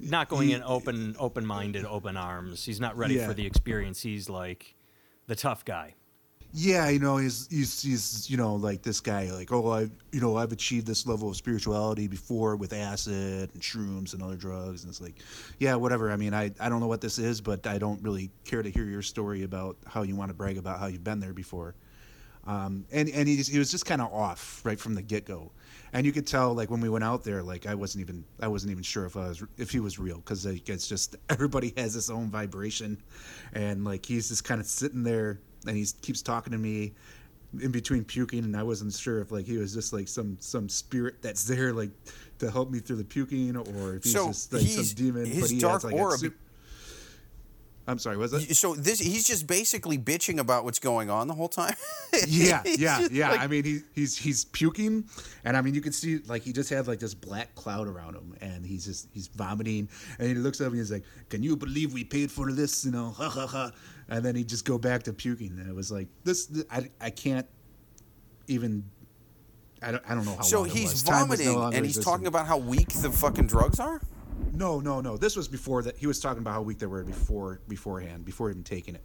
not 0.00 0.28
going 0.30 0.48
he- 0.48 0.54
in 0.54 0.62
open, 0.64 1.14
open-minded, 1.18 1.84
open 1.84 2.16
arms. 2.16 2.64
He's 2.64 2.80
not 2.80 2.96
ready 2.96 3.16
Yeah. 3.16 3.28
for 3.28 3.34
the 3.34 3.46
experience. 3.46 4.00
He's 4.00 4.28
like 4.30 4.74
the 5.26 5.34
tough 5.34 5.64
guy. 5.64 5.94
Yeah, 6.54 6.90
you 6.90 6.98
know, 6.98 7.16
he's 7.16 7.48
he's 7.48 7.80
he's 7.80 8.28
you 8.28 8.36
know 8.36 8.56
like 8.56 8.82
this 8.82 9.00
guy 9.00 9.30
like 9.30 9.50
oh 9.52 9.70
I 9.70 9.80
you 10.12 10.20
know 10.20 10.36
I've 10.36 10.52
achieved 10.52 10.86
this 10.86 11.06
level 11.06 11.30
of 11.30 11.36
spirituality 11.36 12.08
before 12.08 12.56
with 12.56 12.74
acid 12.74 13.48
and 13.54 13.62
shrooms 13.62 14.12
and 14.12 14.22
other 14.22 14.36
drugs 14.36 14.82
and 14.82 14.90
it's 14.90 15.00
like 15.00 15.20
yeah 15.58 15.74
whatever. 15.76 16.10
I 16.10 16.16
mean 16.16 16.34
I 16.34 16.50
I 16.60 16.68
don't 16.68 16.80
know 16.80 16.88
what 16.88 17.00
this 17.00 17.18
is 17.18 17.40
but 17.40 17.66
I 17.66 17.78
don't 17.78 18.02
really 18.02 18.30
care 18.44 18.62
to 18.62 18.68
hear 18.68 18.84
your 18.84 19.00
story 19.00 19.44
about 19.44 19.78
how 19.86 20.02
you 20.02 20.14
want 20.14 20.28
to 20.28 20.34
brag 20.34 20.58
about 20.58 20.78
how 20.78 20.86
you've 20.88 21.04
been 21.04 21.20
there 21.20 21.32
before, 21.32 21.74
um, 22.46 22.84
and 22.92 23.08
and 23.08 23.26
he 23.26 23.36
he 23.36 23.58
was 23.58 23.70
just 23.70 23.86
kind 23.86 24.02
of 24.02 24.12
off 24.12 24.60
right 24.62 24.78
from 24.78 24.94
the 24.94 25.02
get 25.02 25.24
go, 25.24 25.52
and 25.92 26.06
you 26.06 26.12
could 26.12 26.26
tell 26.26 26.54
like 26.54 26.70
when 26.70 26.80
we 26.80 26.88
went 26.88 27.04
out 27.04 27.22
there 27.24 27.42
like 27.42 27.66
I 27.66 27.74
wasn't 27.74 28.02
even 28.02 28.24
I 28.40 28.48
wasn't 28.48 28.70
even 28.72 28.82
sure 28.82 29.04
if 29.04 29.16
I 29.16 29.28
was 29.28 29.42
if 29.58 29.70
he 29.70 29.80
was 29.80 29.98
real 29.98 30.16
because 30.16 30.46
like, 30.46 30.68
it's 30.68 30.86
just 30.88 31.16
everybody 31.28 31.72
has 31.76 31.96
its 31.96 32.10
own 32.10 32.28
vibration, 32.30 32.96
and 33.52 33.84
like 33.84 34.04
he's 34.06 34.28
just 34.28 34.44
kind 34.44 34.60
of 34.60 34.66
sitting 34.66 35.02
there 35.02 35.38
and 35.66 35.76
he 35.76 35.86
keeps 36.02 36.22
talking 36.22 36.52
to 36.52 36.58
me 36.58 36.92
in 37.60 37.70
between 37.70 38.02
puking 38.02 38.44
and 38.44 38.56
I 38.56 38.62
wasn't 38.62 38.94
sure 38.94 39.20
if 39.20 39.30
like 39.30 39.44
he 39.44 39.58
was 39.58 39.74
just 39.74 39.92
like 39.92 40.08
some 40.08 40.38
some 40.40 40.68
spirit 40.70 41.16
that's 41.20 41.44
there 41.44 41.72
like 41.74 41.90
to 42.38 42.50
help 42.50 42.70
me 42.70 42.78
through 42.78 42.96
the 42.96 43.04
puking 43.04 43.54
or 43.56 43.96
if 43.96 44.04
he's 44.04 44.12
So 44.14 44.28
just 44.28 44.52
like 44.52 44.62
he's- 44.62 44.88
some 44.88 44.96
demon 44.96 45.26
his 45.26 45.40
but 45.42 45.50
he 45.50 45.58
dark 45.60 45.82
has 45.82 45.84
like 45.84 45.94
aura 45.94 46.14
a 46.14 46.30
I'm 47.86 47.98
sorry 47.98 48.16
was 48.16 48.30
that 48.30 48.42
So 48.54 48.74
this 48.74 49.00
he's 49.00 49.26
just 49.26 49.46
basically 49.46 49.98
bitching 49.98 50.38
about 50.38 50.64
what's 50.64 50.78
going 50.78 51.10
on 51.10 51.26
the 51.26 51.34
whole 51.34 51.48
time. 51.48 51.74
yeah, 52.28 52.62
yeah, 52.64 53.06
yeah. 53.10 53.30
like- 53.30 53.40
I 53.40 53.46
mean, 53.48 53.64
he, 53.64 53.80
he's 53.92 54.16
he's 54.16 54.44
puking, 54.44 55.04
and 55.44 55.56
I 55.56 55.62
mean, 55.62 55.74
you 55.74 55.80
can 55.80 55.92
see 55.92 56.18
like 56.26 56.42
he 56.42 56.52
just 56.52 56.70
had 56.70 56.86
like 56.86 57.00
this 57.00 57.14
black 57.14 57.54
cloud 57.56 57.88
around 57.88 58.14
him, 58.14 58.36
and 58.40 58.64
he's 58.64 58.84
just 58.84 59.08
he's 59.12 59.26
vomiting, 59.28 59.88
and 60.18 60.28
he 60.28 60.34
looks 60.34 60.60
up 60.60 60.68
and 60.68 60.76
he's 60.76 60.92
like, 60.92 61.04
"Can 61.28 61.42
you 61.42 61.56
believe 61.56 61.92
we 61.92 62.04
paid 62.04 62.30
for 62.30 62.52
this?" 62.52 62.84
You 62.84 62.92
know, 62.92 63.10
ha 63.16 63.28
ha 63.28 63.46
ha. 63.46 63.72
And 64.08 64.24
then 64.24 64.36
he 64.36 64.44
just 64.44 64.64
go 64.64 64.78
back 64.78 65.02
to 65.04 65.12
puking, 65.12 65.58
and 65.58 65.68
it 65.68 65.74
was 65.74 65.90
like 65.90 66.06
this. 66.24 66.50
I 66.70 66.88
I 67.00 67.10
can't 67.10 67.46
even. 68.46 68.84
I 69.84 69.90
don't, 69.90 70.04
I 70.08 70.14
don't 70.14 70.24
know 70.24 70.36
how 70.36 70.42
so 70.42 70.62
he's 70.62 71.04
no 71.04 71.10
vomiting 71.10 71.52
longer 71.58 71.76
and 71.76 71.84
he's 71.84 71.96
existing. 71.96 72.12
talking 72.12 72.26
about 72.28 72.46
how 72.46 72.56
weak 72.56 72.90
the 72.90 73.10
fucking 73.10 73.48
drugs 73.48 73.80
are. 73.80 74.00
No, 74.52 74.80
no, 74.80 75.00
no. 75.00 75.16
This 75.16 75.36
was 75.36 75.48
before 75.48 75.82
that. 75.82 75.96
He 75.96 76.06
was 76.06 76.20
talking 76.20 76.40
about 76.40 76.52
how 76.54 76.62
weak 76.62 76.78
they 76.78 76.86
were 76.86 77.04
before 77.04 77.60
beforehand, 77.68 78.24
before 78.24 78.50
even 78.50 78.64
taking 78.64 78.94
it. 78.94 79.02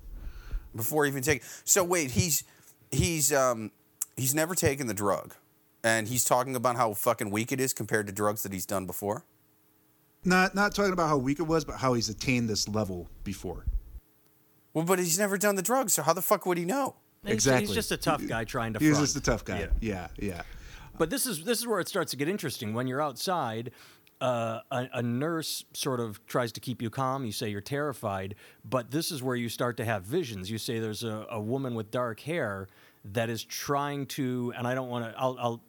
before 0.76 1.06
even 1.06 1.22
taking. 1.24 1.46
So 1.64 1.84
wait, 1.84 2.12
he's 2.12 2.44
he's 2.92 3.32
um 3.34 3.72
he's 4.16 4.34
never 4.36 4.56
taken 4.56 4.88
the 4.88 4.94
drug, 4.94 5.36
and 5.84 6.08
he's 6.08 6.24
talking 6.24 6.56
about 6.56 6.76
how 6.76 6.94
fucking 6.94 7.30
weak 7.32 7.52
it 7.52 7.60
is 7.60 7.74
compared 7.74 8.08
to 8.08 8.14
drugs 8.14 8.44
that 8.44 8.52
he's 8.54 8.66
done 8.66 8.86
before. 8.86 9.24
Not 10.26 10.54
not 10.56 10.76
talking 10.76 10.94
about 10.94 11.08
how 11.08 11.18
weak 11.18 11.40
it 11.40 11.44
was, 11.48 11.64
but 11.66 11.78
how 11.78 11.94
he's 11.94 12.10
attained 12.10 12.50
this 12.50 12.68
level 12.68 13.10
before. 13.24 13.66
Well, 14.74 14.86
but 14.86 15.00
he's 15.00 15.18
never 15.18 15.38
done 15.38 15.56
the 15.56 15.62
drugs, 15.62 15.94
so 15.94 16.04
how 16.04 16.14
the 16.14 16.22
fuck 16.22 16.46
would 16.46 16.58
he 16.58 16.66
know? 16.66 16.96
He's- 17.24 17.34
Exactly. 17.36 17.66
He's 17.68 17.76
just 17.76 17.92
a 17.92 17.98
tough 17.98 18.26
guy 18.28 18.44
trying 18.44 18.74
to. 18.74 18.80
He's 18.80 18.90
front. 18.92 19.04
just 19.04 19.16
a 19.16 19.22
tough 19.22 19.44
guy. 19.44 19.60
Yeah. 19.60 19.68
Yeah, 19.80 20.08
yeah. 20.20 20.42
But 20.98 21.10
this 21.10 21.26
is 21.26 21.44
this 21.46 21.60
is 21.60 21.68
where 21.68 21.80
it 21.80 21.88
starts 21.88 22.12
to 22.12 22.18
get 22.18 22.28
interesting. 22.28 22.74
When 22.74 22.88
you're 22.88 23.02
outside, 23.02 23.72
uh, 24.22 24.60
a, 24.72 24.90
a 24.96 25.02
nurse 25.02 25.66
sort 25.74 26.00
of 26.00 26.26
tries 26.26 26.52
to 26.54 26.60
keep 26.60 26.82
you 26.82 26.90
calm. 26.90 27.26
You 27.26 27.32
say 27.32 27.50
you're 27.50 27.62
terrified, 27.62 28.36
but 28.66 28.92
this 28.92 29.12
is 29.12 29.22
where 29.22 29.36
you 29.36 29.50
start 29.50 29.78
to 29.78 29.86
have 29.86 30.04
visions. 30.04 30.50
You 30.50 30.58
say 30.58 30.80
there's 30.80 31.04
a, 31.04 31.28
a 31.30 31.40
woman 31.40 31.76
with 31.76 31.92
dark 31.92 32.20
hair 32.22 32.68
that 33.06 33.30
is 33.30 33.44
trying 33.44 34.06
to, 34.08 34.54
and 34.58 34.68
I 34.68 34.76
don't 34.76 34.90
want 34.90 35.06
to. 35.06 35.20
I'll, 35.20 35.38
I'll. 35.40 35.62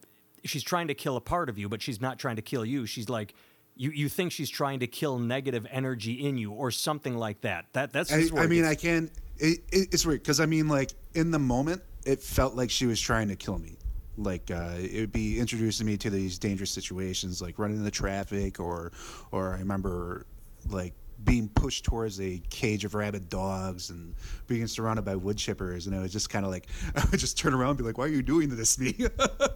She's 0.44 0.62
trying 0.62 0.88
to 0.88 0.94
kill 0.94 1.16
a 1.16 1.20
part 1.20 1.48
of 1.48 1.58
you, 1.58 1.68
but 1.68 1.82
she's 1.82 2.00
not 2.00 2.18
trying 2.18 2.36
to 2.36 2.42
kill 2.42 2.64
you. 2.64 2.86
She's 2.86 3.08
like. 3.08 3.34
You, 3.80 3.92
you 3.92 4.08
think 4.08 4.32
she's 4.32 4.50
trying 4.50 4.80
to 4.80 4.88
kill 4.88 5.20
negative 5.20 5.64
energy 5.70 6.26
in 6.26 6.36
you 6.36 6.50
or 6.50 6.72
something 6.72 7.16
like 7.16 7.42
that. 7.42 7.66
That 7.74 7.92
that's 7.92 8.12
I, 8.12 8.16
this 8.16 8.24
is 8.24 8.32
where 8.32 8.42
I 8.42 8.48
mean, 8.48 8.64
I 8.64 8.74
can. 8.74 9.08
It, 9.36 9.60
it, 9.70 9.94
it's 9.94 10.04
weird 10.04 10.20
because 10.20 10.40
I 10.40 10.46
mean, 10.46 10.66
like 10.66 10.90
in 11.14 11.30
the 11.30 11.38
moment, 11.38 11.82
it 12.04 12.20
felt 12.20 12.56
like 12.56 12.70
she 12.70 12.86
was 12.86 13.00
trying 13.00 13.28
to 13.28 13.36
kill 13.36 13.56
me. 13.56 13.77
Like 14.18 14.50
uh, 14.50 14.74
it 14.76 15.00
would 15.00 15.12
be 15.12 15.38
introducing 15.38 15.86
me 15.86 15.96
to 15.98 16.10
these 16.10 16.38
dangerous 16.38 16.70
situations, 16.70 17.40
like 17.40 17.58
running 17.58 17.78
into 17.78 17.90
traffic, 17.90 18.58
or, 18.58 18.92
or 19.30 19.54
I 19.54 19.58
remember, 19.60 20.26
like 20.68 20.92
being 21.24 21.48
pushed 21.48 21.84
towards 21.84 22.20
a 22.20 22.40
cage 22.50 22.84
of 22.84 22.94
rabid 22.94 23.28
dogs 23.28 23.90
and 23.90 24.14
being 24.46 24.66
surrounded 24.66 25.04
by 25.04 25.14
wood 25.14 25.36
chippers, 25.36 25.86
and 25.86 25.94
it 25.94 26.00
was 26.00 26.12
just 26.12 26.30
kind 26.30 26.44
of 26.44 26.50
like 26.50 26.66
I 26.96 27.04
would 27.10 27.20
just 27.20 27.38
turn 27.38 27.54
around 27.54 27.70
and 27.70 27.78
be 27.78 27.84
like, 27.84 27.96
"Why 27.96 28.04
are 28.04 28.08
you 28.08 28.22
doing 28.22 28.48
this 28.48 28.76
to 28.76 28.82
me?" 28.82 29.06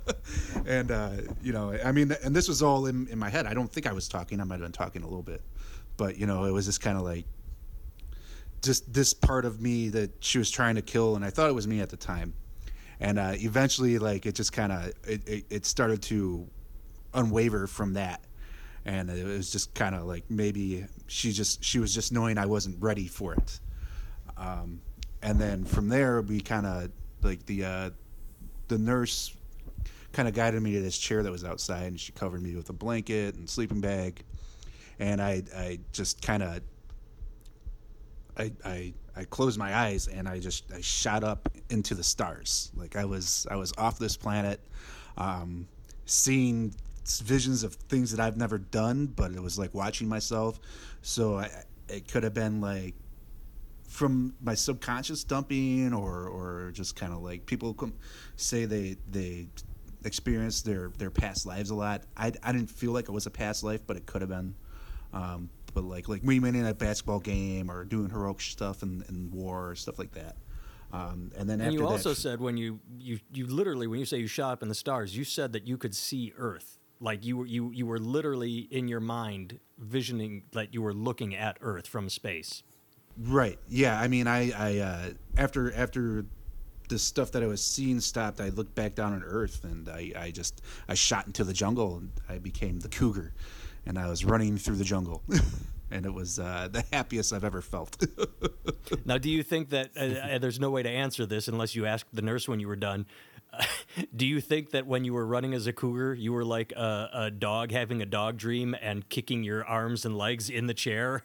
and 0.66 0.90
uh, 0.90 1.11
you 1.42 1.53
know, 1.53 1.77
I 1.85 1.90
mean, 1.92 2.14
and 2.22 2.35
this 2.35 2.48
was 2.48 2.62
all 2.62 2.87
in 2.87 3.09
in 3.09 3.18
my 3.18 3.31
head. 3.31 3.46
I 3.46 3.55
don't 3.55 3.70
think 3.70 3.87
I 3.87 3.92
was 3.92 4.09
talking. 4.09 4.40
I 4.40 4.44
might 4.44 4.57
have 4.57 4.62
been 4.62 4.72
talking 4.72 5.03
a 5.03 5.07
little 5.07 5.22
bit, 5.22 5.42
but 5.96 6.16
you 6.18 6.27
know, 6.27 6.44
it 6.44 6.53
was 6.53 6.66
just 6.66 6.81
kind 6.81 6.96
of 6.96 7.03
like 7.03 7.25
just 8.62 8.92
this 8.92 9.12
part 9.12 9.44
of 9.44 9.61
me 9.61 9.88
that 9.88 10.11
she 10.20 10.38
was 10.38 10.48
trying 10.51 10.77
to 10.77 10.83
kill 10.83 11.16
and 11.16 11.25
i 11.25 11.31
thought 11.31 11.51
it 11.51 11.53
was 11.53 11.66
me 11.66 11.81
at 11.81 11.90
the 11.90 11.96
time 11.96 12.33
and 13.02 13.18
uh, 13.18 13.32
eventually 13.34 13.98
like 13.98 14.26
it 14.26 14.34
just 14.36 14.52
kind 14.52 14.70
of 14.70 14.86
it, 15.06 15.28
it, 15.28 15.44
it 15.50 15.66
started 15.66 16.00
to 16.02 16.48
unwaver 17.12 17.68
from 17.68 17.94
that. 17.94 18.24
And 18.84 19.10
it 19.10 19.26
was 19.26 19.50
just 19.50 19.74
kind 19.74 19.94
of 19.94 20.04
like 20.04 20.24
maybe 20.30 20.86
she 21.08 21.32
just 21.32 21.62
she 21.62 21.78
was 21.78 21.94
just 21.94 22.12
knowing 22.12 22.38
i 22.38 22.46
wasn't 22.46 22.80
ready 22.80 23.08
for 23.08 23.34
it. 23.34 23.60
Um, 24.36 24.80
and 25.20 25.38
then 25.38 25.64
from 25.64 25.88
there 25.88 26.22
we 26.22 26.40
kind 26.40 26.64
of 26.64 26.90
like 27.22 27.44
the 27.46 27.64
uh, 27.64 27.90
the 28.68 28.78
nurse 28.78 29.36
kind 30.12 30.28
of 30.28 30.34
guided 30.34 30.62
me 30.62 30.72
to 30.74 30.80
this 30.80 30.96
chair 30.96 31.24
that 31.24 31.32
was 31.32 31.44
outside 31.44 31.84
and 31.84 31.98
she 31.98 32.12
covered 32.12 32.42
me 32.42 32.54
with 32.54 32.70
a 32.70 32.72
blanket 32.72 33.34
and 33.34 33.50
sleeping 33.50 33.80
bag. 33.80 34.22
And 35.00 35.20
i 35.20 35.42
i 35.56 35.80
just 35.92 36.22
kind 36.22 36.44
of 36.44 36.60
I, 38.38 38.52
I 38.64 38.94
I 39.14 39.24
closed 39.24 39.58
my 39.58 39.74
eyes 39.76 40.08
and 40.08 40.28
I 40.28 40.40
just 40.40 40.72
I 40.72 40.80
shot 40.80 41.22
up 41.22 41.48
into 41.70 41.94
the 41.94 42.02
stars. 42.02 42.72
Like 42.74 42.96
I 42.96 43.04
was 43.04 43.46
I 43.50 43.56
was 43.56 43.72
off 43.76 43.98
this 43.98 44.16
planet, 44.16 44.60
um, 45.16 45.68
seeing 46.06 46.74
visions 47.04 47.62
of 47.62 47.74
things 47.74 48.10
that 48.12 48.20
I've 48.20 48.36
never 48.36 48.58
done, 48.58 49.06
but 49.06 49.32
it 49.32 49.42
was 49.42 49.58
like 49.58 49.74
watching 49.74 50.08
myself. 50.08 50.58
So 51.02 51.38
I, 51.38 51.50
it 51.88 52.08
could 52.08 52.22
have 52.22 52.34
been 52.34 52.60
like 52.60 52.94
from 53.88 54.34
my 54.40 54.54
subconscious 54.54 55.24
dumping, 55.24 55.92
or 55.92 56.26
or 56.28 56.70
just 56.72 56.96
kind 56.96 57.12
of 57.12 57.22
like 57.22 57.44
people 57.44 57.76
say 58.36 58.64
they 58.64 58.96
they 59.10 59.48
experience 60.04 60.62
their 60.62 60.90
their 60.96 61.10
past 61.10 61.44
lives 61.44 61.70
a 61.70 61.74
lot. 61.74 62.04
I 62.16 62.32
I 62.42 62.52
didn't 62.52 62.70
feel 62.70 62.92
like 62.92 63.08
it 63.08 63.12
was 63.12 63.26
a 63.26 63.30
past 63.30 63.62
life, 63.62 63.80
but 63.86 63.96
it 63.96 64.06
could 64.06 64.22
have 64.22 64.30
been. 64.30 64.54
Um, 65.12 65.50
but 65.74 65.85
like 65.85 66.08
like 66.08 66.24
me 66.24 66.40
winning 66.40 66.66
a 66.66 66.74
basketball 66.74 67.20
game 67.20 67.70
or 67.70 67.85
doing 67.85 68.11
heroic 68.11 68.40
stuff 68.40 68.82
in, 68.82 69.04
in 69.08 69.30
war 69.30 69.70
or 69.70 69.74
stuff 69.74 69.98
like 69.98 70.12
that. 70.12 70.37
Um, 70.92 71.30
and 71.37 71.48
then 71.48 71.61
after 71.61 71.68
And 71.68 71.74
you 71.74 71.87
also 71.87 72.11
that, 72.11 72.16
said 72.16 72.40
when 72.40 72.56
you, 72.56 72.80
you 72.98 73.18
you 73.32 73.46
literally 73.46 73.87
when 73.87 73.98
you 73.98 74.04
say 74.06 74.18
you 74.18 74.26
shot 74.26 74.52
up 74.52 74.62
in 74.62 74.68
the 74.68 74.74
stars, 74.74 75.16
you 75.16 75.24
said 75.24 75.52
that 75.52 75.66
you 75.66 75.78
could 75.78 75.94
see 75.94 76.32
Earth. 76.37 76.78
Like 77.00 77.24
you 77.24 77.38
were 77.38 77.46
you 77.46 77.70
you 77.72 77.87
were 77.87 77.98
literally 77.98 78.68
in 78.70 78.88
your 78.88 79.00
mind 79.00 79.58
visioning 79.78 80.44
like 80.54 80.72
you 80.74 80.82
were 80.82 80.94
looking 80.94 81.35
at 81.35 81.56
Earth 81.61 81.87
from 81.87 82.08
space. 82.08 82.62
right? 83.18 83.58
Yeah, 83.68 83.98
I 84.00 84.08
mean, 84.08 84.26
I 84.26 84.50
I 84.52 84.78
uh, 84.78 85.11
after 85.37 85.72
after 85.74 86.26
the 86.88 86.98
stuff 86.98 87.32
that 87.32 87.42
I 87.42 87.46
was 87.46 87.64
seeing 87.64 88.00
stopped, 88.00 88.40
I 88.40 88.50
looked 88.50 88.74
back 88.74 88.94
down 88.94 89.12
on 89.14 89.22
Earth 89.24 89.64
and 89.64 89.88
I, 89.88 90.12
I 90.16 90.30
just 90.30 90.61
I 90.88 90.94
shot 90.94 91.26
into 91.26 91.44
the 91.44 91.52
jungle 91.52 91.96
and 91.96 92.11
I 92.28 92.38
became 92.38 92.80
the 92.80 92.88
cougar, 92.88 93.32
and 93.86 93.98
I 93.98 94.08
was 94.08 94.24
running 94.24 94.58
through 94.58 94.76
the 94.76 94.84
jungle, 94.84 95.22
and 95.90 96.06
it 96.06 96.12
was 96.12 96.38
uh, 96.38 96.68
the 96.70 96.84
happiest 96.92 97.32
I've 97.32 97.44
ever 97.44 97.62
felt. 97.62 98.04
now, 99.04 99.18
do 99.18 99.30
you 99.30 99.42
think 99.42 99.70
that 99.70 99.90
uh, 99.96 100.38
there's 100.38 100.60
no 100.60 100.70
way 100.70 100.82
to 100.82 100.90
answer 100.90 101.26
this 101.26 101.48
unless 101.48 101.74
you 101.74 101.86
asked 101.86 102.14
the 102.14 102.22
nurse 102.22 102.48
when 102.48 102.60
you 102.60 102.68
were 102.68 102.76
done? 102.76 103.06
do 104.16 104.26
you 104.26 104.40
think 104.40 104.70
that 104.70 104.86
when 104.86 105.04
you 105.04 105.12
were 105.12 105.26
running 105.26 105.54
as 105.54 105.66
a 105.66 105.72
cougar, 105.72 106.14
you 106.14 106.32
were 106.32 106.44
like 106.44 106.72
a, 106.72 107.10
a, 107.12 107.30
dog 107.30 107.70
having 107.70 108.00
a 108.02 108.06
dog 108.06 108.36
dream 108.36 108.74
and 108.80 109.08
kicking 109.08 109.42
your 109.42 109.64
arms 109.64 110.04
and 110.04 110.16
legs 110.16 110.48
in 110.48 110.66
the 110.66 110.74
chair? 110.74 111.22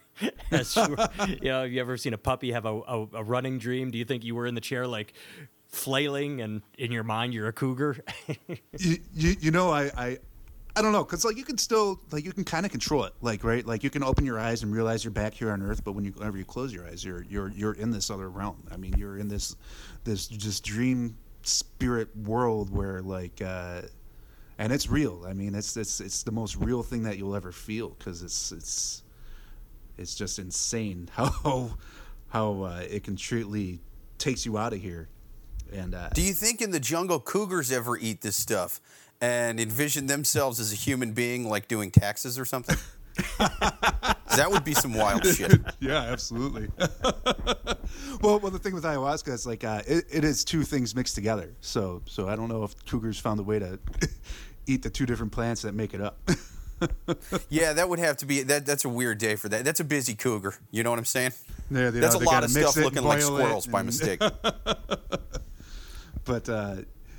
As 0.52 0.76
you, 0.76 0.88
were, 0.90 1.10
you 1.28 1.50
know, 1.50 1.62
have 1.62 1.72
you 1.72 1.80
ever 1.80 1.98
seen 1.98 2.14
a 2.14 2.18
puppy 2.18 2.52
have 2.52 2.66
a, 2.66 2.74
a, 2.74 3.08
a, 3.14 3.24
running 3.24 3.60
dream? 3.60 3.92
Do 3.92 3.98
you 3.98 4.06
think 4.06 4.24
you 4.24 4.36
were 4.36 4.46
in 4.46 4.56
the 4.56 4.62
chair 4.62 4.88
like 4.88 5.14
flailing 5.68 6.42
and 6.42 6.62
in 6.78 6.92
your 6.92 7.04
mind 7.04 7.34
you're 7.34 7.48
a 7.48 7.54
cougar? 7.54 7.98
you, 8.78 8.98
you, 9.14 9.36
you, 9.40 9.52
know, 9.52 9.70
I, 9.70 9.92
I, 9.96 10.18
I 10.78 10.82
don't 10.84 10.92
know, 10.92 11.04
cause 11.04 11.26
like 11.26 11.38
you 11.38 11.44
can 11.44 11.58
still 11.58 12.00
like 12.12 12.24
you 12.24 12.32
can 12.32 12.44
kind 12.44 12.64
of 12.64 12.72
control 12.72 13.04
it, 13.06 13.14
like 13.22 13.44
right, 13.44 13.66
like 13.66 13.84
you 13.84 13.90
can 13.90 14.04
open 14.04 14.26
your 14.26 14.40
eyes 14.40 14.62
and 14.62 14.72
realize 14.72 15.04
you're 15.04 15.10
back 15.10 15.34
here 15.34 15.52
on 15.52 15.64
Earth, 15.64 15.84
but 15.84 15.94
when 15.94 16.06
you 16.06 16.12
whenever 16.12 16.38
you 16.38 16.46
close 16.46 16.72
your 16.72 16.86
eyes, 16.86 17.04
you're 17.04 17.24
you're 17.24 17.50
you're 17.50 17.74
in 17.74 17.90
this 17.90 18.12
other 18.12 18.30
realm. 18.30 18.62
I 18.72 18.78
mean, 18.78 18.94
you're 18.96 19.18
in 19.18 19.28
this 19.28 19.56
this 20.04 20.28
just 20.28 20.64
dream 20.64 21.18
spirit 21.42 22.16
world 22.16 22.70
where 22.70 23.02
like 23.02 23.42
uh, 23.42 23.82
and 24.60 24.72
it's 24.72 24.88
real. 24.88 25.26
I 25.28 25.34
mean, 25.34 25.56
it's 25.56 25.76
it's 25.78 26.00
it's 26.00 26.22
the 26.22 26.32
most 26.32 26.56
real 26.58 26.84
thing 26.84 27.04
that 27.04 27.18
you'll 27.18 27.36
ever 27.36 27.52
feel 27.52 27.90
because 27.90 28.22
it's 28.22 28.52
it's 28.52 29.04
it's 29.98 30.14
just 30.14 30.38
insane 30.38 31.10
how 31.16 31.72
how 32.30 32.62
uh, 32.62 32.84
it 32.88 33.04
completely 33.04 33.80
takes 34.20 34.46
you 34.46 34.60
out 34.60 34.74
of 34.74 34.82
here. 34.82 35.10
And 35.74 35.96
uh, 35.96 36.10
do 36.14 36.22
you 36.22 36.34
think 36.34 36.62
in 36.62 36.72
the 36.72 36.80
jungle 36.80 37.20
cougars 37.20 37.72
ever 37.72 37.98
eat 37.98 38.22
this 38.22 38.36
stuff 38.36 38.80
and 39.22 39.60
envision 39.60 40.08
themselves 40.08 40.60
as 40.60 40.72
a 40.72 40.76
human 40.76 41.14
being, 41.14 41.48
like 41.48 41.68
doing 41.68 41.92
taxes 41.92 42.38
or 42.38 42.46
something? 42.46 42.78
that 44.38 44.48
would 44.50 44.64
be 44.64 44.74
some 44.74 44.94
wild 44.94 45.26
shit. 45.36 45.60
yeah, 45.80 46.02
absolutely. 46.02 46.70
well, 48.22 48.40
well, 48.40 48.52
the 48.52 48.60
thing 48.60 48.74
with 48.74 48.84
ayahuasca 48.84 49.34
is 49.34 49.48
like 49.48 49.64
uh, 49.64 49.82
it, 49.88 50.06
it 50.12 50.24
is 50.24 50.44
two 50.44 50.64
things 50.64 50.96
mixed 50.96 51.16
together. 51.16 51.54
So, 51.62 52.02
so 52.06 52.28
I 52.28 52.36
don't 52.36 52.50
know 52.50 52.64
if 52.64 52.86
cougars 52.86 53.20
found 53.20 53.40
a 53.40 53.44
way 53.44 53.60
to 53.60 53.80
eat 54.68 54.84
the 54.84 54.90
two 54.90 55.06
different 55.06 55.32
plants 55.32 55.64
that 55.64 55.74
make 55.74 55.94
it 55.94 56.02
up. 56.02 56.20
yeah, 57.50 57.74
that 57.74 57.90
would 57.90 58.00
have 58.00 58.18
to 58.18 58.26
be 58.26 58.44
that. 58.44 58.66
That's 58.66 58.86
a 58.86 58.90
weird 58.90 59.18
day 59.18 59.36
for 59.36 59.50
that. 59.50 59.66
That's 59.66 59.80
a 59.80 59.84
busy 59.84 60.14
cougar. 60.14 60.54
You 60.70 60.84
know 60.84 60.92
what 60.92 61.00
I'm 61.00 61.06
saying? 61.06 61.32
Yeah, 61.72 61.90
that's 61.90 62.14
know, 62.14 62.22
a 62.22 62.24
lot 62.24 62.44
of 62.44 62.52
stuff 62.52 62.78
looking 62.78 63.04
like 63.04 63.22
squirrels 63.22 63.66
and... 63.66 63.72
by 63.72 63.82
mistake. 63.82 64.20
but 66.24 66.48
uh, 66.48 66.76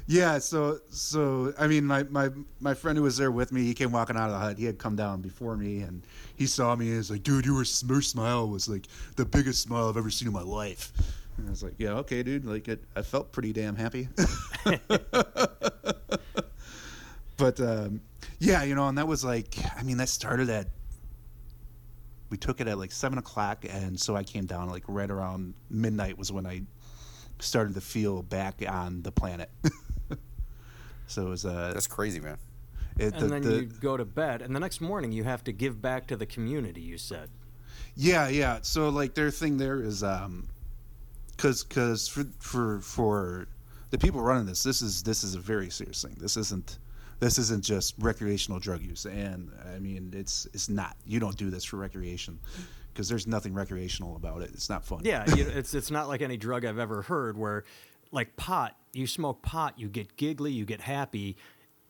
yeah, 0.09 0.39
so 0.39 0.79
so 0.89 1.53
I 1.59 1.67
mean, 1.67 1.85
my, 1.85 2.03
my 2.05 2.31
my 2.61 2.73
friend 2.73 2.97
who 2.97 3.05
was 3.05 3.19
there 3.19 3.31
with 3.31 3.53
me, 3.53 3.65
he 3.65 3.75
came 3.75 3.93
walking 3.93 4.17
out 4.17 4.31
of 4.31 4.33
the 4.33 4.39
hut. 4.39 4.57
He 4.57 4.65
had 4.65 4.79
come 4.79 4.97
down 4.97 5.21
before 5.21 5.55
me, 5.55 5.81
and 5.81 6.03
he 6.35 6.47
saw 6.47 6.75
me. 6.75 6.89
and 6.89 6.97
was 6.97 7.11
like, 7.11 7.23
"Dude, 7.23 7.45
you 7.45 7.53
were 7.53 7.67
your 7.87 8.01
smile 8.01 8.49
was 8.49 8.71
like 8.71 8.87
the 9.17 9.27
biggest 9.27 9.61
smile 9.61 9.87
I've 9.91 9.99
ever 9.99 10.09
seen 10.09 10.27
in 10.27 10.33
my 10.33 10.41
life." 10.41 10.93
And 11.37 11.47
I 11.47 11.51
was 11.51 11.63
like, 11.63 11.75
"Yeah, 11.77 11.91
okay, 11.97 12.23
dude. 12.23 12.47
Like, 12.47 12.69
it, 12.69 12.83
I 12.97 13.03
felt 13.03 13.33
pretty 13.33 13.53
damn 13.53 13.77
happy." 13.77 14.09
but 17.37 17.61
um, 17.61 18.01
yeah, 18.39 18.63
you 18.63 18.75
know, 18.75 18.89
and 18.89 18.97
that 18.97 19.07
was 19.07 19.23
like, 19.27 19.57
I 19.77 19.83
mean, 19.83 19.99
that 19.99 20.09
started 20.09 20.49
at. 20.49 20.69
We 22.31 22.39
took 22.39 22.63
it 22.63 22.67
at 22.67 22.79
like 22.79 22.93
seven 22.93 23.19
o'clock, 23.19 23.67
and 23.69 24.01
so 24.01 24.17
I 24.17 24.23
came 24.23 24.47
down 24.47 24.71
like 24.71 24.85
right 24.89 25.11
around 25.11 25.53
midnight 25.69 26.17
was 26.17 26.33
when 26.33 26.47
I 26.47 26.63
started 27.41 27.75
to 27.75 27.83
feel 27.83 28.23
back 28.23 28.63
on 28.67 29.03
the 29.03 29.13
planet. 29.13 29.51
So 31.09 31.27
it 31.27 31.31
was 31.31 31.45
uh, 31.45 31.73
that's 31.75 31.87
crazy, 31.87 32.21
man. 32.21 32.39
It, 32.99 33.15
and 33.15 33.23
the, 33.23 33.27
then 33.29 33.43
the, 33.43 33.55
you 33.55 33.63
go 33.67 33.97
to 33.97 34.05
bed, 34.05 34.43
and 34.43 34.55
the 34.55 34.61
next 34.61 34.81
morning 34.81 35.13
you 35.13 35.25
have 35.25 35.43
to 35.45 35.53
give 35.53 35.81
back 35.81 36.07
to 36.09 36.17
the 36.17 36.27
community. 36.27 36.81
You 36.81 36.99
said. 36.99 37.31
Yeah, 37.97 38.29
yeah. 38.29 38.59
So 38.63 38.89
like 38.91 39.15
their 39.15 39.31
thing 39.31 39.57
there 39.57 39.81
is, 39.81 40.05
um, 40.05 40.49
cause 41.37 41.63
cause 41.63 42.07
for 42.07 42.25
for 42.39 42.81
for 42.81 43.49
the 43.91 43.99
people 43.99 44.21
running 44.21 44.47
this, 44.47 44.63
this 44.63 44.83
is 44.83 45.03
this 45.03 45.25
is 45.25 45.35
a 45.35 45.41
very 45.41 45.71
serious 45.71 46.03
thing. 46.03 46.17
This 46.19 46.37
isn't 46.37 46.79
this 47.21 47.39
isn't 47.39 47.65
just 47.65 47.95
recreational 47.99 48.61
drug 48.61 48.83
use, 48.83 49.07
and 49.07 49.51
I 49.75 49.79
mean 49.79 50.13
it's 50.15 50.47
it's 50.53 50.69
not. 50.69 50.97
You 51.07 51.21
don't 51.21 51.37
do 51.37 51.51
this 51.51 51.65
for 51.65 51.77
recreation 51.77 52.39
because 52.93 53.09
there's 53.09 53.27
nothing 53.27 53.55
recreational 53.55 54.17
about 54.17 54.43
it. 54.43 54.51
It's 54.53 54.69
not 54.69 54.85
fun. 54.85 55.01
Yeah, 55.05 55.25
you 55.35 55.45
know, 55.45 55.51
it's 55.55 55.75
it's 55.75 55.91
not 55.91 56.09
like 56.09 56.21
any 56.21 56.37
drug 56.37 56.65
I've 56.65 56.79
ever 56.79 57.03
heard 57.03 57.37
where 57.37 57.65
like 58.13 58.37
pot, 58.37 58.77
you 58.99 59.07
smoke 59.07 59.43
pot, 59.43 59.79
you 59.79 59.89
get 59.89 60.17
giggly, 60.17 60.53
you 60.53 60.65
get 60.65 60.81
happy. 60.81 61.37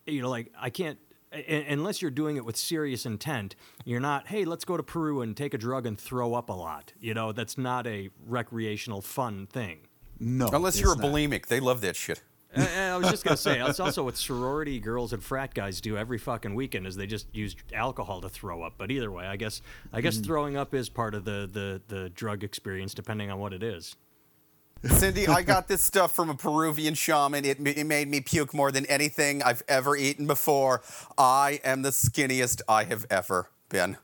You 0.07 0.23
know, 0.23 0.31
like 0.31 0.53
I 0.59 0.71
can't 0.71 0.99
unless 1.33 2.01
you're 2.01 2.11
doing 2.11 2.37
it 2.37 2.45
with 2.45 2.57
serious 2.57 3.05
intent, 3.07 3.55
you're 3.85 4.01
not, 4.01 4.29
hey, 4.29 4.45
let's 4.45 4.65
go 4.65 4.77
to 4.77 4.83
Peru 4.83 5.21
and 5.21 5.37
take 5.37 5.55
a 5.55 5.59
drug 5.59 5.87
and 5.87 5.99
throw 5.99 6.35
up 6.35 6.49
a 6.49 6.53
lot. 6.53 6.93
You 7.01 7.15
know, 7.15 7.33
that's 7.33 7.59
not 7.59 7.87
a 7.87 8.11
recreational 8.27 9.03
fun 9.03 9.47
thing. 9.47 9.81
No. 10.19 10.49
Unless 10.53 10.81
you're 10.81 10.93
a 10.93 10.97
bulimic. 10.97 11.47
They 11.47 11.61
love 11.61 11.81
that 11.83 11.97
shit. 11.97 12.23
and 12.55 12.65
I 12.95 12.97
was 12.97 13.11
just 13.11 13.25
gonna 13.25 13.37
say, 13.37 13.61
it's 13.61 13.79
also 13.79 14.05
what 14.05 14.17
sorority 14.17 14.81
girls 14.81 15.13
and 15.13 15.23
frat 15.23 15.53
guys 15.53 15.81
do 15.81 15.97
every 15.99 16.19
fucking 16.19 16.55
weekend 16.55 16.87
is 16.87 16.97
they 16.97 17.07
just 17.07 17.27
use 17.35 17.55
alcohol 17.75 18.23
to 18.23 18.29
throw 18.29 18.63
up. 18.63 18.75
But 18.79 18.91
either 18.91 19.13
way, 19.13 19.27
I 19.27 19.37
guess 19.37 19.61
I 19.93 20.01
guess 20.01 20.17
mm. 20.17 20.25
throwing 20.25 20.57
up 20.57 20.75
is 20.75 20.89
part 20.89 21.15
of 21.15 21.25
the, 21.25 21.49
the 21.53 21.83
the 21.95 22.09
drug 22.09 22.43
experience, 22.43 22.95
depending 22.95 23.31
on 23.31 23.39
what 23.39 23.53
it 23.53 23.63
is. 23.63 23.97
Cindy, 24.85 25.27
I 25.27 25.43
got 25.43 25.67
this 25.67 25.83
stuff 25.83 26.15
from 26.15 26.31
a 26.31 26.35
Peruvian 26.35 26.95
shaman. 26.95 27.45
It, 27.45 27.59
it 27.67 27.85
made 27.85 28.09
me 28.09 28.21
puke 28.21 28.55
more 28.55 28.71
than 28.71 28.87
anything 28.87 29.43
I've 29.43 29.63
ever 29.67 29.97
eaten 29.97 30.27
before. 30.27 30.83
I 31.17 31.61
am 31.65 31.83
the 31.83 31.91
skinniest 31.91 32.63
I 32.69 32.85
have 32.85 33.05
ever 33.11 33.51
been. 33.69 33.97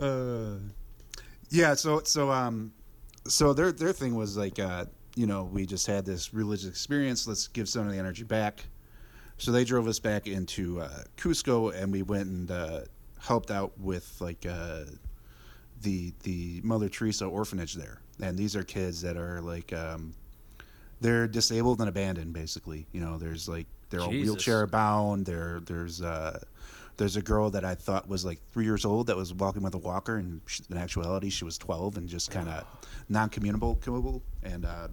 uh, 0.00 0.56
yeah, 1.50 1.74
so 1.74 2.00
so 2.04 2.30
um, 2.30 2.72
so 3.26 3.52
their 3.52 3.72
their 3.72 3.92
thing 3.92 4.14
was 4.14 4.36
like, 4.36 4.58
uh, 4.58 4.86
you 5.16 5.26
know, 5.26 5.44
we 5.44 5.66
just 5.66 5.86
had 5.86 6.06
this 6.06 6.32
religious 6.32 6.68
experience. 6.68 7.26
Let's 7.26 7.46
give 7.48 7.68
some 7.68 7.86
of 7.86 7.92
the 7.92 7.98
energy 7.98 8.24
back. 8.24 8.64
So 9.38 9.52
they 9.52 9.64
drove 9.64 9.86
us 9.86 9.98
back 9.98 10.26
into 10.26 10.80
uh, 10.80 11.02
Cusco, 11.18 11.74
and 11.74 11.92
we 11.92 12.00
went 12.02 12.28
and 12.28 12.50
uh, 12.50 12.80
helped 13.18 13.50
out 13.50 13.78
with 13.78 14.16
like 14.18 14.46
uh, 14.48 14.84
the 15.86 16.12
the 16.24 16.60
Mother 16.64 16.88
Teresa 16.88 17.24
orphanage 17.24 17.74
there, 17.74 18.00
and 18.20 18.36
these 18.36 18.56
are 18.56 18.64
kids 18.64 19.00
that 19.02 19.16
are 19.16 19.40
like 19.40 19.72
um, 19.72 20.12
they're 21.00 21.28
disabled 21.28 21.78
and 21.78 21.88
abandoned, 21.88 22.32
basically. 22.32 22.86
You 22.92 23.00
know, 23.00 23.18
there's 23.18 23.48
like 23.48 23.66
they're 23.88 24.00
all 24.00 24.10
wheelchair 24.10 24.66
bound. 24.66 25.26
There 25.26 25.60
there's 25.64 26.02
uh, 26.02 26.40
there's 26.96 27.16
a 27.16 27.22
girl 27.22 27.50
that 27.50 27.64
I 27.64 27.76
thought 27.76 28.08
was 28.08 28.24
like 28.24 28.40
three 28.52 28.64
years 28.64 28.84
old 28.84 29.06
that 29.06 29.16
was 29.16 29.32
walking 29.32 29.62
with 29.62 29.74
a 29.74 29.78
walker, 29.78 30.16
and 30.16 30.40
she, 30.46 30.64
in 30.70 30.76
actuality 30.76 31.30
she 31.30 31.44
was 31.44 31.56
twelve 31.56 31.96
and 31.96 32.08
just 32.08 32.32
kind 32.32 32.48
of 32.48 32.64
non-communicable. 33.08 34.22
And 34.42 34.64
uh, 34.64 34.88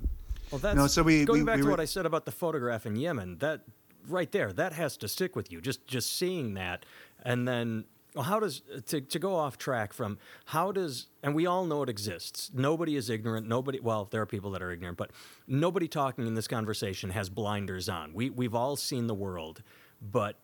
well, 0.52 0.60
that's 0.60 0.76
you 0.76 0.80
know, 0.80 0.88
so 0.88 1.02
we 1.02 1.26
going 1.26 1.42
we, 1.42 1.46
back 1.46 1.56
we 1.58 1.64
to 1.64 1.70
what 1.70 1.80
I 1.80 1.86
said 1.86 2.06
about 2.06 2.26
the 2.26 2.32
photograph 2.32 2.86
in 2.86 2.96
Yemen. 2.96 3.40
That 3.40 3.62
right 4.08 4.32
there, 4.32 4.54
that 4.54 4.74
has 4.74 4.96
to 4.98 5.08
stick 5.08 5.36
with 5.36 5.52
you. 5.52 5.60
Just 5.60 5.88
just 5.88 6.16
seeing 6.18 6.54
that, 6.54 6.86
and 7.24 7.48
then 7.48 7.86
well, 8.16 8.24
how 8.24 8.40
does 8.40 8.62
uh, 8.74 8.80
to, 8.88 9.02
to 9.02 9.20
go 9.20 9.36
off 9.36 9.58
track 9.58 9.94
from 9.94 10.18
how 10.46 10.72
does 10.72 11.08
and 11.24 11.34
we 11.34 11.46
all 11.46 11.66
know 11.66 11.84
it 11.84 11.90
exists. 11.90 12.52
Nobody 12.54 12.96
is 12.96 13.10
ignorant. 13.10 13.48
Nobody 13.48 13.80
well, 13.80 14.08
there 14.12 14.22
are 14.22 14.26
people 14.26 14.52
that 14.52 14.62
are 14.62 14.72
ignorant, 14.72 14.98
but 14.98 15.12
nobody 15.48 15.88
talking 15.88 16.28
in 16.28 16.36
this 16.36 16.48
conversation 16.48 17.10
has 17.12 17.30
blinders 17.30 17.90
on. 17.90 18.14
We 18.14 18.30
we've 18.30 18.56
all 18.56 18.76
seen 18.76 19.08
the 19.08 19.16
world, 19.16 19.64
but 20.02 20.38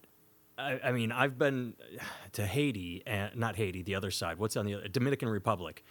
I, 0.57 0.79
I 0.83 0.91
mean, 0.91 1.11
I've 1.11 1.37
been 1.37 1.75
to 2.33 2.45
Haiti 2.45 3.03
and 3.05 3.35
not 3.35 3.55
Haiti, 3.55 3.81
the 3.83 3.95
other 3.95 4.11
side. 4.11 4.37
What's 4.37 4.57
on 4.57 4.65
the 4.65 4.75
other, 4.75 4.87
Dominican 4.87 5.29
Republic, 5.29 5.83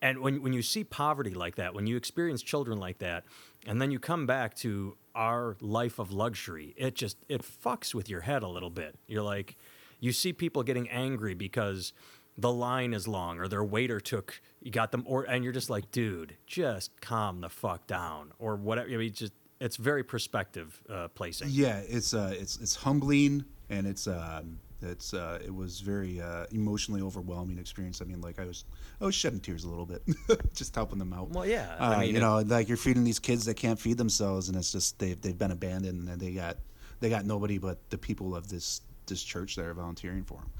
and 0.00 0.20
when 0.20 0.42
when 0.42 0.52
you 0.52 0.62
see 0.62 0.84
poverty 0.84 1.34
like 1.34 1.56
that, 1.56 1.74
when 1.74 1.86
you 1.86 1.96
experience 1.96 2.42
children 2.42 2.78
like 2.78 2.98
that, 2.98 3.24
and 3.66 3.82
then 3.82 3.90
you 3.90 3.98
come 3.98 4.26
back 4.26 4.54
to 4.56 4.96
our 5.14 5.56
life 5.60 5.98
of 5.98 6.12
luxury, 6.12 6.74
it 6.76 6.94
just 6.94 7.16
it 7.28 7.42
fucks 7.42 7.92
with 7.92 8.08
your 8.08 8.20
head 8.20 8.42
a 8.42 8.48
little 8.48 8.70
bit. 8.70 8.96
You're 9.08 9.22
like 9.22 9.56
you 10.00 10.12
see 10.12 10.32
people 10.32 10.62
getting 10.62 10.88
angry 10.88 11.34
because 11.34 11.92
the 12.36 12.52
line 12.52 12.94
is 12.94 13.08
long 13.08 13.38
or 13.38 13.48
their 13.48 13.64
waiter 13.64 13.98
took 14.00 14.40
you 14.62 14.70
got 14.70 14.92
them 14.92 15.02
or 15.06 15.24
and 15.24 15.42
you're 15.42 15.52
just 15.52 15.68
like 15.68 15.90
dude 15.90 16.36
just 16.46 16.98
calm 17.00 17.40
the 17.40 17.48
fuck 17.48 17.86
down 17.86 18.32
or 18.38 18.56
whatever 18.56 18.88
I 18.88 18.96
mean 18.96 19.12
just 19.12 19.32
it's 19.60 19.76
very 19.76 20.04
perspective 20.04 20.80
uh, 20.88 21.08
placing. 21.08 21.48
Yeah 21.50 21.80
it's 21.88 22.14
uh 22.14 22.32
it's 22.38 22.58
it's 22.58 22.76
humbling 22.76 23.44
and 23.70 23.86
it's 23.86 24.06
um 24.06 24.60
it's 24.80 25.12
uh 25.12 25.40
it 25.44 25.52
was 25.52 25.80
very 25.80 26.20
uh 26.20 26.46
emotionally 26.52 27.02
overwhelming 27.02 27.58
experience. 27.58 28.00
I 28.00 28.04
mean 28.04 28.20
like 28.20 28.38
i 28.38 28.44
was 28.44 28.64
i 29.00 29.04
was 29.04 29.16
shedding 29.16 29.40
tears 29.40 29.64
a 29.64 29.68
little 29.68 29.86
bit 29.86 30.02
just 30.54 30.76
helping 30.76 31.00
them 31.00 31.12
out. 31.12 31.30
Well 31.30 31.44
yeah 31.44 31.74
uh, 31.80 31.84
I 31.96 32.00
mean, 32.00 32.14
you 32.14 32.20
know 32.20 32.38
like 32.38 32.68
you're 32.68 32.76
feeding 32.76 33.02
these 33.02 33.18
kids 33.18 33.46
that 33.46 33.54
can't 33.54 33.80
feed 33.80 33.98
themselves 33.98 34.48
and 34.48 34.56
it's 34.56 34.70
just 34.70 35.00
they've, 35.00 35.20
they've 35.20 35.36
been 35.36 35.50
abandoned 35.50 36.08
and 36.08 36.20
they 36.20 36.30
got 36.30 36.56
they 37.00 37.10
got 37.10 37.26
nobody 37.26 37.58
but 37.58 37.78
the 37.90 37.98
people 37.98 38.36
of 38.36 38.48
this 38.48 38.82
this 39.08 39.22
church 39.22 39.56
there 39.56 39.74
volunteering 39.74 40.24
for 40.24 40.38
him, 40.38 40.50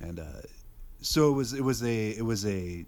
and 0.00 0.20
uh, 0.20 0.42
so 1.00 1.28
it 1.30 1.34
was 1.34 1.52
it 1.52 1.64
was 1.64 1.82
a 1.82 2.10
it 2.10 2.24
was 2.24 2.46
a 2.46 2.86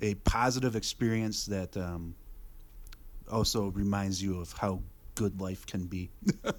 a 0.00 0.14
positive 0.16 0.76
experience 0.76 1.46
that 1.46 1.76
um, 1.76 2.14
also 3.30 3.68
reminds 3.68 4.22
you 4.22 4.40
of 4.40 4.52
how 4.52 4.80
good 5.14 5.40
life 5.40 5.66
can 5.66 5.84
be. 5.84 6.10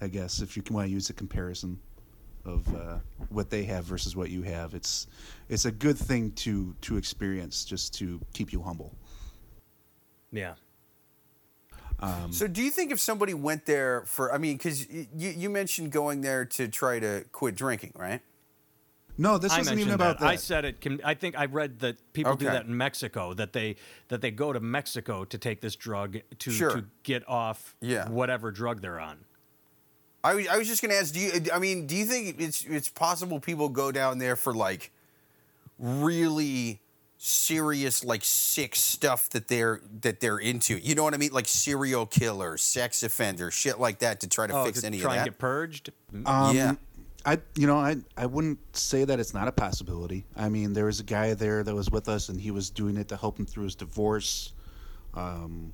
I 0.00 0.06
guess 0.06 0.40
if 0.40 0.56
you 0.56 0.62
want 0.70 0.86
to 0.86 0.92
use 0.92 1.10
a 1.10 1.12
comparison 1.12 1.80
of 2.48 2.74
uh, 2.74 2.98
what 3.28 3.50
they 3.50 3.64
have 3.64 3.84
versus 3.84 4.16
what 4.16 4.30
you 4.30 4.42
have. 4.42 4.74
It's 4.74 5.06
it's 5.48 5.64
a 5.64 5.72
good 5.72 5.98
thing 5.98 6.32
to 6.32 6.74
to 6.82 6.96
experience 6.96 7.64
just 7.64 7.94
to 7.94 8.20
keep 8.32 8.52
you 8.52 8.62
humble. 8.62 8.94
Yeah. 10.32 10.54
Um, 12.00 12.32
so 12.32 12.46
do 12.46 12.62
you 12.62 12.70
think 12.70 12.92
if 12.92 13.00
somebody 13.00 13.34
went 13.34 13.66
there 13.66 14.02
for, 14.06 14.32
I 14.32 14.38
mean, 14.38 14.56
because 14.56 14.88
you, 14.88 15.06
you 15.16 15.50
mentioned 15.50 15.90
going 15.92 16.20
there 16.20 16.44
to 16.44 16.68
try 16.68 16.98
to 17.00 17.24
quit 17.32 17.54
drinking, 17.56 17.92
right? 17.96 18.20
No, 19.20 19.36
this 19.36 19.50
I 19.52 19.58
wasn't 19.58 19.80
even 19.80 19.94
about 19.94 20.20
that. 20.20 20.24
that. 20.26 20.30
I 20.30 20.36
said 20.36 20.64
it. 20.64 20.80
Can, 20.80 21.00
I 21.04 21.14
think 21.14 21.36
I 21.36 21.46
read 21.46 21.80
that 21.80 21.96
people 22.12 22.36
do 22.36 22.44
that 22.44 22.66
in 22.66 22.76
Mexico. 22.76 23.34
That 23.34 23.52
they 23.52 23.74
that 24.08 24.20
they 24.20 24.30
go 24.30 24.52
to 24.52 24.60
Mexico 24.60 25.24
to 25.24 25.36
take 25.38 25.60
this 25.60 25.74
drug 25.74 26.18
to 26.38 26.50
Sure. 26.52 26.70
to 26.70 26.84
get 27.02 27.28
off 27.28 27.74
Yeah. 27.80 28.08
whatever 28.08 28.52
drug 28.52 28.80
they're 28.80 29.00
on. 29.00 29.18
I, 30.22 30.34
was- 30.34 30.46
I 30.48 30.56
was 30.56 30.68
just 30.68 30.82
going 30.82 30.90
to 30.92 30.98
ask, 30.98 31.12
do 31.14 31.18
you, 31.20 31.32
I 31.52 31.58
mean, 31.58 31.86
do 31.88 31.96
you 31.96 32.04
think 32.04 32.40
it's, 32.40 32.64
it's 32.64 32.88
possible 32.88 33.40
people 33.40 33.68
go 33.68 33.90
down 33.90 34.18
there 34.18 34.36
for 34.36 34.54
like 34.54 34.92
really 35.78 36.80
serious, 37.18 38.04
like 38.04 38.22
sick 38.24 38.74
stuff 38.74 39.28
that 39.30 39.48
they're, 39.48 39.80
that 40.00 40.20
they're 40.20 40.38
into? 40.38 40.78
You 40.78 40.94
know 40.94 41.04
what 41.04 41.14
I 41.14 41.18
mean? 41.18 41.32
Like 41.32 41.48
serial 41.48 42.06
killers, 42.06 42.62
sex 42.62 43.02
offenders, 43.02 43.52
shit 43.54 43.78
like 43.78 43.98
that 43.98 44.20
to 44.20 44.28
try 44.28 44.46
to 44.46 44.54
Oh, 44.54 44.64
fix 44.64 44.80
to 44.80 44.86
any 44.86 44.98
try 45.00 45.14
of 45.14 45.18
and 45.18 45.26
that? 45.26 45.30
get 45.32 45.38
purged. 45.38 45.90
Um, 46.24 46.56
Yeah. 46.56 46.74
I 47.26 47.38
you 47.56 47.66
know 47.66 47.76
I 47.76 47.96
I 48.16 48.26
wouldn't 48.26 48.60
say 48.74 49.04
that 49.04 49.18
it's 49.18 49.34
not 49.34 49.48
a 49.48 49.52
possibility. 49.52 50.24
I 50.36 50.48
mean, 50.48 50.72
there 50.72 50.86
was 50.86 51.00
a 51.00 51.04
guy 51.04 51.34
there 51.34 51.64
that 51.64 51.74
was 51.74 51.90
with 51.90 52.08
us, 52.08 52.28
and 52.28 52.40
he 52.40 52.52
was 52.52 52.70
doing 52.70 52.96
it 52.96 53.08
to 53.08 53.16
help 53.16 53.38
him 53.38 53.44
through 53.44 53.64
his 53.64 53.74
divorce. 53.74 54.52
Um, 55.14 55.72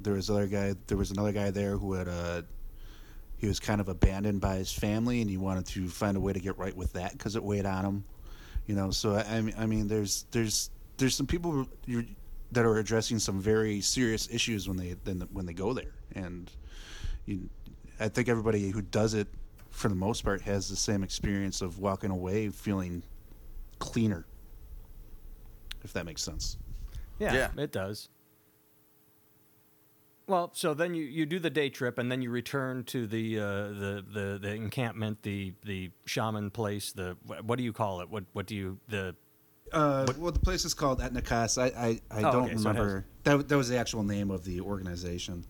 there 0.00 0.14
was 0.14 0.30
other 0.30 0.46
guy. 0.46 0.74
There 0.86 0.96
was 0.96 1.10
another 1.10 1.32
guy 1.32 1.50
there 1.50 1.76
who 1.76 1.94
had 1.94 2.06
a 2.06 2.44
he 3.36 3.48
was 3.48 3.58
kind 3.58 3.80
of 3.80 3.88
abandoned 3.88 4.40
by 4.40 4.54
his 4.54 4.72
family, 4.72 5.20
and 5.20 5.28
he 5.28 5.36
wanted 5.36 5.66
to 5.66 5.88
find 5.88 6.16
a 6.16 6.20
way 6.20 6.32
to 6.32 6.40
get 6.40 6.56
right 6.56 6.74
with 6.76 6.92
that 6.92 7.12
because 7.12 7.34
it 7.34 7.42
weighed 7.42 7.66
on 7.66 7.84
him. 7.84 8.04
You 8.66 8.74
know, 8.76 8.90
so 8.90 9.14
I, 9.16 9.42
I 9.58 9.66
mean, 9.66 9.88
there's 9.88 10.26
there's 10.30 10.70
there's 10.96 11.14
some 11.14 11.26
people 11.26 11.66
you're, 11.86 12.04
that 12.52 12.64
are 12.64 12.78
addressing 12.78 13.18
some 13.18 13.40
very 13.40 13.80
serious 13.80 14.28
issues 14.30 14.68
when 14.68 14.76
they 14.76 14.94
then 15.04 15.26
when 15.32 15.46
they 15.46 15.52
go 15.52 15.72
there, 15.72 15.94
and 16.14 16.50
you, 17.26 17.48
I 17.98 18.08
think 18.08 18.28
everybody 18.28 18.70
who 18.70 18.82
does 18.82 19.14
it, 19.14 19.26
for 19.70 19.88
the 19.88 19.94
most 19.94 20.24
part, 20.24 20.42
has 20.42 20.68
the 20.68 20.76
same 20.76 21.02
experience 21.02 21.60
of 21.60 21.78
walking 21.78 22.10
away 22.10 22.48
feeling 22.50 23.02
cleaner. 23.78 24.24
If 25.82 25.92
that 25.94 26.06
makes 26.06 26.22
sense. 26.22 26.58
Yeah, 27.18 27.34
Yeah. 27.34 27.62
it 27.62 27.72
does. 27.72 28.08
Well, 30.26 30.50
so 30.54 30.72
then 30.74 30.94
you, 30.94 31.04
you 31.04 31.26
do 31.26 31.38
the 31.38 31.50
day 31.50 31.68
trip, 31.68 31.98
and 31.98 32.10
then 32.10 32.22
you 32.22 32.30
return 32.30 32.84
to 32.84 33.06
the 33.06 33.38
uh, 33.38 33.42
the, 33.44 34.04
the 34.12 34.38
the 34.40 34.54
encampment, 34.54 35.22
the 35.22 35.54
the 35.64 35.90
shaman 36.06 36.50
place. 36.50 36.92
The 36.92 37.16
what 37.44 37.56
do 37.58 37.64
you 37.64 37.72
call 37.72 38.00
it? 38.00 38.08
What 38.10 38.24
what 38.32 38.46
do 38.46 38.54
you 38.54 38.78
the 38.88 39.14
Uh, 39.72 40.06
well, 40.18 40.32
the 40.32 40.38
place 40.38 40.64
is 40.64 40.74
called 40.74 41.00
Etnikas. 41.00 41.58
I 41.60 41.66
I, 41.66 42.00
I 42.10 42.28
Oh, 42.28 42.32
don't 42.32 42.44
okay, 42.44 42.50
so 42.56 42.56
has- 42.56 42.64
remember. 42.66 43.06
that 43.24 43.48
that 43.48 43.56
was 43.56 43.68
the 43.68 43.76
actual 43.78 44.02
name 44.04 44.30
of 44.30 44.44
the 44.44 44.60
organization. 44.60 45.44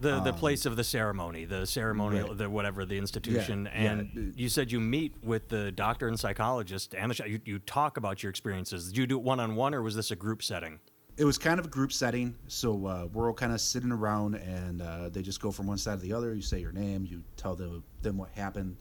the 0.00 0.20
the 0.20 0.32
place 0.32 0.64
of 0.66 0.76
the 0.76 0.84
ceremony, 0.84 1.44
the 1.44 1.66
ceremonial, 1.66 2.24
Um, 2.24 2.28
right. 2.30 2.38
the 2.38 2.50
whatever 2.50 2.84
the 2.84 2.98
institution, 2.98 3.64
yeah. 3.64 3.90
and 3.92 4.32
you 4.36 4.48
said 4.48 4.70
you 4.70 4.78
meet 4.80 5.14
with 5.24 5.48
the 5.48 5.72
doctor 5.72 6.06
and 6.06 6.20
psychologist 6.20 6.94
and 6.94 7.10
the 7.10 7.28
you, 7.28 7.40
you 7.44 7.58
talk 7.60 7.96
about 7.96 8.22
your 8.22 8.30
experiences. 8.30 8.88
Did 8.88 8.96
you 8.98 9.06
do 9.08 9.16
it 9.18 9.24
one 9.24 9.40
on 9.40 9.56
one, 9.56 9.74
or 9.74 9.82
was 9.82 9.96
this 9.96 10.10
a 10.12 10.16
group 10.16 10.42
setting? 10.42 10.78
It 11.18 11.24
was 11.24 11.36
kind 11.36 11.58
of 11.58 11.66
a 11.66 11.68
group 11.68 11.92
setting, 11.92 12.36
so 12.46 12.86
uh, 12.86 13.08
we're 13.12 13.26
all 13.26 13.34
kind 13.34 13.52
of 13.52 13.60
sitting 13.60 13.90
around, 13.90 14.36
and 14.36 14.80
uh, 14.80 15.08
they 15.08 15.20
just 15.20 15.42
go 15.42 15.50
from 15.50 15.66
one 15.66 15.76
side 15.76 15.98
to 15.98 16.06
the 16.06 16.12
other. 16.12 16.32
You 16.32 16.42
say 16.42 16.60
your 16.60 16.70
name, 16.72 17.04
you 17.04 17.24
tell 17.36 17.56
them 17.56 17.82
them 18.02 18.16
what 18.16 18.30
happened, 18.30 18.76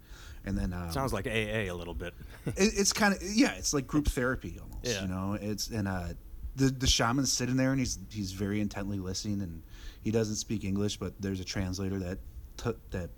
and 0.46 0.56
then 0.56 0.72
um, 0.72 0.92
Sounds 0.92 1.14
like 1.14 1.26
AA 1.26 1.66
a 1.66 1.72
little 1.72 1.96
bit. 1.96 2.14
it, 2.46 2.54
it's 2.58 2.94
kind 2.94 3.14
of 3.16 3.24
yeah, 3.24 3.54
it's 3.54 3.74
like 3.74 3.88
group 3.88 4.08
therapy 4.08 4.60
almost. 4.62 4.86
Yeah. 4.86 5.02
You 5.02 5.08
know, 5.08 5.38
it's 5.42 5.70
and 5.70 5.88
uh, 5.88 6.10
the 6.56 6.66
the 6.70 6.88
shaman's 6.88 7.34
sitting 7.34 7.58
there 7.58 7.72
and 7.72 7.80
he's 7.80 7.98
he's 8.12 8.32
very 8.34 8.62
intently 8.62 9.00
listening, 9.00 9.42
and 9.42 9.64
he 10.04 10.12
doesn't 10.12 10.36
speak 10.36 10.64
English, 10.64 10.98
but 10.98 11.20
there's 11.20 11.40
a 11.40 11.46
translator 11.46 11.98
that 12.00 12.20
t- 12.58 12.72
that 12.92 13.10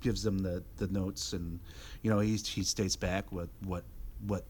gives 0.00 0.22
them 0.22 0.38
the 0.38 0.62
the 0.76 0.88
notes, 0.88 1.32
and 1.32 1.60
you 2.02 2.10
know 2.10 2.18
he 2.18 2.36
he 2.36 2.62
states 2.62 2.96
back 2.96 3.30
what 3.32 3.48
what 3.64 3.84
what 4.26 4.44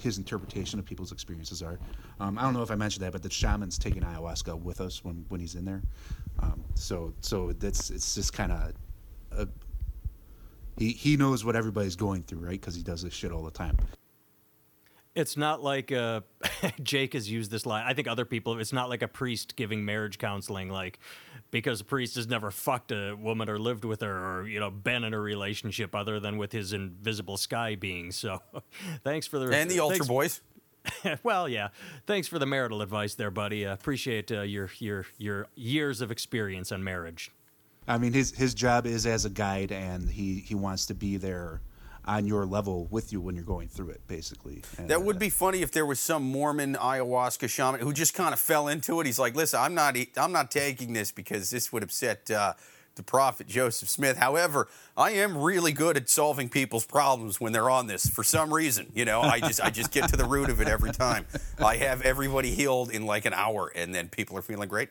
his 0.00 0.18
interpretation 0.18 0.78
of 0.78 0.84
people's 0.84 1.12
experiences 1.12 1.62
are. 1.62 1.78
Um, 2.20 2.38
I 2.38 2.42
don't 2.42 2.54
know 2.54 2.62
if 2.62 2.70
I 2.70 2.76
mentioned 2.76 3.04
that, 3.04 3.12
but 3.12 3.22
the 3.22 3.30
shaman's 3.30 3.78
taking 3.78 4.02
ayahuasca 4.02 4.60
with 4.60 4.80
us 4.80 5.04
when, 5.04 5.24
when 5.28 5.40
he's 5.40 5.54
in 5.54 5.64
there. 5.64 5.82
Um, 6.40 6.64
so 6.74 7.12
so 7.20 7.52
that's 7.52 7.90
it's 7.90 8.14
just 8.14 8.32
kind 8.32 8.52
of 8.52 8.72
he 10.78 10.92
he 10.92 11.16
knows 11.16 11.44
what 11.44 11.56
everybody's 11.56 11.96
going 11.96 12.22
through, 12.22 12.40
right? 12.40 12.60
Because 12.60 12.74
he 12.74 12.82
does 12.82 13.02
this 13.02 13.14
shit 13.14 13.32
all 13.32 13.42
the 13.42 13.50
time. 13.50 13.76
It's 15.14 15.36
not 15.36 15.62
like 15.62 15.92
uh, 15.92 16.20
Jake 16.82 17.14
has 17.14 17.30
used 17.30 17.50
this 17.50 17.64
line. 17.64 17.84
I 17.86 17.94
think 17.94 18.06
other 18.06 18.26
people. 18.26 18.58
It's 18.58 18.72
not 18.72 18.88
like 18.88 19.02
a 19.02 19.08
priest 19.08 19.56
giving 19.56 19.84
marriage 19.84 20.18
counseling, 20.18 20.68
like 20.68 20.98
because 21.50 21.80
a 21.80 21.84
priest 21.84 22.16
has 22.16 22.26
never 22.26 22.50
fucked 22.50 22.92
a 22.92 23.14
woman 23.14 23.48
or 23.48 23.58
lived 23.58 23.84
with 23.84 24.00
her 24.00 24.40
or 24.40 24.48
you 24.48 24.60
know 24.60 24.70
been 24.70 25.04
in 25.04 25.14
a 25.14 25.20
relationship 25.20 25.94
other 25.94 26.20
than 26.20 26.36
with 26.38 26.52
his 26.52 26.72
invisible 26.72 27.36
sky 27.36 27.74
being. 27.74 28.12
So, 28.12 28.40
thanks 29.04 29.26
for 29.26 29.38
the 29.38 29.54
And 29.54 29.70
the 29.70 29.80
Ultra 29.80 29.96
thanks- 29.96 30.08
Boys. 30.08 30.40
well, 31.24 31.48
yeah, 31.48 31.68
thanks 32.06 32.28
for 32.28 32.38
the 32.38 32.46
marital 32.46 32.80
advice 32.80 33.14
there, 33.14 33.30
buddy. 33.30 33.66
Uh, 33.66 33.72
appreciate 33.72 34.30
uh, 34.30 34.42
your 34.42 34.70
your 34.78 35.06
your 35.18 35.46
years 35.56 36.00
of 36.00 36.10
experience 36.10 36.70
on 36.70 36.82
marriage. 36.84 37.32
I 37.88 37.98
mean, 37.98 38.12
his 38.12 38.32
his 38.32 38.54
job 38.54 38.86
is 38.86 39.06
as 39.06 39.24
a 39.24 39.30
guide, 39.30 39.72
and 39.72 40.08
he 40.08 40.40
he 40.46 40.54
wants 40.54 40.86
to 40.86 40.94
be 40.94 41.16
there 41.16 41.60
on 42.06 42.26
your 42.26 42.46
level 42.46 42.86
with 42.90 43.12
you 43.12 43.20
when 43.20 43.34
you're 43.34 43.44
going 43.44 43.68
through 43.68 43.90
it, 43.90 44.00
basically. 44.06 44.62
And, 44.78 44.88
That 44.88 45.02
would 45.02 45.16
uh, 45.16 45.20
be 45.20 45.30
funny 45.30 45.62
if 45.62 45.72
there 45.72 45.86
was 45.86 46.00
some 46.00 46.22
Mormon 46.22 46.74
ayahuasca 46.74 47.48
shaman 47.48 47.80
who 47.80 47.92
just 47.92 48.14
kind 48.14 48.32
of 48.32 48.40
fell 48.40 48.68
into 48.68 49.00
it. 49.00 49.06
He's 49.06 49.18
like, 49.18 49.34
"Listen, 49.34 49.60
I'm 49.60 49.74
not, 49.74 49.96
I'm 50.16 50.32
not 50.32 50.50
taking 50.50 50.92
this 50.92 51.12
because 51.12 51.50
this 51.50 51.72
would 51.72 51.82
upset 51.82 52.30
uh, 52.30 52.54
the 52.96 53.02
prophet 53.02 53.46
Joseph 53.46 53.88
Smith. 53.88 54.16
However, 54.16 54.68
I 54.96 55.10
am 55.12 55.36
really 55.36 55.72
good 55.72 55.96
at 55.96 56.08
solving 56.08 56.48
people's 56.48 56.86
problems 56.86 57.40
when 57.40 57.52
they're 57.52 57.70
on 57.70 57.86
this. 57.86 58.08
For 58.08 58.24
some 58.24 58.52
reason, 58.52 58.90
you 58.94 59.04
know, 59.04 59.20
I 59.20 59.38
just, 59.40 59.60
I 59.60 59.70
just 59.70 59.92
get 59.92 60.08
to 60.08 60.16
the 60.16 60.24
root 60.24 60.50
of 60.50 60.60
it 60.60 60.68
every 60.68 60.92
time. 60.92 61.26
I 61.58 61.76
have 61.76 62.02
everybody 62.02 62.54
healed 62.54 62.90
in 62.90 63.06
like 63.06 63.26
an 63.26 63.34
hour, 63.34 63.70
and 63.74 63.94
then 63.94 64.08
people 64.08 64.36
are 64.36 64.42
feeling 64.42 64.68
great. 64.68 64.88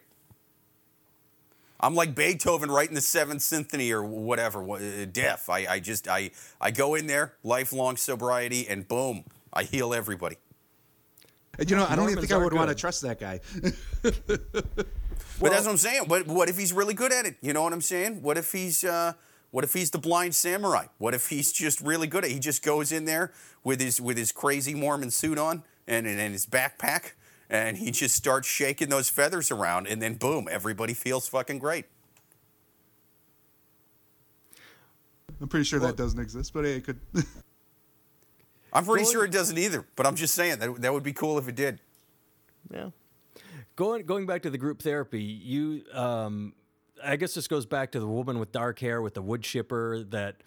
I'm 1.85 1.95
like 1.95 2.15
Beethoven 2.15 2.71
writing 2.71 2.95
the 2.95 3.01
Seventh 3.01 3.41
Symphony 3.41 3.91
or 3.91 4.03
whatever, 4.03 4.67
uh, 4.71 5.05
deaf. 5.11 5.49
I, 5.49 5.67
I 5.67 5.79
just, 5.79 6.07
I, 6.07 6.31
I 6.59 6.71
go 6.71 6.95
in 6.95 7.05
there, 7.05 7.33
lifelong 7.43 7.95
sobriety, 7.97 8.67
and 8.67 8.87
boom, 8.87 9.23
I 9.53 9.63
heal 9.63 9.93
everybody. 9.93 10.37
you 11.59 11.75
know, 11.75 11.85
I 11.87 11.95
don't 11.95 12.09
even 12.09 12.21
think 12.21 12.31
I 12.31 12.37
are 12.37 12.43
would 12.43 12.53
want 12.53 12.69
to 12.69 12.75
trust 12.75 13.01
that 13.03 13.19
guy. 13.19 13.39
But 15.39 15.51
that's 15.51 15.65
what 15.65 15.71
I'm 15.71 15.77
saying. 15.77 16.03
But 16.07 16.27
what 16.27 16.49
if 16.49 16.57
he's 16.57 16.71
really 16.71 16.93
good 16.93 17.11
at 17.11 17.25
it? 17.25 17.35
You 17.41 17.53
know 17.53 17.63
what 17.63 17.73
I'm 17.73 17.81
saying? 17.81 18.21
What 18.21 18.37
if 18.37 18.51
he's 18.51 18.83
uh, 18.83 19.13
what 19.51 19.63
if 19.63 19.73
he's 19.73 19.91
the 19.91 19.97
blind 19.97 20.35
samurai? 20.35 20.85
What 20.97 21.13
if 21.13 21.29
he's 21.29 21.51
just 21.51 21.81
really 21.81 22.07
good 22.07 22.23
at 22.23 22.29
it? 22.29 22.33
He 22.33 22.39
just 22.39 22.63
goes 22.63 22.91
in 22.91 23.05
there 23.05 23.31
with 23.63 23.81
his 23.81 23.99
with 23.99 24.17
his 24.17 24.31
crazy 24.31 24.73
Mormon 24.73 25.11
suit 25.11 25.37
on 25.37 25.63
and, 25.87 26.07
and, 26.07 26.19
and 26.19 26.31
his 26.31 26.45
backpack 26.45 27.13
and 27.49 27.77
he 27.77 27.91
just 27.91 28.15
starts 28.15 28.47
shaking 28.47 28.89
those 28.89 29.09
feathers 29.09 29.51
around 29.51 29.87
and 29.87 30.01
then 30.01 30.15
boom, 30.15 30.47
everybody 30.49 30.93
feels 30.93 31.27
fucking 31.27 31.59
great. 31.59 31.85
I'm 35.41 35.47
pretty 35.47 35.65
sure 35.65 35.79
that 35.79 35.97
doesn't 35.97 36.19
exist, 36.19 36.53
but 36.53 36.63
hey, 36.65 36.75
it 36.77 36.85
could. 36.85 36.99
I'm 38.73 38.85
pretty 38.85 39.03
Going- 39.03 39.13
sure 39.13 39.25
it 39.25 39.31
doesn't 39.31 39.57
either, 39.57 39.85
but 39.95 40.05
I'm 40.05 40.15
just 40.15 40.33
saying 40.33 40.59
that 40.59 40.81
that 40.81 40.93
would 40.93 41.03
be 41.03 41.13
cool 41.13 41.37
if 41.37 41.47
it 41.47 41.55
did. 41.55 41.79
Yeah. 42.73 42.89
Going 43.75 44.05
going 44.05 44.25
back 44.25 44.43
to 44.43 44.49
the 44.49 44.57
group 44.57 44.81
therapy, 44.81 45.21
you 45.21 45.83
um 45.93 46.53
I 47.03 47.17
guess 47.17 47.33
this 47.33 47.47
goes 47.47 47.65
back 47.65 47.91
to 47.91 47.99
the 47.99 48.07
woman 48.07 48.39
with 48.39 48.51
dark 48.53 48.79
hair 48.79 49.01
with 49.01 49.13
the 49.13 49.21
wood 49.21 49.41
chipper 49.43 50.03
that 50.09 50.37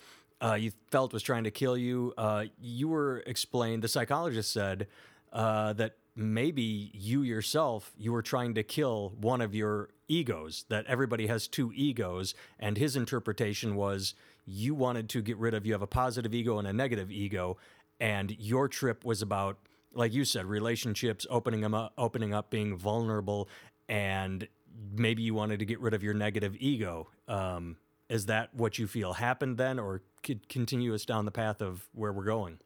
uh, 0.40 0.54
you 0.54 0.72
felt 0.90 1.12
was 1.12 1.22
trying 1.22 1.44
to 1.44 1.50
kill 1.50 1.76
you. 1.76 2.14
Uh, 2.16 2.44
you 2.60 2.88
were 2.88 3.22
explained. 3.26 3.82
The 3.82 3.88
psychologist 3.88 4.50
said 4.52 4.86
uh, 5.32 5.74
that 5.74 5.96
maybe 6.18 6.90
you 6.92 7.22
yourself 7.22 7.92
you 7.96 8.12
were 8.12 8.22
trying 8.22 8.54
to 8.54 8.62
kill 8.62 9.14
one 9.20 9.40
of 9.40 9.54
your 9.54 9.90
egos. 10.08 10.64
That 10.68 10.86
everybody 10.86 11.28
has 11.28 11.46
two 11.48 11.72
egos, 11.74 12.34
and 12.58 12.76
his 12.76 12.96
interpretation 12.96 13.76
was 13.76 14.14
you 14.44 14.74
wanted 14.74 15.08
to 15.10 15.22
get 15.22 15.36
rid 15.36 15.54
of. 15.54 15.64
You 15.64 15.72
have 15.72 15.82
a 15.82 15.86
positive 15.86 16.34
ego 16.34 16.58
and 16.58 16.66
a 16.66 16.72
negative 16.72 17.10
ego, 17.10 17.56
and 18.00 18.36
your 18.38 18.68
trip 18.68 19.04
was 19.04 19.22
about 19.22 19.58
like 19.94 20.12
you 20.12 20.24
said, 20.24 20.46
relationships, 20.46 21.26
opening 21.30 21.60
them 21.60 21.74
up, 21.74 21.92
opening 21.96 22.34
up, 22.34 22.50
being 22.50 22.76
vulnerable, 22.76 23.48
and 23.88 24.46
maybe 24.92 25.22
you 25.22 25.34
wanted 25.34 25.58
to 25.58 25.64
get 25.64 25.80
rid 25.80 25.94
of 25.94 26.02
your 26.02 26.14
negative 26.14 26.54
ego. 26.58 27.08
Um, 27.26 27.76
is 28.08 28.26
that 28.26 28.54
what 28.54 28.78
you 28.78 28.86
feel 28.86 29.14
happened 29.14 29.58
then, 29.58 29.78
or 29.78 30.02
could 30.22 30.48
continue 30.48 30.94
us 30.94 31.04
down 31.04 31.24
the 31.24 31.30
path 31.30 31.60
of 31.60 31.88
where 31.92 32.12
we're 32.12 32.24
going? 32.24 32.58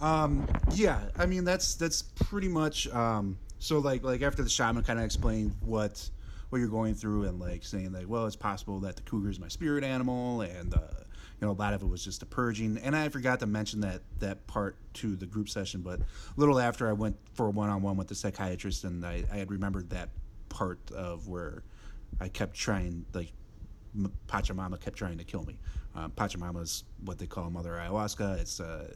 Um, 0.00 0.46
yeah, 0.72 1.00
I 1.18 1.26
mean 1.26 1.44
that's 1.44 1.74
that's 1.74 2.02
pretty 2.02 2.48
much. 2.48 2.88
Um, 2.88 3.38
so 3.58 3.78
like 3.78 4.02
like 4.02 4.22
after 4.22 4.42
the 4.42 4.50
shaman 4.50 4.82
kind 4.82 4.98
of 4.98 5.04
explained 5.04 5.54
what 5.60 6.10
what 6.50 6.58
you're 6.58 6.68
going 6.68 6.94
through 6.94 7.24
and 7.24 7.40
like 7.40 7.64
saying 7.64 7.92
like, 7.92 8.08
well, 8.08 8.26
it's 8.26 8.36
possible 8.36 8.80
that 8.80 8.96
the 8.96 9.02
cougar 9.02 9.30
is 9.30 9.40
my 9.40 9.48
spirit 9.48 9.84
animal, 9.84 10.42
and 10.42 10.74
uh, 10.74 10.78
you 11.40 11.46
know, 11.46 11.52
a 11.52 11.54
lot 11.54 11.74
of 11.74 11.82
it 11.82 11.88
was 11.88 12.04
just 12.04 12.22
a 12.22 12.26
purging. 12.26 12.78
And 12.78 12.94
I 12.94 13.08
forgot 13.08 13.40
to 13.40 13.46
mention 13.46 13.80
that 13.80 14.02
that 14.20 14.46
part 14.46 14.76
to 14.94 15.16
the 15.16 15.26
group 15.26 15.48
session, 15.48 15.80
but 15.82 16.00
a 16.00 16.04
little 16.36 16.58
after 16.58 16.88
I 16.88 16.92
went 16.92 17.16
for 17.34 17.46
a 17.46 17.50
one-on-one 17.50 17.96
with 17.96 18.08
the 18.08 18.14
psychiatrist, 18.14 18.84
and 18.84 19.04
I, 19.04 19.24
I 19.32 19.36
had 19.36 19.50
remembered 19.50 19.90
that 19.90 20.10
part 20.48 20.78
of 20.92 21.28
where 21.28 21.62
I 22.20 22.28
kept 22.28 22.54
trying 22.54 23.04
like 23.12 23.32
Pachamama 24.28 24.80
kept 24.80 24.96
trying 24.96 25.18
to 25.18 25.24
kill 25.24 25.42
me. 25.44 25.58
Um, 25.94 26.12
Pachamama 26.12 26.62
is 26.62 26.84
what 27.04 27.18
they 27.18 27.26
call 27.26 27.50
Mother 27.50 27.72
Ayahuasca. 27.72 28.38
It's 28.40 28.60
uh, 28.60 28.92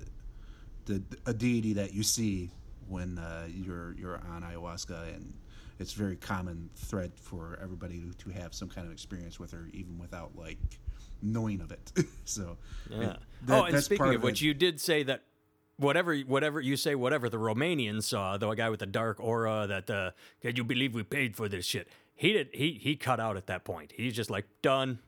the, 0.87 1.03
a 1.27 1.35
deity 1.35 1.73
that 1.75 1.93
you 1.95 2.03
see 2.03 2.51
when 2.89 3.19
uh, 3.19 3.47
you're 3.49 3.95
you're 3.95 4.21
on 4.33 4.43
ayahuasca, 4.43 5.15
and 5.15 5.33
it's 5.79 5.95
a 5.95 5.99
very 5.99 6.17
common 6.17 6.69
thread 6.75 7.13
for 7.15 7.59
everybody 7.63 8.03
to, 8.19 8.31
have 8.31 8.53
some 8.55 8.69
kind 8.69 8.87
of 8.87 8.93
experience 8.93 9.39
with 9.39 9.53
her, 9.53 9.69
even 9.73 9.99
without 9.99 10.37
like 10.37 10.59
knowing 11.23 11.61
of 11.61 11.73
it. 11.73 11.93
so 12.25 12.57
yeah. 12.91 13.13
It, 13.13 13.19
that, 13.47 13.59
oh, 13.59 13.65
and 13.65 13.83
speaking 13.83 14.15
of 14.15 14.23
which, 14.23 14.43
you 14.43 14.55
did 14.55 14.81
say 14.81 15.03
that 15.05 15.23
whatever 15.77 16.17
whatever 16.19 16.61
you 16.61 16.77
say 16.77 16.95
whatever 16.95 17.29
the 17.29 17.39
Romanians 17.39 18.05
saw, 18.05 18.37
though 18.37 18.51
a 18.51 18.57
guy 18.57 18.69
with 18.69 18.83
a 18.83 18.87
dark 18.87 19.19
aura 19.21 19.67
that 19.67 19.91
uh, 19.91 20.11
can 20.43 20.57
you 20.57 20.65
believe 20.65 20.95
we 20.95 21.03
paid 21.03 21.37
for 21.37 21.49
this 21.49 21.65
shit? 21.65 21.89
He 22.15 22.33
did 22.33 22.51
he 22.53 22.79
he 22.81 22.97
cut 22.97 23.21
out 23.21 23.37
at 23.37 23.47
that 23.47 23.65
point. 23.65 23.93
He's 23.97 24.15
just 24.15 24.31
like 24.31 24.47
done. 24.63 24.99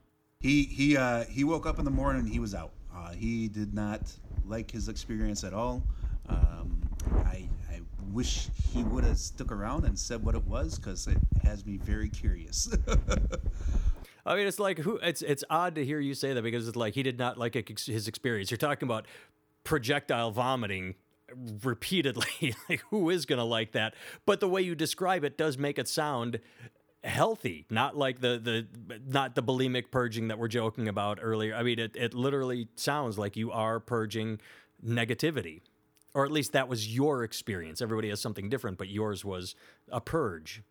He 0.40 0.64
he 0.64 0.96
uh, 0.96 1.24
he 1.24 1.44
woke 1.44 1.66
up 1.66 1.78
in 1.78 1.84
the 1.84 1.90
morning. 1.90 2.26
He 2.26 2.38
was 2.38 2.54
out. 2.54 2.72
Uh, 2.94 3.12
he 3.12 3.48
did 3.48 3.74
not 3.74 4.12
like 4.46 4.70
his 4.70 4.88
experience 4.88 5.44
at 5.44 5.52
all. 5.52 5.82
Um, 6.28 6.82
I 7.24 7.48
I 7.70 7.80
wish 8.12 8.48
he 8.72 8.82
would 8.84 9.04
have 9.04 9.18
stuck 9.18 9.52
around 9.52 9.84
and 9.84 9.98
said 9.98 10.22
what 10.22 10.34
it 10.34 10.44
was 10.44 10.78
because 10.78 11.06
it 11.06 11.18
has 11.42 11.64
me 11.64 11.78
very 11.78 12.08
curious. 12.08 12.74
I 14.26 14.36
mean, 14.36 14.46
it's 14.46 14.60
like 14.60 14.78
who? 14.78 14.96
It's 14.98 15.22
it's 15.22 15.44
odd 15.50 15.74
to 15.74 15.84
hear 15.84 15.98
you 15.98 16.14
say 16.14 16.32
that 16.32 16.42
because 16.42 16.68
it's 16.68 16.76
like 16.76 16.94
he 16.94 17.02
did 17.02 17.18
not 17.18 17.38
like 17.38 17.54
his 17.54 18.08
experience. 18.08 18.50
You're 18.50 18.58
talking 18.58 18.86
about 18.86 19.06
projectile 19.64 20.30
vomiting 20.30 20.94
repeatedly. 21.62 22.54
like 22.68 22.82
who 22.90 23.10
is 23.10 23.26
going 23.26 23.38
to 23.38 23.44
like 23.44 23.72
that? 23.72 23.94
But 24.26 24.40
the 24.40 24.48
way 24.48 24.62
you 24.62 24.74
describe 24.74 25.24
it 25.24 25.36
does 25.36 25.58
make 25.58 25.78
it 25.78 25.88
sound 25.88 26.40
healthy, 27.04 27.66
not 27.70 27.96
like 27.96 28.20
the 28.20 28.38
the 28.38 28.98
not 29.06 29.34
the 29.34 29.42
bulimic 29.42 29.90
purging 29.90 30.28
that 30.28 30.38
we're 30.38 30.48
joking 30.48 30.88
about 30.88 31.18
earlier. 31.20 31.54
I 31.54 31.62
mean, 31.62 31.78
it 31.78 31.96
it 31.96 32.14
literally 32.14 32.68
sounds 32.76 33.18
like 33.18 33.36
you 33.36 33.50
are 33.52 33.80
purging 33.80 34.40
negativity. 34.84 35.60
Or 36.14 36.26
at 36.26 36.30
least 36.30 36.52
that 36.52 36.68
was 36.68 36.94
your 36.94 37.24
experience. 37.24 37.80
Everybody 37.80 38.10
has 38.10 38.20
something 38.20 38.50
different, 38.50 38.76
but 38.76 38.88
yours 38.88 39.24
was 39.24 39.54
a 39.90 39.98
purge. 39.98 40.62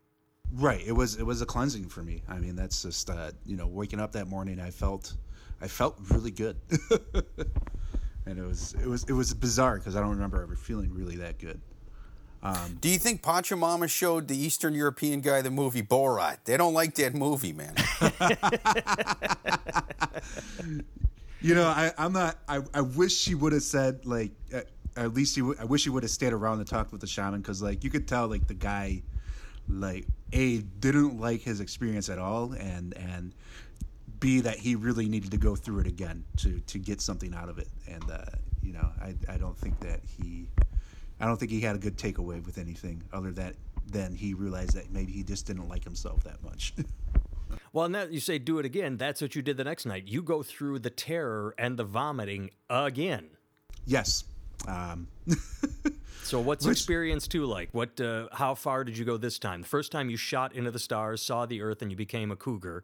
Right. 0.53 0.84
It 0.86 0.91
was 0.91 1.15
it 1.15 1.23
was 1.23 1.41
a 1.41 1.45
cleansing 1.47 1.89
for 1.89 2.03
me. 2.03 2.21
I 2.27 2.38
mean, 2.38 2.55
that's 2.55 2.84
just 2.84 3.09
uh, 3.09 3.32
you 3.45 3.55
know, 3.55 3.67
waking 3.67 3.99
up 3.99 4.11
that 4.11 4.27
morning, 4.27 4.59
I 4.59 4.69
felt 4.69 5.15
I 5.59 5.67
felt 5.67 5.97
really 6.09 6.32
good. 6.32 6.57
and 8.25 8.38
it 8.38 8.43
was 8.43 8.75
it 8.82 8.88
was 8.88 9.03
it 9.05 9.13
was 9.13 9.34
bizarre 9.34 9.77
because 9.77 9.95
I 9.95 9.99
don't 9.99 10.11
remember 10.11 10.41
ever 10.41 10.55
feeling 10.55 10.93
really 10.93 11.15
that 11.17 11.39
good. 11.39 11.59
Um, 12.43 12.77
Do 12.81 12.89
you 12.89 12.97
think 12.97 13.21
Pachamama 13.21 13.89
showed 13.89 14.27
the 14.27 14.37
Eastern 14.37 14.73
European 14.73 15.21
guy 15.21 15.41
the 15.41 15.51
movie 15.51 15.83
Borat? 15.83 16.37
They 16.45 16.57
don't 16.57 16.73
like 16.73 16.95
that 16.95 17.13
movie, 17.13 17.53
man. 17.53 17.75
you 21.41 21.55
know, 21.55 21.67
I, 21.67 21.91
I'm 21.97 22.13
not. 22.13 22.37
I, 22.47 22.61
I 22.73 22.81
wish 22.81 23.15
she 23.15 23.35
would 23.35 23.53
have 23.53 23.63
said 23.63 24.05
like. 24.05 24.31
At, 24.51 24.67
at 24.97 25.13
least 25.13 25.35
he. 25.35 25.41
W- 25.41 25.57
I 25.59 25.65
wish 25.65 25.83
he 25.83 25.89
would 25.89 26.03
have 26.03 26.11
stayed 26.11 26.33
around 26.33 26.59
and 26.59 26.67
talked 26.67 26.91
with 26.91 27.01
the 27.01 27.07
shaman 27.07 27.41
because 27.41 27.61
like 27.61 27.83
you 27.83 27.89
could 27.89 28.07
tell 28.07 28.27
like 28.27 28.47
the 28.47 28.53
guy 28.53 29.01
like 29.69 30.05
a 30.33 30.59
didn't 30.59 31.19
like 31.19 31.41
his 31.41 31.59
experience 31.61 32.09
at 32.09 32.19
all 32.19 32.51
and 32.53 32.93
and 32.97 33.33
b 34.19 34.41
that 34.41 34.57
he 34.57 34.75
really 34.75 35.07
needed 35.07 35.31
to 35.31 35.37
go 35.37 35.55
through 35.55 35.79
it 35.79 35.87
again 35.87 36.23
to 36.37 36.59
to 36.61 36.77
get 36.77 36.99
something 37.01 37.33
out 37.33 37.47
of 37.47 37.57
it 37.57 37.69
and 37.87 38.03
uh, 38.11 38.17
you 38.61 38.73
know 38.73 38.89
I, 39.01 39.15
I 39.29 39.37
don't 39.37 39.57
think 39.57 39.79
that 39.79 40.01
he 40.05 40.47
I 41.22 41.26
don't 41.26 41.38
think 41.38 41.51
he 41.51 41.61
had 41.61 41.76
a 41.76 41.80
good 41.80 41.97
takeaway 41.97 42.43
with 42.45 42.57
anything 42.57 43.03
other 43.13 43.32
that 43.34 43.55
than 43.91 44.15
he 44.15 44.34
realized 44.34 44.74
that 44.76 44.91
maybe 44.91 45.11
he 45.11 45.24
just 45.24 45.45
didn't 45.45 45.67
like 45.67 45.84
himself 45.84 46.24
that 46.24 46.41
much. 46.43 46.74
well, 47.74 47.89
now 47.89 48.03
you 48.03 48.19
say 48.19 48.39
do 48.39 48.59
it 48.59 48.65
again. 48.65 48.97
That's 48.97 49.22
what 49.22 49.36
you 49.36 49.41
did 49.41 49.57
the 49.57 49.63
next 49.63 49.86
night. 49.86 50.07
You 50.07 50.22
go 50.22 50.43
through 50.43 50.80
the 50.80 50.89
terror 50.89 51.53
and 51.57 51.78
the 51.78 51.84
vomiting 51.84 52.51
again. 52.69 53.30
Yes. 53.86 54.24
Um, 54.67 55.07
So 56.24 56.39
what's 56.39 56.65
Which, 56.65 56.78
experience 56.78 57.28
two 57.28 57.45
like? 57.45 57.69
What? 57.72 57.99
Uh, 57.99 58.28
how 58.32 58.55
far 58.55 58.84
did 58.84 58.97
you 58.97 59.05
go 59.05 59.17
this 59.17 59.39
time? 59.39 59.61
The 59.61 59.67
first 59.67 59.91
time 59.91 60.09
you 60.09 60.17
shot 60.17 60.53
into 60.53 60.72
the 60.72 60.80
stars, 60.80 61.22
saw 61.22 61.45
the 61.45 61.61
Earth, 61.61 61.82
and 61.82 61.91
you 61.91 61.97
became 61.97 62.32
a 62.32 62.36
cougar. 62.36 62.84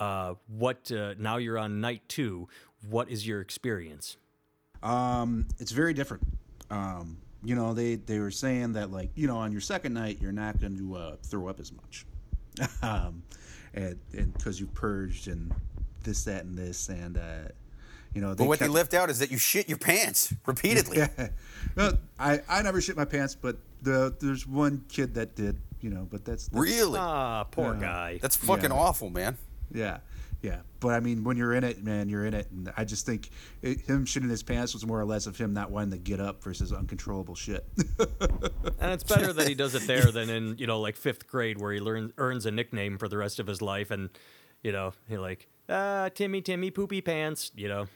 Uh, 0.00 0.34
what? 0.48 0.90
Uh, 0.90 1.14
now 1.18 1.36
you're 1.36 1.58
on 1.58 1.80
night 1.80 2.02
two. 2.08 2.48
What 2.88 3.08
is 3.08 3.26
your 3.26 3.40
experience? 3.40 4.16
Um, 4.82 5.46
it's 5.58 5.72
very 5.72 5.92
different. 5.92 6.24
Um, 6.70 7.18
you 7.44 7.54
know, 7.54 7.72
they 7.74 7.96
they 7.96 8.18
were 8.18 8.30
saying 8.30 8.72
that 8.74 8.90
like 8.90 9.10
you 9.14 9.26
know 9.26 9.36
on 9.36 9.52
your 9.52 9.60
second 9.60 9.94
night 9.94 10.18
you're 10.20 10.32
not 10.32 10.60
going 10.60 10.76
to 10.78 10.94
uh, 10.96 11.16
throw 11.22 11.48
up 11.48 11.60
as 11.60 11.72
much, 11.72 12.06
um, 12.82 13.22
and 13.74 13.98
because 14.34 14.58
you 14.58 14.66
purged 14.66 15.28
and 15.28 15.52
this 16.04 16.24
that 16.24 16.44
and 16.44 16.56
this 16.56 16.88
and 16.88 17.18
uh, 17.18 17.48
you 18.14 18.20
know, 18.20 18.34
but 18.34 18.46
what 18.46 18.58
kept, 18.58 18.68
they 18.68 18.74
left 18.74 18.94
out 18.94 19.10
is 19.10 19.18
that 19.18 19.30
you 19.30 19.38
shit 19.38 19.68
your 19.68 19.78
pants 19.78 20.34
repeatedly. 20.46 20.98
Yeah. 20.98 21.28
Well, 21.76 21.98
I, 22.18 22.40
I 22.48 22.62
never 22.62 22.80
shit 22.80 22.96
my 22.96 23.04
pants, 23.04 23.34
but 23.34 23.56
the, 23.82 24.14
there's 24.18 24.46
one 24.46 24.84
kid 24.88 25.14
that 25.14 25.36
did, 25.36 25.58
you 25.80 25.90
know, 25.90 26.06
but 26.10 26.24
that's, 26.24 26.48
that's 26.48 26.60
really 26.60 26.98
ah 26.98 27.44
poor 27.44 27.74
guy. 27.74 28.18
That's 28.20 28.36
fucking 28.36 28.70
yeah. 28.70 28.76
awful, 28.76 29.10
man. 29.10 29.36
Yeah, 29.72 29.98
yeah. 30.42 30.58
But 30.80 30.94
I 30.94 31.00
mean, 31.00 31.24
when 31.24 31.36
you're 31.36 31.54
in 31.54 31.64
it, 31.64 31.82
man, 31.82 32.08
you're 32.08 32.24
in 32.24 32.34
it, 32.34 32.50
and 32.50 32.72
I 32.76 32.84
just 32.84 33.04
think 33.04 33.30
it, 33.62 33.80
him 33.80 34.04
shitting 34.04 34.30
his 34.30 34.42
pants 34.42 34.72
was 34.72 34.86
more 34.86 35.00
or 35.00 35.04
less 35.04 35.26
of 35.26 35.36
him 35.36 35.52
not 35.52 35.70
wanting 35.70 35.90
to 35.90 35.98
get 35.98 36.20
up 36.20 36.42
versus 36.42 36.72
uncontrollable 36.72 37.34
shit. 37.34 37.66
and 38.78 38.92
it's 38.92 39.04
better 39.04 39.32
that 39.32 39.48
he 39.48 39.54
does 39.54 39.74
it 39.74 39.86
there 39.86 40.12
than 40.12 40.30
in 40.30 40.56
you 40.58 40.66
know 40.66 40.80
like 40.80 40.96
fifth 40.96 41.26
grade 41.26 41.60
where 41.60 41.72
he 41.72 41.80
learns 41.80 42.12
earns 42.18 42.46
a 42.46 42.50
nickname 42.50 42.98
for 42.98 43.08
the 43.08 43.16
rest 43.16 43.40
of 43.40 43.46
his 43.46 43.60
life, 43.60 43.90
and 43.90 44.10
you 44.62 44.70
know 44.70 44.92
he 45.08 45.18
like 45.18 45.48
ah 45.68 46.08
Timmy 46.14 46.40
Timmy 46.40 46.70
poopy 46.70 47.00
pants, 47.00 47.50
you 47.56 47.68
know. 47.68 47.86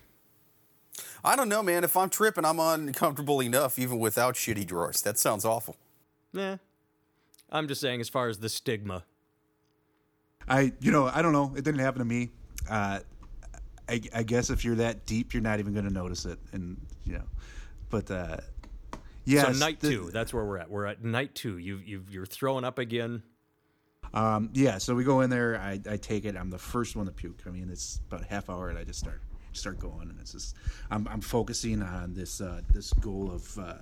I 1.25 1.37
don't 1.37 1.49
know, 1.49 1.63
man. 1.63 1.85
If 1.85 1.97
I'm 1.97 2.11
tripping, 2.11 2.45
I'm 2.45 2.61
uncomfortable 2.61 3.41
enough 3.41 3.79
even 3.79 3.99
without 3.99 4.35
shitty 4.35 4.67
drawers. 4.67 5.01
That 5.03 5.19
sounds 5.19 5.45
awful. 5.45 5.77
Nah. 6.33 6.59
I'm 7.51 7.69
just 7.69 7.81
saying, 7.81 8.01
as 8.01 8.09
far 8.09 8.29
as 8.29 8.39
the 8.39 8.49
stigma. 8.49 9.05
I, 10.49 10.73
you 10.81 10.91
know, 10.91 11.07
I 11.07 11.23
don't 11.23 11.33
know. 11.33 11.53
It 11.57 11.65
didn't 11.65 11.81
happen 11.81 12.01
to 12.01 12.05
me. 12.05 12.31
Uh, 12.69 13.01
I, 13.89 14.01
I 14.15 14.23
guess 14.23 14.51
if 14.51 14.65
you're 14.65 14.77
that 14.77 15.07
deep, 15.07 15.35
you're 15.35 15.43
not 15.43 15.59
even 15.59 15.73
going 15.73 15.87
to 15.87 15.93
notice 15.93 16.25
it, 16.25 16.39
and 16.53 16.81
you 17.05 17.15
know. 17.15 17.25
But 17.91 18.11
uh, 18.11 18.39
yeah. 19.25 19.53
So 19.53 19.59
night 19.59 19.81
the, 19.81 19.91
two, 19.91 20.11
that's 20.13 20.33
where 20.33 20.45
we're 20.45 20.59
at. 20.59 20.71
We're 20.71 20.87
at 20.87 21.05
night 21.05 21.35
two. 21.35 21.59
You 21.59 21.79
you 21.85 22.05
you're 22.09 22.27
throwing 22.27 22.65
up 22.65 22.79
again. 22.79 23.23
Um, 24.15 24.51
yeah. 24.53 24.79
So 24.79 24.95
we 24.95 25.05
go 25.05 25.21
in 25.21 25.31
there. 25.31 25.59
I, 25.59 25.81
I 25.89 25.97
take 25.97 26.25
it. 26.25 26.37
I'm 26.37 26.51
the 26.51 26.59
first 26.59 26.97
one 26.97 27.07
to 27.07 27.13
puke. 27.13 27.43
I 27.47 27.51
mean, 27.51 27.69
it's 27.71 28.01
about 28.09 28.25
half 28.25 28.51
hour, 28.51 28.69
and 28.69 28.79
I 28.79 28.85
just 28.85 28.99
start 28.99 29.21
start 29.53 29.79
going, 29.79 30.09
and 30.09 30.19
it's 30.21 30.33
just 30.33 30.57
I'm, 30.91 31.07
I'm 31.09 31.21
focusing 31.21 31.83
on 31.83 32.15
this 32.15 32.41
uh, 32.41 32.63
this 32.73 32.93
goal 32.95 33.31
of 33.31 33.59
uh, 33.59 33.75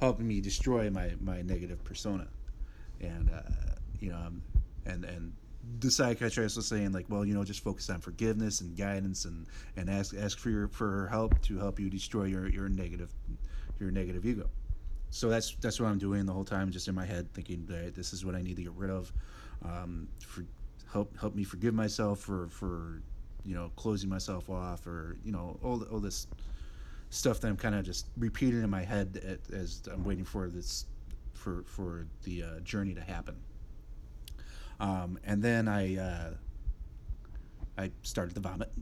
helping 0.00 0.26
me 0.26 0.40
destroy 0.40 0.90
my 0.90 1.12
my 1.20 1.42
negative 1.42 1.82
persona, 1.84 2.28
and 3.00 3.30
uh, 3.30 3.42
you 3.98 4.10
know, 4.10 4.16
um, 4.16 4.42
and 4.86 5.04
and 5.04 5.32
the 5.80 5.90
psychiatrist 5.90 6.56
was 6.56 6.66
saying 6.66 6.92
like, 6.92 7.06
well, 7.08 7.24
you 7.24 7.34
know, 7.34 7.44
just 7.44 7.62
focus 7.62 7.90
on 7.90 8.00
forgiveness 8.00 8.60
and 8.60 8.76
guidance, 8.76 9.24
and 9.24 9.46
and 9.76 9.90
ask 9.90 10.14
ask 10.16 10.38
for 10.38 10.50
your 10.50 10.68
for 10.68 10.90
her 10.90 11.08
help 11.08 11.40
to 11.42 11.58
help 11.58 11.78
you 11.78 11.90
destroy 11.90 12.24
your 12.24 12.48
your 12.48 12.68
negative 12.68 13.12
your 13.78 13.90
negative 13.90 14.24
ego. 14.24 14.48
So 15.10 15.28
that's 15.28 15.54
that's 15.56 15.80
what 15.80 15.88
I'm 15.88 15.98
doing 15.98 16.26
the 16.26 16.32
whole 16.32 16.44
time, 16.44 16.70
just 16.70 16.88
in 16.88 16.94
my 16.94 17.04
head, 17.04 17.32
thinking 17.34 17.66
that 17.66 17.94
this 17.94 18.12
is 18.12 18.24
what 18.24 18.34
I 18.34 18.42
need 18.42 18.56
to 18.56 18.62
get 18.62 18.72
rid 18.72 18.90
of. 18.90 19.12
Um, 19.64 20.08
for 20.26 20.44
help 20.90 21.16
help 21.18 21.34
me 21.34 21.44
forgive 21.44 21.74
myself 21.74 22.20
for 22.20 22.48
for 22.48 23.02
you 23.44 23.54
know, 23.54 23.70
closing 23.76 24.08
myself 24.08 24.50
off 24.50 24.86
or, 24.86 25.16
you 25.24 25.32
know, 25.32 25.58
all, 25.62 25.82
all 25.90 25.98
this 25.98 26.26
stuff 27.10 27.40
that 27.40 27.48
I'm 27.48 27.56
kind 27.56 27.74
of 27.74 27.84
just 27.84 28.06
repeating 28.16 28.62
in 28.62 28.70
my 28.70 28.82
head 28.82 29.20
at, 29.26 29.54
as 29.54 29.82
I'm 29.92 30.04
waiting 30.04 30.24
for 30.24 30.48
this, 30.48 30.86
for, 31.32 31.62
for 31.66 32.06
the 32.24 32.42
uh, 32.42 32.60
journey 32.60 32.94
to 32.94 33.00
happen. 33.00 33.36
Um, 34.80 35.18
and 35.24 35.42
then 35.42 35.68
I, 35.68 35.96
uh, 35.96 36.30
I 37.78 37.90
started 38.02 38.34
to 38.34 38.40
vomit. 38.40 38.72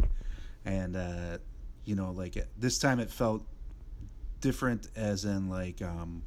and, 0.64 0.94
uh, 0.94 1.38
you 1.84 1.96
know, 1.96 2.12
like 2.12 2.36
this 2.56 2.78
time 2.78 3.00
it 3.00 3.10
felt 3.10 3.42
different 4.40 4.88
as 4.94 5.24
in 5.24 5.48
like, 5.48 5.82
um, 5.82 6.22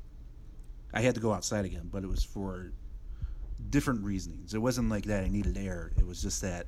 I 0.93 1.01
had 1.01 1.15
to 1.15 1.22
go 1.22 1.32
outside 1.32 1.63
again, 1.65 1.89
but 1.91 2.03
it 2.03 2.07
was 2.07 2.24
for 2.24 2.74
different 3.69 4.03
reasonings. 4.03 4.53
It 4.53 4.59
wasn't 4.61 4.89
like 4.89 5.05
that 5.05 5.24
I 5.24 5.30
needed 5.30 5.57
air. 5.57 5.91
It 5.97 6.05
was 6.05 6.22
just 6.22 6.41
that 6.41 6.67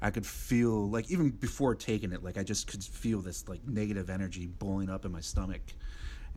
I 0.00 0.10
could 0.10 0.26
feel 0.26 0.90
like 0.90 1.10
even 1.10 1.30
before 1.30 1.74
taking 1.74 2.12
it, 2.12 2.22
like 2.22 2.36
I 2.36 2.42
just 2.42 2.66
could 2.66 2.84
feel 2.84 3.20
this 3.20 3.48
like 3.48 3.66
negative 3.66 4.10
energy 4.10 4.46
boiling 4.46 4.90
up 4.90 5.04
in 5.04 5.12
my 5.12 5.20
stomach, 5.20 5.62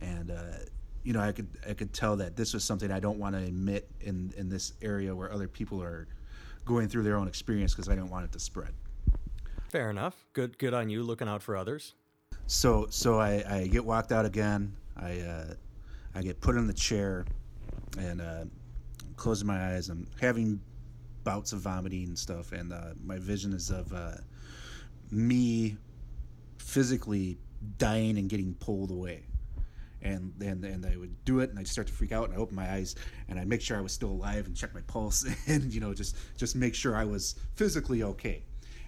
and 0.00 0.30
uh, 0.30 0.64
you 1.04 1.12
know 1.12 1.20
I 1.20 1.32
could 1.32 1.48
I 1.68 1.74
could 1.74 1.92
tell 1.92 2.16
that 2.16 2.36
this 2.36 2.54
was 2.54 2.64
something 2.64 2.90
I 2.90 3.00
don't 3.00 3.18
want 3.18 3.34
to 3.34 3.42
admit 3.42 3.88
in 4.00 4.32
in 4.36 4.48
this 4.48 4.74
area 4.82 5.14
where 5.14 5.32
other 5.32 5.48
people 5.48 5.82
are 5.82 6.08
going 6.64 6.88
through 6.88 7.02
their 7.02 7.16
own 7.16 7.28
experience 7.28 7.74
because 7.74 7.88
I 7.88 7.94
didn't 7.94 8.10
want 8.10 8.24
it 8.26 8.32
to 8.32 8.40
spread. 8.40 8.74
Fair 9.70 9.90
enough. 9.90 10.26
Good, 10.32 10.58
good 10.58 10.74
on 10.74 10.88
you 10.88 11.02
looking 11.02 11.28
out 11.28 11.42
for 11.42 11.56
others. 11.56 11.94
So 12.46 12.86
so 12.90 13.18
I, 13.20 13.44
I 13.48 13.66
get 13.66 13.84
walked 13.84 14.12
out 14.12 14.24
again. 14.24 14.74
I 14.96 15.20
uh, 15.20 15.54
I 16.14 16.22
get 16.22 16.40
put 16.40 16.56
in 16.56 16.66
the 16.66 16.72
chair 16.72 17.24
and 17.98 18.20
uh, 18.20 18.44
closing 19.16 19.46
my 19.46 19.74
eyes. 19.74 19.88
I'm 19.88 20.06
having 20.20 20.60
bouts 21.24 21.52
of 21.52 21.60
vomiting 21.60 22.04
and 22.04 22.18
stuff, 22.18 22.52
and 22.52 22.72
uh, 22.72 22.94
my 23.04 23.18
vision 23.18 23.52
is 23.52 23.70
of 23.70 23.92
uh, 23.92 24.12
me 25.10 25.76
physically 26.58 27.38
dying 27.76 28.18
and 28.18 28.28
getting 28.28 28.54
pulled 28.54 28.90
away. 28.90 29.24
And 30.02 30.32
then 30.38 30.62
and 30.64 30.86
I 30.86 30.96
would 30.96 31.24
do 31.24 31.40
it, 31.40 31.50
and 31.50 31.58
I'd 31.58 31.66
start 31.66 31.86
to 31.88 31.92
freak 31.92 32.12
out, 32.12 32.28
and 32.28 32.34
I 32.34 32.36
open 32.36 32.54
my 32.54 32.70
eyes, 32.70 32.94
and 33.28 33.38
I'd 33.38 33.48
make 33.48 33.60
sure 33.60 33.76
I 33.76 33.80
was 33.80 33.92
still 33.92 34.10
alive, 34.10 34.46
and 34.46 34.56
check 34.56 34.74
my 34.74 34.80
pulse, 34.82 35.26
and 35.46 35.72
you 35.72 35.80
know 35.80 35.92
just 35.92 36.16
just 36.36 36.54
make 36.54 36.74
sure 36.74 36.96
I 36.96 37.04
was 37.04 37.34
physically 37.56 38.02
okay. 38.02 38.44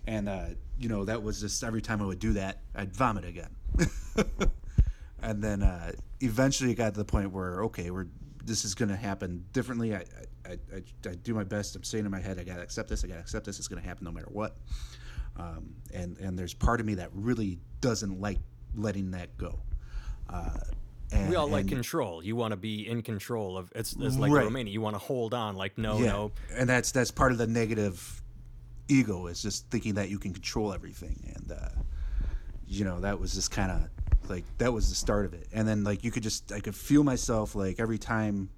And 0.06 0.28
uh, 0.28 0.46
you 0.78 0.88
know 0.88 1.04
that 1.04 1.22
was 1.22 1.40
just 1.40 1.62
every 1.64 1.82
time 1.82 2.00
I 2.00 2.06
would 2.06 2.20
do 2.20 2.32
that, 2.34 2.60
I'd 2.74 2.94
vomit 2.94 3.24
again. 3.24 3.50
and 5.22 5.42
then 5.42 5.62
uh, 5.62 5.92
eventually 6.20 6.70
it 6.70 6.76
got 6.76 6.94
to 6.94 6.98
the 6.98 7.04
point 7.04 7.32
where 7.32 7.64
okay, 7.64 7.90
we're 7.90 8.06
this 8.44 8.64
is 8.64 8.74
going 8.74 8.88
to 8.88 8.96
happen 8.96 9.44
differently. 9.52 9.94
I 9.94 10.04
I, 10.46 10.52
I 10.74 11.08
I 11.08 11.14
do 11.16 11.34
my 11.34 11.44
best. 11.44 11.76
I'm 11.76 11.84
saying 11.84 12.04
in 12.04 12.10
my 12.10 12.20
head, 12.20 12.38
I 12.38 12.44
got 12.44 12.56
to 12.56 12.62
accept 12.62 12.88
this. 12.88 13.04
I 13.04 13.08
got 13.08 13.14
to 13.14 13.20
accept 13.20 13.46
this. 13.46 13.58
It's 13.58 13.68
going 13.68 13.82
to 13.82 13.86
happen 13.86 14.04
no 14.04 14.12
matter 14.12 14.28
what. 14.30 14.56
Um, 15.36 15.74
and 15.92 16.16
and 16.18 16.38
there's 16.38 16.54
part 16.54 16.80
of 16.80 16.86
me 16.86 16.94
that 16.94 17.10
really 17.12 17.58
doesn't 17.80 18.20
like 18.20 18.38
letting 18.74 19.10
that 19.12 19.36
go. 19.36 19.60
Uh, 20.28 20.50
and, 21.12 21.28
we 21.28 21.36
all 21.36 21.48
like 21.48 21.68
control. 21.68 22.22
You 22.22 22.36
want 22.36 22.52
to 22.52 22.56
be 22.56 22.86
in 22.86 23.02
control 23.02 23.56
of 23.56 23.72
it's, 23.74 23.94
it's 23.98 24.16
like 24.16 24.32
Right. 24.32 24.44
Romania. 24.44 24.72
You 24.72 24.80
want 24.80 24.94
to 24.94 25.00
hold 25.00 25.34
on, 25.34 25.56
like 25.56 25.76
no, 25.78 25.98
yeah, 25.98 26.06
no. 26.06 26.32
and 26.54 26.68
that's 26.68 26.92
that's 26.92 27.10
part 27.10 27.32
of 27.32 27.38
the 27.38 27.46
negative 27.46 28.22
ego 28.88 29.26
is 29.26 29.42
just 29.42 29.70
thinking 29.70 29.94
that 29.94 30.10
you 30.10 30.18
can 30.18 30.32
control 30.32 30.72
everything, 30.72 31.32
and 31.36 31.52
uh, 31.52 31.68
you 32.66 32.84
know 32.84 33.00
that 33.00 33.18
was 33.18 33.34
just 33.34 33.50
kind 33.50 33.70
of 33.70 34.30
like 34.30 34.44
that 34.58 34.72
was 34.72 34.88
the 34.88 34.94
start 34.94 35.26
of 35.26 35.34
it, 35.34 35.48
and 35.52 35.66
then 35.66 35.84
like 35.84 36.04
you 36.04 36.10
could 36.10 36.22
just 36.22 36.52
I 36.52 36.60
could 36.60 36.74
feel 36.74 37.04
myself 37.04 37.54
like 37.54 37.80
every 37.80 37.98
time 37.98 38.50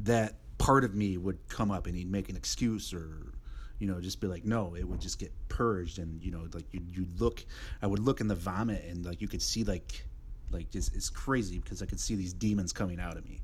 that 0.00 0.34
part 0.58 0.84
of 0.84 0.94
me 0.94 1.16
would 1.16 1.38
come 1.48 1.70
up 1.70 1.86
and 1.86 1.96
he'd 1.96 2.10
make 2.10 2.28
an 2.28 2.36
excuse 2.36 2.92
or 2.92 3.32
you 3.78 3.86
know 3.86 4.00
just 4.00 4.20
be 4.20 4.26
like 4.26 4.44
no 4.44 4.74
it 4.74 4.84
would 4.88 5.00
just 5.00 5.18
get 5.18 5.32
purged 5.48 5.98
and 5.98 6.22
you 6.22 6.30
know 6.30 6.46
like 6.52 6.64
you 6.72 6.80
you 6.92 7.06
look 7.18 7.44
I 7.82 7.86
would 7.86 7.98
look 7.98 8.20
in 8.20 8.28
the 8.28 8.34
vomit 8.34 8.84
and 8.88 9.04
like 9.04 9.20
you 9.20 9.28
could 9.28 9.42
see 9.42 9.64
like 9.64 10.04
like 10.54 10.70
just, 10.70 10.94
it's 10.96 11.10
crazy 11.10 11.58
because 11.58 11.82
I 11.82 11.86
could 11.86 12.00
see 12.00 12.14
these 12.14 12.32
demons 12.32 12.72
coming 12.72 12.98
out 12.98 13.16
of 13.18 13.24
me 13.24 13.42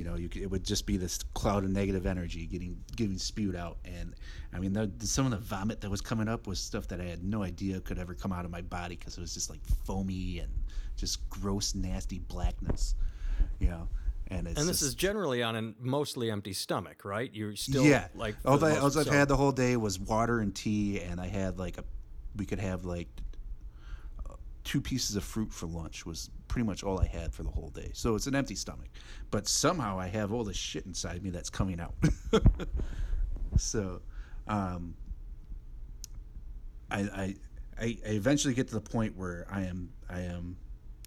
you 0.00 0.06
know, 0.06 0.16
you 0.16 0.30
could, 0.30 0.40
it 0.40 0.50
would 0.50 0.64
just 0.64 0.86
be 0.86 0.96
this 0.96 1.18
cloud 1.34 1.62
of 1.62 1.68
negative 1.68 2.06
energy 2.06 2.46
getting 2.46 2.82
getting 2.96 3.18
spewed 3.18 3.54
out, 3.54 3.76
and 3.84 4.14
I 4.50 4.58
mean, 4.58 4.72
the, 4.72 4.90
some 5.00 5.26
of 5.26 5.30
the 5.30 5.36
vomit 5.36 5.82
that 5.82 5.90
was 5.90 6.00
coming 6.00 6.26
up 6.26 6.46
was 6.46 6.58
stuff 6.58 6.88
that 6.88 7.02
I 7.02 7.04
had 7.04 7.22
no 7.22 7.42
idea 7.42 7.80
could 7.80 7.98
ever 7.98 8.14
come 8.14 8.32
out 8.32 8.46
of 8.46 8.50
my 8.50 8.62
body 8.62 8.96
because 8.96 9.18
it 9.18 9.20
was 9.20 9.34
just 9.34 9.50
like 9.50 9.60
foamy 9.84 10.38
and 10.38 10.50
just 10.96 11.28
gross, 11.28 11.74
nasty 11.74 12.18
blackness, 12.18 12.94
you 13.58 13.68
know. 13.68 13.88
And 14.28 14.46
it's 14.46 14.58
And 14.58 14.66
this 14.66 14.78
just- 14.78 14.88
is 14.88 14.94
generally 14.94 15.42
on 15.42 15.54
a 15.56 15.74
mostly 15.78 16.30
empty 16.30 16.54
stomach, 16.54 17.04
right? 17.04 17.30
You're 17.34 17.54
still 17.56 17.84
yeah, 17.84 18.08
like 18.14 18.36
all, 18.46 18.64
I, 18.64 18.78
all 18.78 18.98
I've 18.98 19.06
had 19.06 19.28
the 19.28 19.36
whole 19.36 19.52
day 19.52 19.76
was 19.76 19.98
water 20.00 20.40
and 20.40 20.54
tea, 20.54 21.00
and 21.02 21.20
I 21.20 21.26
had 21.26 21.58
like 21.58 21.76
a, 21.76 21.84
we 22.36 22.46
could 22.46 22.60
have 22.60 22.86
like 22.86 23.08
two 24.70 24.80
pieces 24.80 25.16
of 25.16 25.24
fruit 25.24 25.52
for 25.52 25.66
lunch 25.66 26.06
was 26.06 26.30
pretty 26.46 26.64
much 26.64 26.84
all 26.84 27.00
I 27.00 27.06
had 27.06 27.34
for 27.34 27.42
the 27.42 27.50
whole 27.50 27.70
day. 27.70 27.90
So 27.92 28.14
it's 28.14 28.28
an 28.28 28.36
empty 28.36 28.54
stomach, 28.54 28.86
but 29.32 29.48
somehow 29.48 29.98
I 29.98 30.06
have 30.06 30.32
all 30.32 30.44
this 30.44 30.56
shit 30.56 30.86
inside 30.86 31.24
me 31.24 31.30
that's 31.30 31.50
coming 31.50 31.80
out. 31.80 31.94
so, 33.56 34.00
um, 34.46 34.94
I, 36.88 37.00
I, 37.00 37.34
I 37.80 37.84
I 38.06 38.10
eventually 38.10 38.54
get 38.54 38.68
to 38.68 38.74
the 38.74 38.80
point 38.80 39.16
where 39.16 39.44
I 39.50 39.62
am 39.62 39.90
I 40.08 40.20
am 40.20 40.56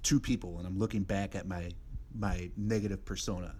two 0.01 0.19
people, 0.19 0.57
and 0.57 0.67
I'm 0.67 0.77
looking 0.77 1.03
back 1.03 1.33
at 1.33 1.47
my 1.47 1.69
my 2.13 2.49
negative 2.57 3.05
persona, 3.05 3.55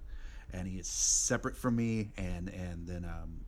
and 0.52 0.68
he 0.68 0.80
is 0.80 0.88
separate 0.88 1.56
from 1.56 1.78
me, 1.78 2.10
and 2.18 2.50
and 2.50 2.86
then 2.86 3.06
um, 3.06 3.40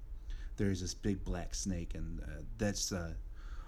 there's 0.55 0.79
this 0.79 0.93
big 0.93 1.21
black 1.25 1.53
snake, 1.53 1.95
and 1.95 2.21
uh, 2.21 2.43
that's 2.57 2.93
uh, 2.93 3.11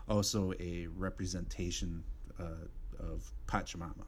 also 0.08 0.54
a 0.62 0.88
representation 0.96 2.02
uh, 2.40 2.68
of 3.00 3.32
Pachamama, 3.48 4.06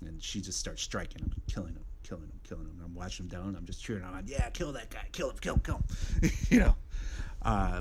and 0.00 0.22
she 0.22 0.40
just 0.40 0.58
starts 0.58 0.82
striking 0.82 1.22
him, 1.22 1.32
killing 1.46 1.74
him, 1.74 1.84
killing 2.02 2.24
him, 2.24 2.40
killing 2.44 2.64
him. 2.64 2.72
And 2.78 2.86
I'm 2.86 2.94
watching 2.94 3.26
him 3.26 3.30
down, 3.30 3.48
and 3.48 3.56
I'm 3.56 3.66
just 3.66 3.82
cheering 3.82 4.04
on 4.04 4.14
him. 4.14 4.24
Yeah, 4.26 4.48
kill 4.50 4.72
that 4.72 4.90
guy, 4.90 5.04
kill 5.12 5.30
him, 5.30 5.36
kill 5.40 5.54
him, 5.54 5.60
kill 5.60 5.76
him. 5.76 6.30
you 6.50 6.60
know, 6.60 6.76
uh, 7.42 7.80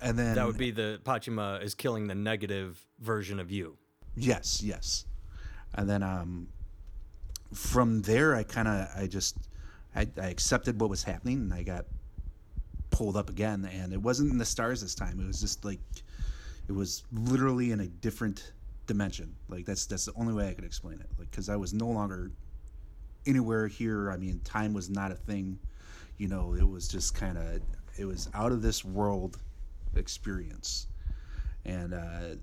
and 0.00 0.18
then 0.18 0.34
That 0.34 0.46
would 0.46 0.58
be 0.58 0.70
the 0.70 1.00
Pachima 1.04 1.62
is 1.62 1.74
killing 1.74 2.06
the 2.06 2.14
negative 2.14 2.84
version 3.00 3.40
of 3.40 3.50
you. 3.50 3.76
Yes, 4.14 4.62
yes. 4.62 5.06
And 5.74 5.88
then 5.88 6.02
um, 6.02 6.48
from 7.54 8.02
there, 8.02 8.34
I 8.34 8.42
kind 8.42 8.68
of, 8.68 8.88
I 8.96 9.06
just, 9.06 9.36
I, 9.94 10.06
I 10.20 10.26
accepted 10.28 10.80
what 10.80 10.90
was 10.90 11.02
happening, 11.02 11.38
and 11.38 11.54
I 11.54 11.62
got 11.62 11.86
pulled 12.90 13.16
up 13.16 13.30
again. 13.30 13.68
And 13.72 13.92
it 13.92 14.00
wasn't 14.00 14.32
in 14.32 14.38
the 14.38 14.44
stars 14.44 14.80
this 14.80 14.94
time. 14.94 15.20
It 15.20 15.26
was 15.26 15.40
just 15.40 15.64
like, 15.64 15.80
it 16.68 16.72
was 16.72 17.04
literally 17.12 17.72
in 17.72 17.80
a 17.80 17.86
different 17.86 18.52
dimension. 18.86 19.34
Like 19.48 19.66
that's 19.66 19.86
that's 19.86 20.06
the 20.06 20.12
only 20.16 20.34
way 20.34 20.48
I 20.48 20.54
could 20.54 20.64
explain 20.64 21.00
it. 21.00 21.08
Like 21.18 21.30
because 21.30 21.48
I 21.48 21.56
was 21.56 21.72
no 21.72 21.86
longer 21.86 22.30
anywhere 23.26 23.66
here. 23.66 24.10
I 24.10 24.16
mean, 24.16 24.40
time 24.44 24.72
was 24.72 24.88
not 24.88 25.10
a 25.10 25.16
thing. 25.16 25.58
You 26.18 26.28
know, 26.28 26.54
it 26.54 26.66
was 26.66 26.88
just 26.88 27.14
kind 27.14 27.36
of, 27.36 27.60
it 27.98 28.04
was 28.04 28.30
out 28.34 28.52
of 28.52 28.62
this 28.62 28.84
world 28.84 29.38
experience. 29.94 30.86
And 31.64 31.92
uh, 31.92 32.36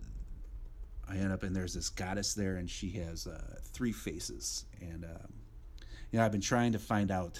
I 1.10 1.16
end 1.18 1.32
up 1.32 1.44
and 1.44 1.56
there's 1.56 1.74
this 1.74 1.90
goddess 1.90 2.34
there, 2.34 2.58
and 2.58 2.70
she 2.70 2.92
has 2.92 3.28
uh, 3.28 3.58
three 3.72 3.92
faces. 3.92 4.66
And 4.82 5.06
um, 5.06 5.34
you 6.12 6.20
know, 6.20 6.26
I've 6.26 6.32
been 6.32 6.42
trying 6.42 6.74
to 6.74 6.80
find 6.80 7.10
out, 7.10 7.40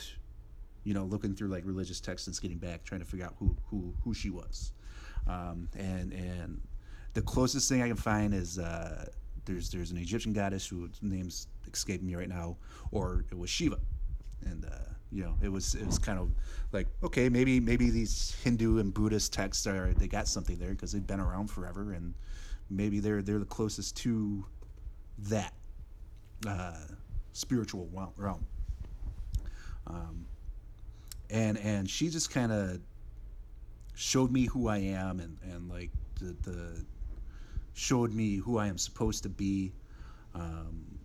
you 0.84 0.94
know, 0.94 1.04
looking 1.04 1.36
through 1.36 1.50
like 1.50 1.66
religious 1.66 2.00
texts 2.00 2.28
and 2.28 2.40
getting 2.42 2.58
back, 2.58 2.84
trying 2.84 3.02
to 3.02 3.08
figure 3.08 3.26
out 3.26 3.36
who 3.38 3.56
who 3.70 3.94
who 4.04 4.14
she 4.14 4.30
was. 4.30 4.72
Um, 5.28 5.70
and 5.78 6.14
and 6.14 6.62
the 7.14 7.22
closest 7.22 7.70
thing 7.70 7.82
I 7.82 7.88
can 7.88 7.96
find 7.96 8.34
is 8.34 8.60
uh, 8.60 9.06
there's 9.46 9.70
there's 9.70 9.92
an 9.92 9.98
Egyptian 9.98 10.34
goddess 10.34 10.66
whose 10.66 11.00
name's 11.02 11.48
escaping 11.72 12.08
me 12.08 12.16
right 12.16 12.30
now, 12.30 12.58
or 12.92 13.26
it 13.32 13.38
was 13.38 13.50
Shiva, 13.50 13.80
and 14.46 14.66
uh, 14.66 14.94
you 15.12 15.24
know 15.24 15.36
it 15.42 15.50
was 15.50 15.76
it 15.76 15.86
was 15.86 16.00
kind 16.00 16.20
of 16.20 16.32
like 16.72 16.88
okay 17.04 17.30
maybe 17.30 17.60
maybe 17.60 17.90
these 17.90 18.36
Hindu 18.44 18.80
and 18.80 18.94
Buddhist 18.94 19.34
texts 19.34 19.68
are 19.68 19.94
they 19.94 20.08
got 20.08 20.28
something 20.28 20.58
there 20.58 20.72
because 20.72 20.92
they've 20.92 21.06
been 21.06 21.20
around 21.20 21.48
forever 21.48 21.94
and 21.94 22.14
maybe 22.70 23.00
they're 23.00 23.22
they're 23.22 23.40
the 23.40 23.46
closest 23.46 23.96
to 23.98 24.46
that 25.30 25.54
uh, 26.48 26.74
spiritual 27.34 27.90
realm. 28.18 28.46
Um, 29.86 30.26
and 31.30 31.58
and 31.58 31.90
she 31.90 32.10
just 32.10 32.32
kind 32.32 32.52
of 32.52 32.80
showed 33.96 34.32
me 34.32 34.46
who 34.46 34.68
I 34.68 34.78
am 34.78 35.20
and 35.20 35.38
and 35.44 35.70
like 35.70 35.92
the, 36.20 36.36
the 36.50 36.86
showed 37.74 38.14
me 38.14 38.38
who 38.38 38.58
I 38.58 38.68
am 38.68 38.78
supposed 38.78 39.24
to 39.24 39.30
be. 39.30 39.74
Um, 40.36 41.00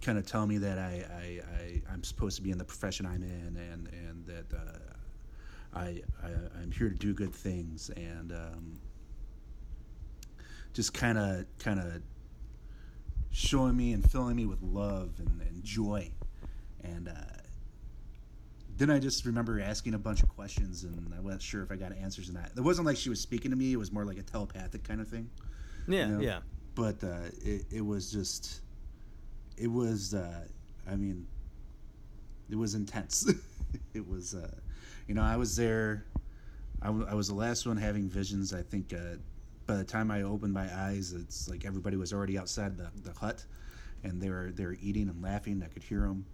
kind 0.00 0.18
of 0.18 0.26
tell 0.26 0.46
me 0.46 0.58
that 0.58 0.78
I, 0.78 1.04
I, 1.12 1.82
I'm 1.92 2.02
supposed 2.02 2.36
to 2.36 2.42
be 2.42 2.50
in 2.50 2.58
the 2.58 2.64
profession 2.64 3.06
I'm 3.06 3.22
in 3.22 3.56
and 3.56 3.88
and 3.88 4.26
that 4.26 4.56
uh, 4.56 5.78
I, 5.78 6.02
I 6.22 6.28
I'm 6.60 6.72
here 6.72 6.88
to 6.88 6.94
do 6.94 7.14
good 7.14 7.32
things 7.32 7.90
and 7.96 8.32
um, 8.32 8.80
just 10.72 10.92
kind 10.92 11.18
of 11.18 11.46
kind 11.58 11.78
of 11.78 12.02
showing 13.30 13.76
me 13.76 13.92
and 13.92 14.08
filling 14.10 14.36
me 14.36 14.44
with 14.44 14.60
love 14.60 15.12
and, 15.18 15.40
and 15.40 15.62
joy 15.62 16.10
and 16.82 17.08
uh, 17.08 17.12
then 18.76 18.90
I 18.90 18.98
just 18.98 19.24
remember 19.24 19.60
asking 19.60 19.94
a 19.94 19.98
bunch 19.98 20.22
of 20.22 20.28
questions 20.28 20.82
and 20.82 21.12
I 21.16 21.20
wasn't 21.20 21.42
sure 21.42 21.62
if 21.62 21.70
I 21.70 21.76
got 21.76 21.92
answers 21.96 22.28
or 22.28 22.32
not. 22.32 22.50
It 22.56 22.60
wasn't 22.62 22.86
like 22.86 22.96
she 22.96 23.10
was 23.10 23.20
speaking 23.20 23.50
to 23.50 23.56
me; 23.56 23.72
it 23.72 23.76
was 23.76 23.92
more 23.92 24.04
like 24.04 24.18
a 24.18 24.22
telepathic 24.22 24.82
kind 24.82 25.00
of 25.00 25.08
thing. 25.08 25.30
Yeah, 25.88 26.06
you 26.06 26.12
know? 26.14 26.20
yeah. 26.20 26.40
But 26.74 27.02
uh, 27.04 27.16
it 27.44 27.66
it 27.70 27.84
was 27.84 28.10
just, 28.10 28.60
it 29.56 29.68
was. 29.68 30.14
Uh, 30.14 30.44
I 30.90 30.96
mean, 30.96 31.26
it 32.50 32.56
was 32.56 32.74
intense. 32.74 33.30
it 33.94 34.06
was, 34.08 34.34
uh, 34.34 34.50
you 35.06 35.14
know, 35.14 35.22
I 35.22 35.36
was 35.36 35.56
there. 35.56 36.04
I, 36.80 36.86
w- 36.86 37.06
I 37.08 37.14
was 37.14 37.28
the 37.28 37.34
last 37.34 37.66
one 37.66 37.76
having 37.76 38.08
visions. 38.08 38.52
I 38.52 38.62
think 38.62 38.92
uh, 38.92 39.16
by 39.66 39.76
the 39.76 39.84
time 39.84 40.10
I 40.10 40.22
opened 40.22 40.52
my 40.52 40.68
eyes, 40.86 41.12
it's 41.12 41.48
like 41.48 41.64
everybody 41.64 41.96
was 41.96 42.12
already 42.12 42.36
outside 42.38 42.76
the, 42.76 42.90
the 43.04 43.12
hut, 43.12 43.44
and 44.02 44.20
they 44.20 44.30
were 44.30 44.50
they 44.54 44.64
were 44.64 44.76
eating 44.82 45.08
and 45.08 45.22
laughing. 45.22 45.62
I 45.64 45.68
could 45.68 45.82
hear 45.82 46.00
them, 46.00 46.24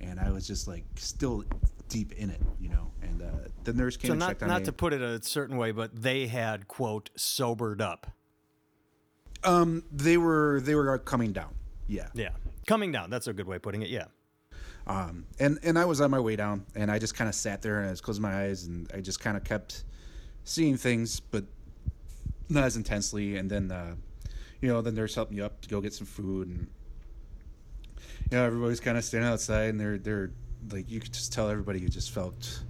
and 0.00 0.18
I 0.18 0.30
was 0.30 0.46
just 0.46 0.66
like 0.68 0.84
still 0.96 1.44
deep 1.88 2.12
in 2.12 2.30
it, 2.30 2.40
you 2.60 2.68
know. 2.70 2.90
And 3.02 3.22
uh, 3.22 3.26
the 3.64 3.72
nurse 3.74 3.96
came 3.96 4.08
So 4.08 4.12
and 4.12 4.20
not 4.20 4.28
checked 4.28 4.42
on 4.44 4.48
not 4.48 4.60
me. 4.60 4.66
to 4.66 4.72
put 4.72 4.92
it 4.92 5.02
a 5.02 5.22
certain 5.22 5.56
way, 5.56 5.72
but 5.72 6.00
they 6.00 6.26
had 6.28 6.68
quote 6.68 7.10
sobered 7.16 7.82
up. 7.82 8.06
Um, 9.44 9.82
they 9.92 10.16
were 10.16 10.60
they 10.62 10.74
were 10.74 10.98
coming 10.98 11.32
down. 11.32 11.54
Yeah. 11.86 12.08
Yeah, 12.14 12.30
coming 12.66 12.92
down. 12.92 13.10
That's 13.10 13.26
a 13.26 13.32
good 13.32 13.46
way 13.46 13.56
of 13.56 13.62
putting 13.62 13.82
it. 13.82 13.88
Yeah. 13.88 14.06
Um, 14.86 15.26
and 15.38 15.58
and 15.62 15.78
I 15.78 15.84
was 15.84 16.00
on 16.00 16.10
my 16.10 16.20
way 16.20 16.36
down, 16.36 16.64
and 16.74 16.90
I 16.90 16.98
just 16.98 17.14
kind 17.14 17.28
of 17.28 17.34
sat 17.34 17.62
there 17.62 17.78
and 17.78 17.88
I 17.88 17.90
was 17.90 18.00
closing 18.00 18.22
my 18.22 18.44
eyes, 18.44 18.64
and 18.64 18.90
I 18.94 19.00
just 19.00 19.20
kind 19.20 19.36
of 19.36 19.44
kept 19.44 19.84
seeing 20.44 20.76
things, 20.76 21.20
but 21.20 21.44
not 22.48 22.64
as 22.64 22.76
intensely. 22.76 23.36
And 23.36 23.50
then, 23.50 23.70
uh, 23.70 23.94
you 24.60 24.68
know, 24.68 24.80
then 24.82 24.94
there's 24.94 25.14
helping 25.14 25.36
me 25.36 25.42
up 25.42 25.60
to 25.62 25.68
go 25.68 25.80
get 25.80 25.92
some 25.92 26.06
food, 26.06 26.48
and 26.48 26.66
you 28.30 28.38
know, 28.38 28.44
everybody's 28.44 28.80
kind 28.80 28.96
of 28.98 29.04
standing 29.04 29.30
outside, 29.30 29.70
and 29.70 29.80
they're 29.80 29.98
they're 29.98 30.32
like 30.70 30.90
you 30.90 31.00
could 31.00 31.12
just 31.12 31.32
tell 31.32 31.48
everybody 31.48 31.78
who 31.78 31.88
just 31.88 32.10
felt 32.10 32.64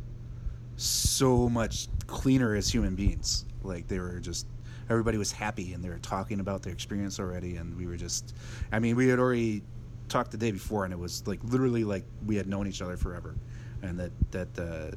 so 0.77 1.49
much 1.49 1.89
cleaner 2.07 2.55
as 2.55 2.69
human 2.69 2.95
beings. 2.95 3.45
Like 3.63 3.87
they 3.87 3.99
were 3.99 4.19
just 4.21 4.47
everybody 4.91 5.17
was 5.17 5.33
happy 5.33 5.73
and 5.73 5.83
they 5.83 5.89
were 5.89 5.99
talking 5.99 6.41
about 6.41 6.63
their 6.63 6.73
experience 6.73 7.19
already. 7.19 7.57
And 7.57 7.77
we 7.77 7.87
were 7.87 7.97
just 7.97 8.35
I 8.73 8.79
mean 8.79 8.97
we 8.97 9.09
had 9.09 9.19
already 9.19 9.63
talked 10.09 10.33
the 10.33 10.37
day 10.37 10.51
before 10.51 10.85
and 10.85 10.93
it 10.93 10.99
was 10.99 11.27
like 11.27 11.43
literally 11.45 11.85
like 11.85 12.05
we 12.27 12.37
had 12.37 12.47
known 12.47 12.67
each 12.67 12.83
other 12.83 12.97
forever. 12.97 13.35
And 13.83 13.99
that 13.99 14.13
that 14.33 14.59
uh, 14.59 14.97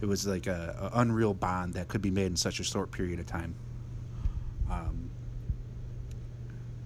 it 0.00 0.06
was 0.06 0.26
like 0.26 0.46
a, 0.46 0.90
a 0.92 1.00
unreal 1.00 1.34
bond 1.34 1.74
that 1.74 1.88
could 1.88 2.02
be 2.02 2.10
made 2.10 2.26
in 2.26 2.36
such 2.36 2.60
a 2.60 2.64
short 2.64 2.90
period 2.90 3.20
of 3.20 3.26
time. 3.26 3.54
Um, 4.70 5.10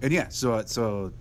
and 0.01 0.13
yeah, 0.13 0.27
so 0.29 0.61
so 0.65 1.11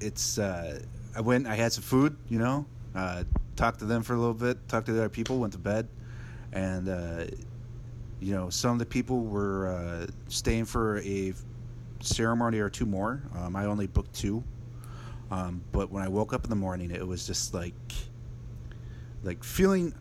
it's 0.00 0.38
uh, 0.38 0.80
I 1.14 1.20
went 1.20 1.46
I 1.46 1.54
had 1.54 1.72
some 1.72 1.82
food, 1.82 2.16
you 2.28 2.38
know, 2.38 2.66
uh, 2.94 3.24
talked 3.56 3.78
to 3.80 3.84
them 3.84 4.02
for 4.02 4.14
a 4.14 4.18
little 4.18 4.34
bit, 4.34 4.68
talked 4.68 4.86
to 4.86 4.92
the 4.92 5.00
other 5.00 5.08
people, 5.08 5.38
went 5.38 5.52
to 5.52 5.58
bed, 5.58 5.88
and 6.52 6.88
uh, 6.88 7.24
you 8.20 8.34
know 8.34 8.50
some 8.50 8.72
of 8.72 8.78
the 8.78 8.86
people 8.86 9.20
were 9.20 9.68
uh, 9.68 10.06
staying 10.28 10.64
for 10.64 10.98
a 11.00 11.32
ceremony 12.00 12.58
or 12.58 12.70
two 12.70 12.86
more. 12.86 13.22
Um, 13.36 13.56
I 13.56 13.66
only 13.66 13.86
booked 13.86 14.14
two, 14.14 14.42
um, 15.30 15.62
but 15.72 15.90
when 15.90 16.02
I 16.02 16.08
woke 16.08 16.32
up 16.32 16.44
in 16.44 16.50
the 16.50 16.56
morning, 16.56 16.90
it 16.90 17.06
was 17.06 17.26
just 17.26 17.54
like 17.54 17.74
like 19.22 19.42
feeling 19.44 19.94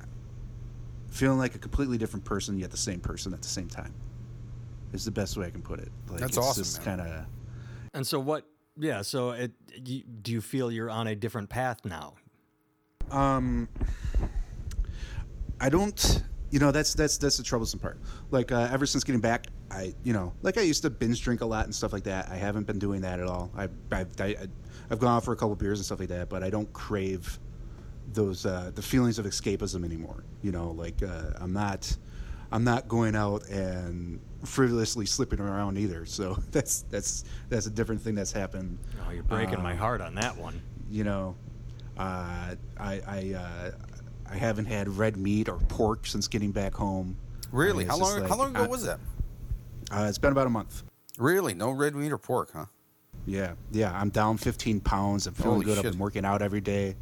feeling 1.09 1.37
like 1.37 1.55
a 1.55 1.59
completely 1.59 1.97
different 1.97 2.25
person 2.25 2.59
yet 2.59 2.71
the 2.71 2.77
same 2.77 2.99
person 2.99 3.33
at 3.33 3.41
the 3.41 3.47
same 3.47 3.67
time. 3.67 3.93
Is 4.93 5.03
the 5.03 5.11
best 5.11 5.35
way 5.35 5.47
I 5.47 5.49
can 5.49 5.61
put 5.61 5.79
it. 5.79 5.91
Like, 6.09 6.21
That's 6.21 6.37
it's 6.37 6.47
awesome, 6.47 6.63
Just 6.63 6.83
kind 6.83 7.01
of. 7.01 7.25
And 7.93 8.07
so 8.07 8.19
what? 8.19 8.45
Yeah. 8.77 9.01
So 9.01 9.31
it, 9.31 9.51
you, 9.85 10.03
do 10.03 10.31
you 10.31 10.39
feel 10.39 10.71
you're 10.71 10.89
on 10.89 11.07
a 11.07 11.15
different 11.15 11.49
path 11.49 11.83
now? 11.83 12.13
Um, 13.11 13.67
I 15.59 15.69
don't. 15.69 16.23
You 16.49 16.59
know, 16.59 16.71
that's 16.71 16.93
that's 16.93 17.17
that's 17.17 17.37
the 17.37 17.43
troublesome 17.43 17.79
part. 17.79 17.97
Like 18.31 18.51
uh, 18.51 18.69
ever 18.71 18.85
since 18.85 19.03
getting 19.03 19.21
back, 19.21 19.47
I 19.69 19.93
you 20.03 20.13
know, 20.13 20.33
like 20.41 20.57
I 20.57 20.61
used 20.61 20.81
to 20.83 20.89
binge 20.89 21.21
drink 21.21 21.41
a 21.41 21.45
lot 21.45 21.65
and 21.65 21.75
stuff 21.75 21.91
like 21.93 22.03
that. 22.03 22.29
I 22.29 22.35
haven't 22.35 22.65
been 22.67 22.79
doing 22.79 23.01
that 23.01 23.19
at 23.19 23.27
all. 23.27 23.51
I 23.57 23.63
I've, 23.91 24.09
I, 24.21 24.35
I've 24.89 24.99
gone 24.99 25.17
out 25.17 25.25
for 25.25 25.33
a 25.33 25.35
couple 25.35 25.55
beers 25.55 25.79
and 25.79 25.85
stuff 25.85 25.99
like 25.99 26.09
that, 26.09 26.29
but 26.29 26.43
I 26.43 26.49
don't 26.49 26.71
crave 26.73 27.37
those 28.13 28.45
uh, 28.45 28.71
the 28.73 28.81
feelings 28.81 29.19
of 29.19 29.25
escapism 29.25 29.83
anymore. 29.83 30.23
You 30.41 30.51
know, 30.53 30.71
like 30.71 31.03
uh, 31.03 31.31
I'm 31.35 31.51
not 31.51 31.95
I'm 32.51 32.63
not 32.63 32.87
going 32.87 33.15
out 33.15 33.45
and 33.49 34.21
frivolously 34.45 35.05
slipping 35.05 35.41
around 35.41 35.77
either. 35.77 36.05
So 36.05 36.37
that's 36.51 36.83
that's 36.83 37.25
that's 37.49 37.65
a 37.65 37.71
different 37.71 38.01
thing 38.01 38.15
that's 38.15 38.31
happened. 38.31 38.77
Oh, 39.05 39.11
you're 39.11 39.23
breaking 39.23 39.61
my 39.61 39.73
Um, 39.73 39.77
heart 39.79 39.99
on 39.99 40.15
that 40.15 40.37
one. 40.37 40.61
you 40.89 41.03
know, 41.03 41.35
uh, 41.97 42.55
I 42.79 43.01
I 43.05 43.33
uh, 43.37 43.71
I 44.29 44.35
haven't 44.35 44.65
had 44.65 44.89
red 44.89 45.17
meat 45.17 45.49
or 45.49 45.57
pork 45.69 46.05
since 46.07 46.27
getting 46.27 46.51
back 46.51 46.73
home. 46.73 47.17
Really? 47.51 47.85
How 47.85 47.97
long? 47.97 48.19
like, 48.21 48.29
how 48.29 48.37
long 48.37 48.49
ago 48.55 48.63
I- 48.63 48.67
was 48.67 48.83
that? 48.85 48.99
Uh, 49.89 50.05
it's 50.09 50.17
been 50.17 50.31
about 50.33 50.47
a 50.47 50.49
month. 50.49 50.83
Really? 51.17 51.53
No 51.53 51.71
red 51.71 51.95
meat 51.95 52.11
or 52.11 52.17
pork, 52.17 52.51
huh? 52.53 52.65
Yeah, 53.25 53.53
yeah. 53.71 53.97
I'm 53.99 54.09
down 54.09 54.37
15 54.37 54.81
pounds. 54.81 55.27
I'm 55.27 55.33
feeling 55.33 55.51
Holy 55.53 55.65
good. 55.65 55.77
I've 55.77 55.83
been 55.91 55.99
working 55.99 56.25
out 56.25 56.41
every 56.41 56.61
day. 56.61 56.95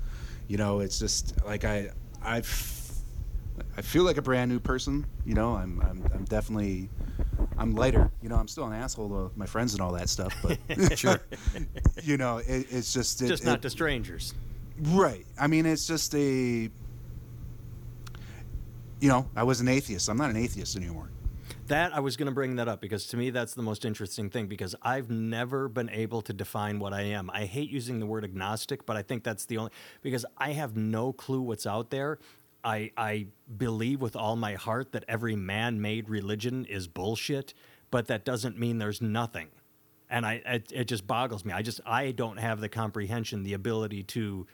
You 0.48 0.58
know, 0.58 0.80
it's 0.80 1.00
just 1.00 1.34
like 1.46 1.66
I 1.66 1.90
I 2.24 2.38
f- 2.40 2.92
I 3.78 3.82
feel 3.82 4.04
like 4.04 4.18
a 4.18 4.22
brand 4.22 4.52
new 4.52 4.60
person. 4.60 5.06
You 5.26 5.34
know, 5.34 5.56
I'm 5.56 5.82
I'm 5.82 6.04
I'm 6.14 6.26
definitely 6.26 6.90
I'm 7.58 7.76
lighter. 7.76 8.12
You 8.22 8.30
know, 8.30 8.36
I'm 8.36 8.48
still 8.48 8.66
an 8.66 8.74
asshole 8.74 9.10
to 9.10 9.32
my 9.38 9.46
friends 9.46 9.74
and 9.74 9.82
all 9.82 9.92
that 9.94 10.10
stuff, 10.10 10.34
but 10.44 10.58
Sure. 10.98 11.20
you 12.04 12.18
know, 12.18 12.38
it, 12.38 12.68
it's 12.70 12.94
just 12.94 13.22
it, 13.22 13.28
Just 13.28 13.44
not 13.46 13.58
it- 13.60 13.62
to 13.64 13.70
strangers. 13.70 14.34
Right. 14.80 15.26
I 15.40 15.48
mean, 15.48 15.66
it's 15.66 15.88
just 15.88 16.14
a. 16.16 16.70
You 19.06 19.12
know, 19.12 19.30
I 19.36 19.44
was 19.44 19.62
an 19.62 19.68
atheist. 19.68 20.10
I'm 20.10 20.18
not 20.18 20.32
an 20.32 20.36
atheist 20.36 20.76
anymore. 20.76 21.12
That 21.68 21.96
I 21.96 22.00
was 22.00 22.18
going 22.18 22.26
to 22.26 22.34
bring 22.34 22.56
that 22.56 22.68
up 22.68 22.82
because 22.82 23.06
to 23.10 23.18
me 23.18 23.30
that's 23.30 23.54
the 23.54 23.62
most 23.62 23.86
interesting 23.86 24.32
thing 24.32 24.48
because 24.48 24.74
I've 24.82 25.12
never 25.12 25.70
been 25.70 25.92
able 25.92 26.24
to 26.24 26.34
define 26.34 26.80
what 26.80 26.92
I 26.92 27.04
am. 27.04 27.30
I 27.32 27.46
hate 27.46 27.70
using 27.70 28.00
the 28.00 28.08
word 28.08 28.24
agnostic, 28.24 28.84
but 28.84 28.98
I 28.98 29.04
think 29.04 29.24
that's 29.24 29.46
the 29.46 29.60
only 29.60 29.72
because 30.02 30.26
I 30.40 30.54
have 30.54 30.76
no 30.76 31.14
clue 31.14 31.42
what's 31.42 31.68
out 31.68 31.92
there. 31.92 32.18
I 32.64 32.90
I 32.98 33.28
believe 33.56 34.02
with 34.02 34.16
all 34.16 34.36
my 34.38 34.56
heart 34.56 34.92
that 34.94 35.06
every 35.08 35.36
man-made 35.36 36.10
religion 36.10 36.66
is 36.66 36.88
bullshit, 36.88 37.54
but 37.92 38.08
that 38.08 38.26
doesn't 38.26 38.58
mean 38.58 38.80
there's 38.80 39.04
nothing. 39.04 39.50
And 40.10 40.26
I 40.26 40.42
it, 40.48 40.72
it 40.74 40.86
just 40.86 41.06
boggles 41.06 41.46
me. 41.46 41.54
I 41.54 41.62
just 41.62 41.80
I 41.86 42.10
don't 42.10 42.38
have 42.38 42.60
the 42.60 42.70
comprehension, 42.70 43.44
the 43.44 43.54
ability 43.54 44.02
to 44.02 44.48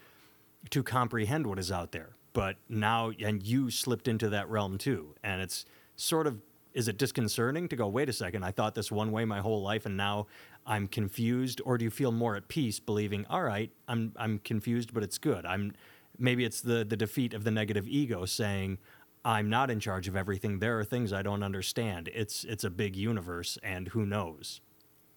to 0.72 0.84
comprehend 0.84 1.48
what 1.48 1.58
is 1.58 1.72
out 1.72 1.94
there. 1.94 2.18
But 2.34 2.58
now, 2.70 3.12
and 3.24 3.44
you 3.44 3.70
slipped 3.70 4.08
into 4.08 4.30
that 4.30 4.50
realm 4.50 4.78
too. 4.78 5.16
And 5.24 5.42
it's 5.42 5.66
sort 5.96 6.28
of, 6.28 6.42
is 6.74 6.88
it 6.88 6.98
disconcerting 6.98 7.68
to 7.68 7.76
go, 7.76 7.88
wait 7.88 8.08
a 8.08 8.14
second, 8.14 8.44
I 8.44 8.52
thought 8.52 8.76
this 8.76 8.92
one 8.92 9.12
way 9.12 9.26
my 9.26 9.40
whole 9.40 9.62
life 9.62 9.86
and 9.86 9.98
now 9.98 10.28
I'm 10.66 10.88
confused? 10.88 11.62
Or 11.66 11.78
do 11.78 11.84
you 11.84 11.92
feel 11.92 12.12
more 12.12 12.36
at 12.38 12.48
peace 12.48 12.80
believing, 12.80 13.26
all 13.30 13.44
right, 13.44 13.70
I'm, 13.88 14.14
I'm 14.16 14.40
confused, 14.40 14.94
but 14.94 15.04
it's 15.04 15.18
good? 15.18 15.46
I'm, 15.46 15.74
maybe 16.18 16.46
it's 16.46 16.62
the, 16.62 16.86
the 16.86 16.96
defeat 16.96 17.34
of 17.34 17.44
the 17.44 17.52
negative 17.52 17.88
ego 17.88 18.24
saying, 18.26 18.78
I'm 19.26 19.50
not 19.50 19.70
in 19.70 19.80
charge 19.80 20.08
of 20.08 20.16
everything. 20.16 20.60
There 20.60 20.80
are 20.80 20.86
things 20.86 21.12
I 21.12 21.22
don't 21.22 21.44
understand. 21.44 22.10
It's, 22.14 22.46
it's 22.46 22.64
a 22.64 22.70
big 22.70 22.96
universe 22.96 23.58
and 23.62 23.90
who 23.90 24.06
knows? 24.06 24.62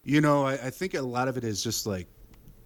You 0.03 0.21
know, 0.21 0.45
I, 0.45 0.53
I 0.53 0.69
think 0.69 0.93
a 0.93 1.01
lot 1.01 1.27
of 1.27 1.37
it 1.37 1.43
is 1.43 1.63
just 1.63 1.87
like, 1.87 2.07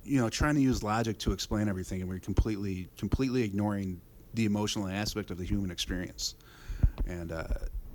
you 0.03 0.19
know, 0.19 0.29
trying 0.29 0.55
to 0.55 0.61
use 0.61 0.81
logic 0.81 1.19
to 1.19 1.31
explain 1.31 1.69
everything, 1.69 2.01
and 2.01 2.09
we're 2.09 2.19
completely, 2.19 2.89
completely 2.97 3.43
ignoring 3.43 4.01
the 4.33 4.45
emotional 4.45 4.87
aspect 4.87 5.31
of 5.31 5.37
the 5.37 5.45
human 5.45 5.71
experience. 5.71 6.35
And 7.07 7.31
uh, 7.31 7.45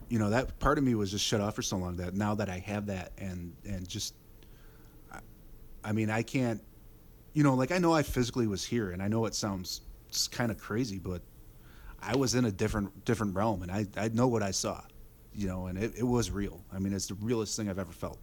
you 0.08 0.18
know, 0.18 0.30
that 0.30 0.58
part 0.58 0.78
of 0.78 0.84
me 0.84 0.94
was 0.94 1.10
just 1.10 1.24
shut 1.24 1.40
off 1.40 1.54
for 1.54 1.62
so 1.62 1.76
long 1.76 1.96
that 1.96 2.14
now 2.14 2.34
that 2.34 2.48
I 2.48 2.58
have 2.58 2.86
that, 2.86 3.12
and 3.18 3.54
and 3.64 3.88
just, 3.88 4.14
I, 5.12 5.18
I 5.82 5.92
mean, 5.92 6.10
I 6.10 6.22
can't, 6.22 6.62
you 7.32 7.42
know, 7.42 7.54
like 7.54 7.72
I 7.72 7.78
know 7.78 7.92
I 7.92 8.02
physically 8.02 8.46
was 8.46 8.64
here, 8.64 8.90
and 8.90 9.02
I 9.02 9.08
know 9.08 9.26
it 9.26 9.34
sounds 9.34 9.82
kind 10.30 10.50
of 10.50 10.58
crazy, 10.58 10.98
but 10.98 11.22
I 12.00 12.16
was 12.16 12.34
in 12.34 12.44
a 12.44 12.52
different 12.52 13.04
different 13.04 13.34
realm, 13.34 13.62
and 13.62 13.72
I 13.72 13.86
I 13.96 14.08
know 14.08 14.28
what 14.28 14.42
I 14.42 14.50
saw, 14.50 14.82
you 15.34 15.48
know, 15.48 15.66
and 15.66 15.78
it, 15.78 15.92
it 15.96 16.04
was 16.04 16.30
real. 16.30 16.62
I 16.72 16.78
mean, 16.78 16.92
it's 16.92 17.06
the 17.06 17.14
realest 17.14 17.56
thing 17.56 17.68
I've 17.68 17.78
ever 17.78 17.92
felt. 17.92 18.18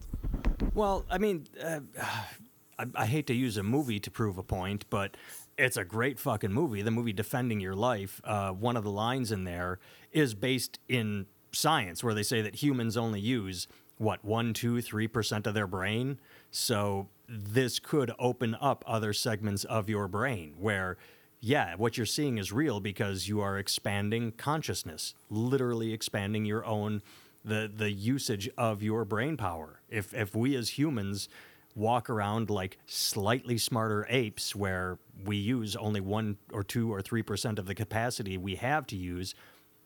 Well, 0.74 1.04
I 1.10 1.18
mean, 1.18 1.46
uh, 1.62 1.80
I, 2.78 2.86
I 2.94 3.06
hate 3.06 3.26
to 3.26 3.34
use 3.34 3.56
a 3.58 3.62
movie 3.62 4.00
to 4.00 4.10
prove 4.10 4.38
a 4.38 4.42
point, 4.42 4.86
but 4.88 5.16
it's 5.58 5.76
a 5.76 5.84
great 5.84 6.18
fucking 6.18 6.52
movie. 6.52 6.82
The 6.82 6.90
movie 6.90 7.12
Defending 7.12 7.60
Your 7.60 7.74
Life, 7.74 8.20
uh, 8.24 8.50
one 8.50 8.76
of 8.76 8.84
the 8.84 8.90
lines 8.90 9.32
in 9.32 9.44
there 9.44 9.78
is 10.12 10.34
based 10.34 10.78
in 10.88 11.26
science, 11.52 12.02
where 12.02 12.14
they 12.14 12.22
say 12.22 12.42
that 12.42 12.56
humans 12.56 12.96
only 12.96 13.20
use, 13.20 13.68
what, 13.98 14.24
one, 14.24 14.54
two, 14.54 14.80
three 14.80 15.08
percent 15.08 15.46
of 15.46 15.54
their 15.54 15.66
brain? 15.66 16.18
So 16.50 17.08
this 17.28 17.78
could 17.78 18.12
open 18.18 18.56
up 18.60 18.84
other 18.86 19.12
segments 19.12 19.64
of 19.64 19.88
your 19.88 20.08
brain 20.08 20.54
where. 20.58 20.96
Yeah, 21.44 21.74
what 21.74 21.96
you're 21.96 22.06
seeing 22.06 22.38
is 22.38 22.52
real 22.52 22.78
because 22.78 23.26
you 23.26 23.40
are 23.40 23.58
expanding 23.58 24.30
consciousness, 24.30 25.12
literally 25.28 25.92
expanding 25.92 26.44
your 26.44 26.64
own 26.64 27.02
the 27.44 27.68
the 27.74 27.90
usage 27.90 28.48
of 28.56 28.80
your 28.80 29.04
brain 29.04 29.36
power. 29.36 29.80
If 29.88 30.14
if 30.14 30.36
we 30.36 30.54
as 30.54 30.78
humans 30.78 31.28
walk 31.74 32.10
around 32.10 32.50
like 32.50 32.78
slightly 32.86 33.58
smarter 33.58 34.06
apes 34.08 34.54
where 34.54 34.98
we 35.24 35.36
use 35.36 35.76
only 35.76 36.00
1 36.00 36.36
or 36.52 36.62
2 36.62 36.92
or 36.92 37.00
3% 37.00 37.58
of 37.58 37.66
the 37.66 37.74
capacity 37.74 38.36
we 38.36 38.56
have 38.56 38.86
to 38.88 38.96
use, 38.96 39.34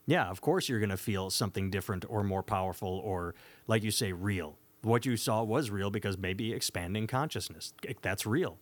yeah, 0.07 0.29
of 0.29 0.41
course 0.41 0.69
you're 0.69 0.81
going 0.81 0.91
to 0.91 0.97
feel 0.97 1.31
something 1.31 1.71
different 1.71 2.05
or 2.09 2.23
more 2.23 2.43
powerful 2.43 3.01
or 3.05 3.35
like 3.67 3.83
you 3.83 3.91
say 3.91 4.13
real. 4.13 4.59
What 4.83 5.05
you 5.05 5.17
saw 5.17 5.43
was 5.43 5.71
real 5.71 5.91
because 5.91 6.17
maybe 6.17 6.53
expanding 6.53 7.07
consciousness. 7.07 7.73
That's 8.03 8.27
real. 8.27 8.59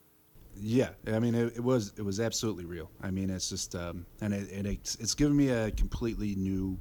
Yeah, 0.56 0.90
I 1.08 1.18
mean, 1.18 1.34
it, 1.34 1.56
it 1.56 1.64
was 1.64 1.92
it 1.98 2.02
was 2.02 2.20
absolutely 2.20 2.64
real. 2.64 2.88
I 3.02 3.10
mean, 3.10 3.28
it's 3.28 3.50
just 3.50 3.74
um, 3.74 4.06
and 4.20 4.32
it, 4.32 4.50
it 4.50 4.66
it's, 4.66 4.94
it's 4.96 5.14
given 5.14 5.36
me 5.36 5.50
a 5.50 5.72
completely 5.72 6.36
new 6.36 6.78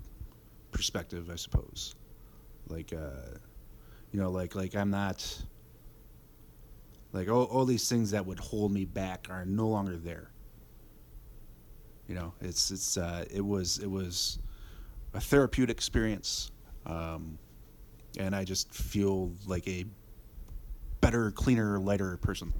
perspective, 0.72 1.30
I 1.32 1.36
suppose. 1.36 1.96
Like, 2.68 2.94
uh, 2.94 3.38
you 4.12 4.20
know, 4.20 4.30
like 4.30 4.54
like 4.54 4.76
I'm 4.76 4.92
not 4.92 5.44
like 7.14 7.30
all, 7.30 7.44
all 7.46 7.64
these 7.64 7.88
things 7.88 8.12
that 8.12 8.26
would 8.26 8.40
hold 8.40 8.72
me 8.72 8.86
back 8.86 9.28
are 9.30 9.46
no 9.46 9.68
longer 9.68 9.96
there. 9.96 10.32
You 12.08 12.16
know, 12.16 12.34
it's 12.42 12.72
it's 12.72 12.98
uh, 12.98 13.24
it 13.32 13.46
was 13.46 13.78
it 13.78 13.90
was 13.90 14.40
a 15.14 15.22
therapeutic 15.22 15.78
experience, 15.78 16.52
um, 16.86 17.38
and 18.20 18.36
I 18.36 18.44
just 18.44 18.74
feel 18.74 19.32
like 19.46 19.68
a 19.68 19.86
better, 21.00 21.32
cleaner, 21.32 21.80
lighter 21.80 22.18
person. 22.18 22.52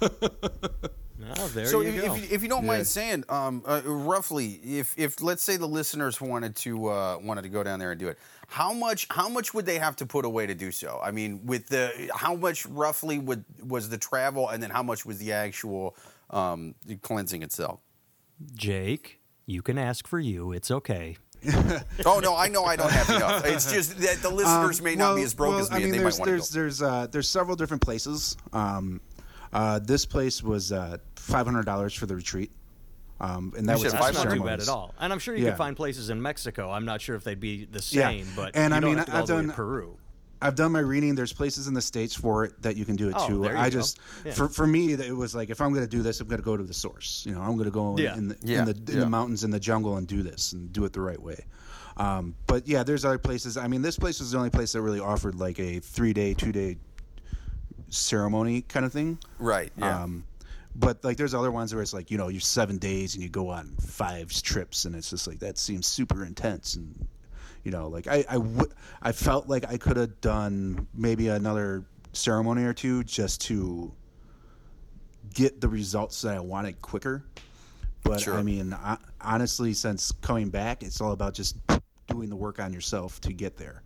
Oh, 1.38 1.48
there 1.48 1.66
so 1.66 1.80
you 1.80 1.88
if, 1.90 2.04
go. 2.04 2.14
if, 2.14 2.20
you, 2.30 2.34
if 2.36 2.42
you 2.42 2.48
don't 2.48 2.62
Yeah. 2.64 2.72
mind 2.72 2.86
saying, 2.86 3.24
um, 3.28 3.62
uh, 3.66 3.80
roughly, 3.84 4.60
if 4.64 4.94
if 4.98 5.22
let's 5.22 5.42
say 5.42 5.56
the 5.56 5.66
listeners 5.66 6.20
wanted 6.20 6.54
to 6.56 6.88
uh, 6.88 7.18
wanted 7.22 7.42
to 7.42 7.48
go 7.48 7.62
down 7.62 7.78
there 7.78 7.90
and 7.90 7.98
do 7.98 8.08
it, 8.08 8.18
how 8.48 8.72
much 8.72 9.06
how 9.10 9.28
much 9.28 9.54
would 9.54 9.64
they 9.66 9.78
have 9.78 9.96
to 9.96 10.06
put 10.06 10.24
away 10.24 10.46
to 10.46 10.54
do 10.54 10.70
so? 10.70 11.00
I 11.02 11.10
mean, 11.12 11.46
with 11.46 11.68
the 11.68 12.10
how 12.14 12.34
much 12.34 12.66
roughly 12.66 13.18
would 13.18 13.44
was 13.66 13.88
the 13.88 13.98
travel, 13.98 14.48
and 14.50 14.62
then 14.62 14.70
how 14.70 14.82
much 14.82 15.06
was 15.06 15.18
the 15.18 15.32
actual 15.32 15.96
um, 16.30 16.74
cleansing 17.02 17.42
itself? 17.42 17.80
Jake, 18.54 19.20
you 19.46 19.62
can 19.62 19.78
ask 19.78 20.06
for 20.06 20.18
you. 20.20 20.52
It's 20.52 20.70
okay. 20.70 21.16
Oh 22.04 22.18
no, 22.20 22.34
I 22.36 22.48
know 22.48 22.64
I 22.64 22.76
don't 22.76 22.90
have 22.90 23.08
enough. 23.10 23.44
It's 23.46 23.72
just 23.72 23.98
that 24.00 24.18
the 24.22 24.30
listeners 24.30 24.82
may 24.82 24.94
not 24.96 25.16
be 25.16 25.22
as 25.22 25.34
broke 25.34 25.48
Um, 25.50 25.54
well, 25.54 25.62
as 25.64 25.70
me, 25.70 25.76
I 25.76 25.78
mean, 25.78 25.84
and 25.86 25.94
they 25.94 25.98
there's 25.98 26.18
might 26.18 26.20
want 26.20 26.30
there's 26.30 26.48
to 26.48 26.54
go. 26.54 26.60
there's 26.60 26.82
uh, 26.82 27.06
there's 27.10 27.28
several 27.28 27.56
different 27.56 27.82
places. 27.82 28.36
Um, 28.52 29.00
uh, 29.52 29.78
this 29.78 30.04
place 30.06 30.42
was 30.42 30.72
uh, 30.72 30.98
five 31.16 31.46
hundred 31.46 31.66
dollars 31.66 31.94
for 31.94 32.06
the 32.06 32.16
retreat, 32.16 32.50
um, 33.20 33.52
and 33.56 33.68
that 33.68 33.78
You 33.78 33.84
was 33.84 33.92
said 33.92 34.00
That's 34.02 34.24
not 34.24 34.34
too 34.34 34.42
bad 34.42 34.60
at 34.60 34.68
all. 34.68 34.94
And 35.00 35.12
I'm 35.12 35.18
sure 35.18 35.34
you 35.34 35.44
Yeah. 35.44 35.50
can 35.50 35.58
find 35.58 35.76
places 35.76 36.10
in 36.10 36.20
Mexico. 36.20 36.70
I'm 36.70 36.84
not 36.84 37.00
sure 37.00 37.16
if 37.16 37.24
they'd 37.24 37.40
be 37.40 37.64
the 37.64 37.78
Yeah. 37.90 38.08
same, 38.10 38.26
but 38.36 38.54
And 38.56 38.72
you 38.72 38.76
I 38.76 38.80
don't 38.80 38.90
mean, 38.90 38.98
have 38.98 39.06
to 39.06 39.12
I've 39.14 39.20
all 39.22 39.26
the 39.26 39.34
way 39.34 39.40
to 39.42 39.46
done- 39.48 39.56
Peru. 39.56 39.96
I've 40.42 40.54
done 40.54 40.70
my 40.70 40.80
reading. 40.80 41.14
There's 41.14 41.32
places 41.32 41.66
in 41.66 41.72
the 41.72 41.80
states 41.80 42.14
for 42.14 42.44
it 42.44 42.60
that 42.60 42.76
you 42.76 42.84
can 42.84 42.94
do 42.94 43.08
it 43.08 43.14
Oh, 43.16 43.26
too. 43.26 43.40
there 43.42 43.52
you 43.52 43.58
I 43.58 43.70
go. 43.70 43.78
just 43.78 43.98
Yeah. 44.22 44.34
for 44.34 44.48
for 44.50 44.66
me 44.66 44.92
it 44.92 45.16
was 45.16 45.34
like 45.34 45.48
if 45.48 45.62
I'm 45.62 45.70
going 45.72 45.84
to 45.84 45.90
do 45.90 46.02
this, 46.02 46.20
I'm 46.20 46.28
going 46.28 46.38
to 46.40 46.44
go 46.44 46.58
to 46.58 46.62
the 46.62 46.74
source. 46.74 47.24
You 47.26 47.32
know, 47.34 47.40
I'm 47.40 47.52
going 47.54 47.64
to 47.64 47.70
go 47.70 47.92
in, 47.92 48.02
Yeah. 48.02 48.16
in, 48.16 48.28
the, 48.28 48.36
Yeah, 48.42 48.58
in 48.60 48.64
the 48.66 48.72
in 48.72 48.98
yeah. 48.98 49.00
the 49.04 49.08
mountains 49.08 49.44
in 49.44 49.50
the 49.50 49.58
jungle 49.60 49.96
and 49.96 50.06
do 50.06 50.22
this 50.22 50.52
and 50.52 50.70
do 50.72 50.84
it 50.84 50.92
the 50.92 51.00
right 51.00 51.20
way. 51.20 51.46
Um, 51.96 52.34
but 52.46 52.68
yeah, 52.68 52.82
there's 52.82 53.06
other 53.06 53.16
places. 53.16 53.56
I 53.56 53.66
mean, 53.66 53.80
this 53.80 53.98
place 53.98 54.20
was 54.20 54.32
the 54.32 54.36
only 54.36 54.50
place 54.50 54.72
that 54.72 54.82
really 54.82 55.00
offered 55.00 55.36
like 55.36 55.58
a 55.58 55.80
three 55.80 56.12
day, 56.12 56.34
two 56.34 56.52
day 56.52 56.76
ceremony 57.88 58.62
kind 58.62 58.86
of 58.86 58.92
thing. 58.92 59.18
Right. 59.38 59.72
Yeah. 59.76 60.02
Um, 60.02 60.24
but 60.74 61.02
like, 61.04 61.16
there's 61.16 61.34
other 61.34 61.50
ones 61.50 61.74
where 61.74 61.82
it's 61.82 61.94
like 61.94 62.10
you 62.10 62.18
know 62.18 62.28
you're 62.28 62.40
seven 62.40 62.78
days 62.78 63.14
and 63.14 63.22
you 63.22 63.28
go 63.28 63.48
on 63.48 63.76
five 63.80 64.30
trips, 64.42 64.84
and 64.84 64.94
it's 64.94 65.10
just 65.10 65.26
like 65.26 65.38
that 65.40 65.58
seems 65.58 65.86
super 65.86 66.24
intense, 66.24 66.74
and 66.74 67.08
you 67.64 67.70
know, 67.70 67.88
like 67.88 68.06
I 68.06 68.24
I 68.28 68.36
would 68.36 68.72
I 69.02 69.12
felt 69.12 69.48
like 69.48 69.64
I 69.68 69.76
could 69.78 69.96
have 69.96 70.20
done 70.20 70.86
maybe 70.94 71.28
another 71.28 71.84
ceremony 72.12 72.64
or 72.64 72.72
two 72.72 73.04
just 73.04 73.40
to 73.42 73.92
get 75.34 75.60
the 75.60 75.68
results 75.68 76.22
that 76.22 76.34
I 76.34 76.40
wanted 76.40 76.80
quicker. 76.82 77.24
But 78.02 78.20
Sure. 78.20 78.34
I 78.34 78.42
mean, 78.42 78.72
I, 78.72 78.98
honestly, 79.20 79.74
since 79.74 80.12
coming 80.12 80.48
back, 80.48 80.82
it's 80.82 81.00
all 81.00 81.12
about 81.12 81.34
just 81.34 81.56
doing 82.06 82.30
the 82.30 82.36
work 82.36 82.60
on 82.60 82.72
yourself 82.72 83.20
to 83.22 83.32
get 83.32 83.56
there. 83.56 83.82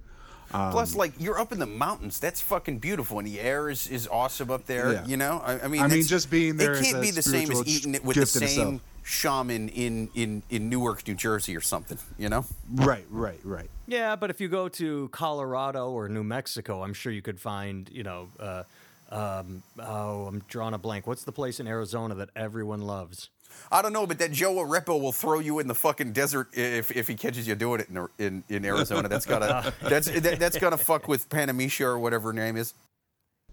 Um, 0.52 0.72
Plus, 0.72 0.96
like 0.96 1.12
you're 1.18 1.38
up 1.38 1.52
in 1.52 1.58
the 1.58 1.66
mountains. 1.66 2.18
That's 2.18 2.40
fucking 2.40 2.80
beautiful, 2.80 3.18
and 3.18 3.26
the 3.26 3.40
air 3.40 3.70
is, 3.70 3.86
is 3.86 4.08
awesome 4.08 4.50
up 4.50 4.66
there. 4.66 4.92
Yeah. 4.92 5.06
You 5.06 5.16
know, 5.16 5.40
I, 5.44 5.60
I 5.60 5.68
mean, 5.68 5.82
I 5.82 5.86
mean, 5.86 6.02
just 6.02 6.30
being 6.30 6.56
there 6.56 6.72
It 6.72 6.80
is 6.80 6.86
can't 6.86 6.98
a 6.98 7.00
be 7.00 7.10
the 7.12 7.22
same 7.22 7.50
as 7.50 7.66
eating 7.66 7.94
it 7.94 8.04
with 8.04 8.16
the 8.16 8.26
same 8.26 8.80
shaman 9.02 9.68
in 9.68 10.08
in 10.14 10.42
in 10.50 10.68
Newark, 10.68 11.06
New 11.06 11.14
Jersey, 11.14 11.56
or 11.56 11.60
something. 11.60 11.98
You 12.18 12.28
know. 12.28 12.44
Right, 12.74 13.04
right, 13.10 13.38
right. 13.44 13.70
Yeah, 13.86 14.16
but 14.16 14.30
if 14.30 14.40
you 14.40 14.48
go 14.48 14.68
to 14.68 15.08
Colorado 15.08 15.90
or 15.90 16.08
New 16.08 16.24
Mexico, 16.24 16.82
I'm 16.82 16.94
sure 16.94 17.12
you 17.12 17.22
could 17.22 17.40
find, 17.40 17.88
you 17.92 18.04
know, 18.04 18.28
uh, 18.38 18.62
um, 19.10 19.62
oh, 19.78 20.26
I'm 20.26 20.40
drawing 20.48 20.74
a 20.74 20.78
blank. 20.78 21.06
What's 21.06 21.24
the 21.24 21.32
place 21.32 21.58
in 21.60 21.66
Arizona 21.66 22.14
that 22.16 22.30
everyone 22.36 22.82
loves? 22.82 23.30
I 23.70 23.82
don't 23.82 23.92
know, 23.92 24.06
but 24.06 24.18
that 24.18 24.32
Joe 24.32 24.54
Arpaio 24.56 25.00
will 25.00 25.12
throw 25.12 25.38
you 25.38 25.58
in 25.58 25.66
the 25.68 25.74
fucking 25.74 26.12
desert 26.12 26.48
if, 26.52 26.90
if 26.90 27.08
he 27.08 27.14
catches 27.14 27.46
you 27.46 27.54
doing 27.54 27.80
it 27.80 27.88
in 27.88 28.08
in, 28.18 28.44
in 28.48 28.64
Arizona. 28.64 29.08
That's 29.08 29.26
gotta 29.26 29.72
that's 29.82 30.08
that, 30.08 30.38
that's 30.38 30.58
gotta 30.58 30.76
fuck 30.78 31.08
with 31.08 31.28
Panamisha 31.28 31.84
or 31.84 31.98
whatever 31.98 32.28
her 32.28 32.32
name 32.32 32.56
is. 32.56 32.74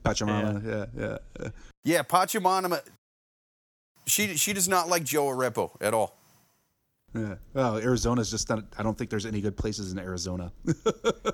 Pachamama, 0.04 0.66
yeah, 0.66 0.86
yeah. 0.98 1.18
yeah. 1.40 1.50
Yeah, 1.84 2.04
Pachamama. 2.04 2.82
She 4.06 4.38
she 4.38 4.54
does 4.54 4.68
not 4.68 4.88
like 4.88 5.04
Joe 5.04 5.26
Arpaio 5.26 5.72
at 5.82 5.94
all. 5.94 6.18
Yeah. 7.14 7.36
Well, 7.54 7.78
Arizona's 7.78 8.30
just 8.30 8.50
not. 8.50 8.64
I 8.78 8.84
don't 8.84 8.98
think 8.98 9.10
there's 9.10 9.26
any 9.26 9.42
good 9.42 9.56
places 9.58 9.92
in 9.92 10.00
Arizona. 10.00 10.52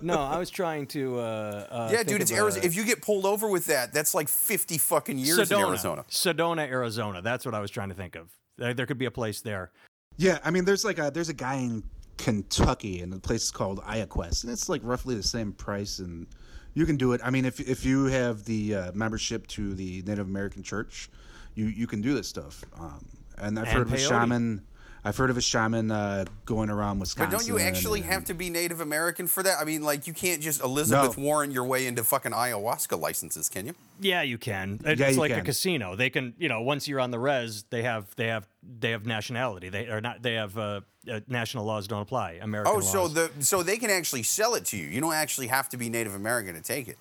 No, 0.02 0.20
I 0.20 0.38
was 0.38 0.50
trying 0.50 0.88
to. 0.88 1.18
Uh, 1.18 1.68
uh, 1.70 1.90
Yeah, 1.90 2.04
dude, 2.04 2.22
it's 2.22 2.32
Arizona. 2.32 2.66
If 2.66 2.76
you 2.76 2.84
get 2.84 3.02
pulled 3.02 3.26
over 3.26 3.48
with 3.48 3.68
that, 3.68 3.94
that's 3.94 4.14
like 4.14 4.28
fifty 4.28 4.78
fucking 4.78 5.18
years 5.18 5.40
Sedona, 5.40 5.60
in 5.60 5.68
Arizona. 5.70 6.06
Sedona, 6.10 6.68
Arizona. 6.68 7.22
That's 7.22 7.46
what 7.46 7.56
I 7.56 7.62
was 7.62 7.72
trying 7.72 7.88
to 7.88 7.96
think 7.96 8.16
of. 8.18 8.28
There, 8.58 8.74
there 8.74 8.86
could 8.86 8.98
be 8.98 9.06
a 9.06 9.12
place 9.12 9.42
there. 9.42 9.72
yeah, 10.18 10.40
I 10.44 10.52
mean, 10.52 10.66
there's 10.66 10.86
like 10.86 11.00
a 11.00 11.12
there's 11.14 11.30
a 11.30 11.34
guy 11.34 11.56
in 11.56 11.84
Kentucky, 12.18 13.02
and 13.02 13.12
the 13.12 13.20
place 13.20 13.44
is 13.44 13.52
called 13.52 13.80
IaQuest, 13.82 14.44
and 14.44 14.52
it's 14.54 14.70
like 14.70 14.82
roughly 14.84 15.16
the 15.16 15.24
same 15.24 15.52
price, 15.54 16.00
and 16.00 16.28
you 16.74 16.86
can 16.86 16.98
do 16.98 17.14
it. 17.14 17.22
I 17.24 17.30
mean, 17.30 17.46
if 17.46 17.60
if 17.60 17.86
you 17.86 18.06
have 18.06 18.46
the 18.46 18.76
uh, 18.76 18.92
membership 18.94 19.48
to 19.48 19.74
the 19.74 20.04
Native 20.06 20.28
American 20.28 20.64
Church, 20.64 21.10
you 21.56 21.66
you 21.66 21.88
can 21.88 22.02
do 22.02 22.14
this 22.14 22.28
stuff. 22.28 22.64
Um, 22.80 23.06
and 23.38 23.58
I've 23.58 23.66
And 23.66 23.74
heard 23.74 23.88
of 23.88 23.94
a 23.94 23.98
shaman. 23.98 24.62
I've 25.06 25.18
heard 25.18 25.30
of 25.30 25.36
a 25.38 25.42
shaman 25.42 25.92
uh, 25.92 26.24
going 26.46 26.70
around 26.70 27.00
Wisconsin. 27.00 27.30
But 27.30 27.38
don't 27.38 27.48
you 27.48 27.60
actually 27.60 28.00
and- 28.02 28.10
have 28.10 28.26
to 28.26 28.34
be 28.34 28.50
Native 28.50 28.80
American 28.80 29.28
for 29.28 29.44
that? 29.44 29.60
I 29.60 29.66
mean, 29.66 29.84
like 29.84 30.08
you 30.08 30.14
can't 30.14 30.42
just 30.42 30.64
Elizabeth 30.64 31.18
No. 31.18 31.24
Warren 31.24 31.52
your 31.52 31.66
way 31.66 31.88
into 31.88 32.04
fucking 32.04 32.32
ayahuasca 32.32 33.00
licenses, 33.00 33.50
can 33.50 33.66
you? 33.66 33.76
Yeah, 34.00 34.22
you 34.22 34.38
can. 34.38 34.80
It's 34.86 35.00
Yeah, 35.00 35.10
you 35.10 35.18
like 35.18 35.32
a 35.32 35.42
casino. 35.42 35.96
They 35.96 36.10
can, 36.10 36.34
you 36.38 36.48
know, 36.48 36.62
once 36.62 36.88
you're 36.88 37.02
on 37.02 37.12
the 37.12 37.20
res, 37.20 37.66
they 37.70 37.84
have 37.84 38.16
they 38.16 38.28
have 38.28 38.48
they 38.80 38.92
have 38.92 39.06
nationality. 39.06 39.70
They 39.70 39.88
are 39.88 40.00
not. 40.02 40.22
They 40.22 40.36
have 40.36 40.58
uh, 40.58 40.82
uh, 41.12 41.20
national 41.28 41.66
laws 41.66 41.88
don't 41.88 42.02
apply. 42.02 42.40
American 42.42 42.74
Oh, 42.76 42.80
so 42.80 43.10
the 43.10 43.30
so 43.40 43.62
they 43.62 43.78
can 43.78 43.90
actually 43.90 44.24
sell 44.24 44.56
it 44.56 44.64
to 44.66 44.78
you. 44.78 44.86
You 44.88 45.02
don't 45.02 45.14
actually 45.14 45.48
have 45.48 45.68
to 45.70 45.78
be 45.78 45.90
Native 45.90 46.16
American 46.16 46.56
to 46.56 46.62
take 46.62 46.88
it, 46.88 46.98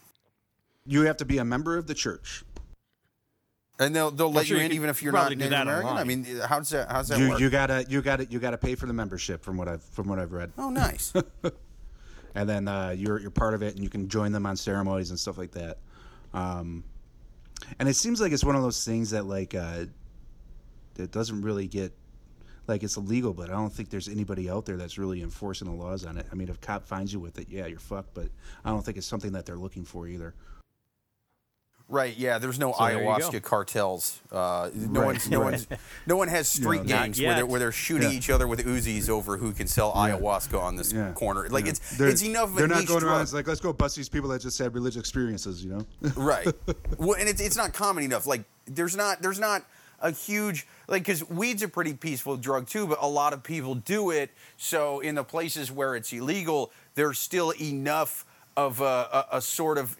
You 0.85 1.03
have 1.03 1.17
to 1.19 1.25
be 1.25 1.39
a 1.39 1.45
member 1.45 1.79
of 1.79 1.87
the 1.87 1.95
church. 1.95 2.43
And 3.83 3.95
they'll 3.95 4.11
they'll 4.11 4.33
let 4.33 4.47
sure 4.47 4.57
you 4.57 4.62
you 4.62 4.66
in 4.70 4.72
even 4.72 4.89
if 4.91 5.03
you're 5.03 5.12
not 5.12 5.20
probably 5.20 5.37
Native 5.37 5.51
that 5.51 5.62
American. 5.62 5.87
I 5.89 5.91
online. 5.91 6.07
mean, 6.07 6.24
how's 6.49 6.68
that 6.70 6.91
how's 6.91 7.09
that 7.09 7.18
You 7.18 7.28
work? 7.30 7.41
you 7.41 7.51
gotta 7.51 7.85
you 7.89 8.03
gotta 8.03 8.24
you 8.26 8.39
gotta 8.39 8.59
pay 8.59 8.74
for 8.74 8.87
the 8.87 8.93
membership 8.93 9.43
from 9.43 9.57
what 9.57 9.68
I've 9.68 9.83
from 9.83 10.09
what 10.09 10.18
I've 10.18 10.33
read. 10.33 10.53
oh, 10.59 10.70
nice. 10.70 11.12
and 12.35 12.49
then 12.49 12.68
uh, 12.68 12.95
you're 12.97 13.18
you're 13.20 13.30
part 13.30 13.55
of 13.55 13.62
it, 13.62 13.74
and 13.74 13.83
you 13.85 13.91
can 13.91 14.09
join 14.09 14.33
them 14.33 14.47
on 14.47 14.57
ceremonies 14.57 15.11
and 15.11 15.18
stuff 15.18 15.39
like 15.39 15.53
that. 15.53 15.78
Um, 16.35 16.85
and 17.78 17.89
it 17.89 17.95
seems 17.95 18.20
like 18.20 18.33
it's 18.33 18.45
one 18.45 18.57
of 18.57 18.62
those 18.62 18.85
things 18.85 19.11
that 19.11 19.26
like 19.26 19.55
uh, 19.55 19.85
it 20.99 21.11
doesn't 21.12 21.43
really 21.43 21.66
get 21.66 21.93
like 22.66 22.83
it's 22.83 22.97
illegal, 22.97 23.35
but 23.35 23.51
I 23.51 23.53
don't 23.53 23.72
think 23.72 23.91
there's 23.91 24.09
anybody 24.09 24.49
out 24.49 24.64
there 24.66 24.76
that's 24.76 24.97
really 24.99 25.20
enforcing 25.22 25.68
the 25.68 25.74
laws 25.74 26.05
on 26.05 26.16
it. 26.16 26.26
I 26.30 26.35
mean, 26.35 26.49
if 26.49 26.61
cop 26.61 26.87
finds 26.87 27.12
you 27.12 27.20
with 27.20 27.39
it, 27.39 27.49
yeah, 27.49 27.66
you're 27.66 27.78
fucked. 27.78 28.14
But 28.14 28.28
I 28.64 28.70
don't 28.70 28.85
think 28.85 28.97
it's 28.97 29.07
something 29.07 29.33
that 29.33 29.47
they're 29.47 29.57
looking 29.57 29.85
for 29.85 30.07
either. 30.07 30.35
Right, 31.93 32.16
yeah. 32.16 32.38
There's 32.38 32.59
no 32.59 32.72
So 32.72 32.86
there 32.88 32.97
ayahuasca 33.01 33.43
cartels. 33.43 34.18
Uh, 34.32 34.70
no 34.74 35.01
Right, 35.01 35.07
one's, 35.09 35.28
no 35.30 35.40
right. 35.43 35.51
one's, 35.53 35.66
no 36.07 36.16
one 36.16 36.28
has 36.28 36.49
street 36.49 36.80
Yeah, 36.86 36.97
gangs 37.03 37.20
where 37.20 37.34
they're, 37.34 37.45
where 37.45 37.61
they're 37.61 37.70
shooting 37.70 38.11
Yeah. 38.11 38.16
each 38.16 38.30
other 38.30 38.49
with 38.49 38.64
Uzis 38.64 39.11
over 39.11 39.36
who 39.36 39.53
can 39.53 39.66
sell 39.66 39.93
ayahuasca 39.93 40.59
on 40.59 40.76
this 40.76 40.90
Yeah, 40.90 41.12
corner. 41.12 41.51
Like 41.51 41.66
yeah. 41.66 41.72
it's 41.72 41.99
They're- 41.99 42.09
it's 42.09 42.22
enough 42.22 42.49
of 42.49 42.55
They're 42.55 42.66
not 42.66 42.86
going 42.86 43.05
around. 43.05 43.20
It's 43.20 43.34
like 43.34 43.47
let's 43.47 43.61
go 43.61 43.74
bust 43.74 43.95
these 43.95 44.09
people 44.09 44.30
that 44.30 44.40
just 44.40 44.59
had 44.59 44.72
religious 44.74 44.99
experiences. 45.01 45.62
You 45.62 45.70
know. 46.01 46.11
right. 46.16 46.47
Well, 46.97 47.18
and 47.18 47.28
it's 47.28 47.43
it's 47.43 47.57
not 47.59 47.74
common 47.74 48.05
enough. 48.05 48.26
Like 48.26 48.45
there's 48.64 48.97
not 48.97 49.20
there's 49.20 49.38
not 49.38 49.62
a 50.01 50.12
huge 50.12 50.66
like 50.88 51.03
because 51.03 51.28
weed's 51.28 51.62
a 51.62 51.68
pretty 51.68 51.93
peaceful 51.93 52.38
drug 52.38 52.68
too, 52.68 52.86
but 52.86 52.97
a 53.03 53.07
lot 53.07 53.34
of 53.34 53.43
people 53.43 53.74
do 53.74 54.11
it. 54.11 54.30
So 54.57 55.01
in 55.01 55.14
the 55.16 55.24
places 55.24 55.70
where 55.70 55.95
it's 55.95 56.11
illegal, 56.11 56.72
there's 56.95 57.18
still 57.18 57.53
enough 57.61 58.24
of 58.57 58.80
a, 58.80 58.84
a, 59.30 59.36
a 59.36 59.40
sort 59.43 59.76
of 59.76 59.97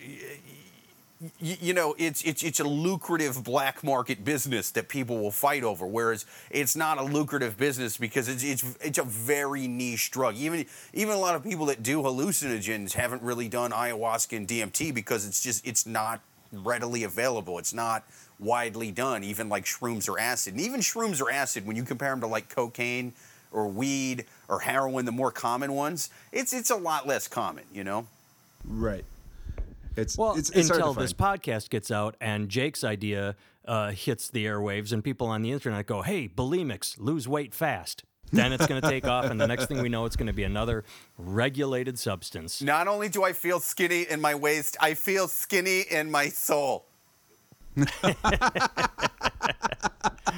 you 1.41 1.73
know, 1.73 1.95
it's 1.99 2.23
it's 2.23 2.43
it's 2.43 2.61
a 2.61 2.65
lucrative 2.65 3.45
black 3.45 3.85
market 3.85 4.25
business 4.25 4.71
that 4.73 4.89
people 4.89 5.19
will 5.19 5.31
fight 5.31 5.63
over. 5.63 5.87
Whereas 5.87 6.27
it's 6.51 6.75
not 6.75 6.99
a 6.99 7.03
lucrative 7.03 7.57
business 7.57 7.97
because 7.97 8.29
it's 8.29 8.43
it's 8.43 8.65
it's 8.81 8.99
a 8.99 9.05
very 9.05 9.69
niche 9.69 10.11
drug. 10.11 10.37
Even 10.37 10.67
even 10.93 11.15
a 11.15 11.19
lot 11.19 11.35
of 11.35 11.45
people 11.45 11.67
that 11.67 11.83
do 11.83 12.03
hallucinogens 12.03 12.95
haven't 12.95 13.23
really 13.23 13.49
done 13.49 13.71
ayahuasca 13.71 14.37
and 14.37 14.49
DMT 14.49 14.93
because 14.95 15.27
it's 15.27 15.43
just 15.43 15.67
it's 15.67 15.87
not 15.87 16.21
readily 16.53 17.05
available. 17.05 17.59
It's 17.59 17.75
not 17.75 18.05
widely 18.41 18.91
done. 18.91 19.23
Even 19.23 19.49
like 19.49 19.65
shrooms 19.65 20.09
or 20.09 20.19
acid, 20.19 20.55
and 20.55 20.63
even 20.63 20.81
shrooms 20.81 21.21
or 21.21 21.31
acid, 21.31 21.67
when 21.67 21.77
you 21.77 21.85
compare 21.85 22.11
them 22.11 22.21
to 22.23 22.27
like 22.27 22.49
cocaine 22.49 23.13
or 23.53 23.69
weed 23.69 24.25
or 24.49 24.61
heroin, 24.61 25.05
the 25.05 25.13
more 25.13 25.31
common 25.31 25.73
ones, 25.73 26.11
it's 26.33 26.53
it's 26.53 26.71
a 26.71 26.77
lot 26.77 27.07
less 27.07 27.29
common. 27.29 27.65
You 27.73 27.85
know. 27.85 28.07
right. 28.65 29.05
It's 29.97 30.17
well, 30.17 30.35
it's, 30.37 30.51
it's 30.51 30.71
until 30.71 30.95
this 30.95 31.13
podcast 31.13 31.71
gets 31.71 31.91
out 31.91 32.17
and 32.21 32.49
Jake's 32.49 32.85
idea 32.85 33.37
uh, 33.67 33.91
hits 33.91 34.31
the 34.31 34.47
airwaves 34.47 34.93
and 34.93 35.05
people 35.05 35.27
on 35.27 35.43
the 35.43 35.53
internet 35.53 35.87
go, 35.87 36.03
"Hey, 36.03 36.29
bulimics, 36.29 36.97
lose 36.99 37.29
weight 37.29 37.55
fast." 37.55 38.05
Then 38.33 38.53
it's 38.55 38.67
going 38.67 38.81
to 38.81 38.89
take 38.89 39.07
off, 39.07 39.27
and 39.27 39.39
the 39.39 39.47
next 39.47 39.67
thing 39.67 39.83
we 39.83 39.91
know, 39.91 40.07
it's 40.07 40.17
going 40.17 40.27
to 40.27 40.33
be 40.33 40.45
another 40.45 40.85
regulated 41.19 41.99
substance. 41.99 42.63
Not 42.63 42.89
only 42.89 43.11
do 43.11 43.23
I 43.25 43.35
feel 43.35 43.61
skinny 43.61 44.07
in 44.09 44.23
my 44.23 44.35
waist, 44.35 44.75
I 44.81 44.95
feel 44.95 45.29
skinny 45.29 45.83
in 45.83 46.11
my 46.11 46.29
soul. 46.29 46.87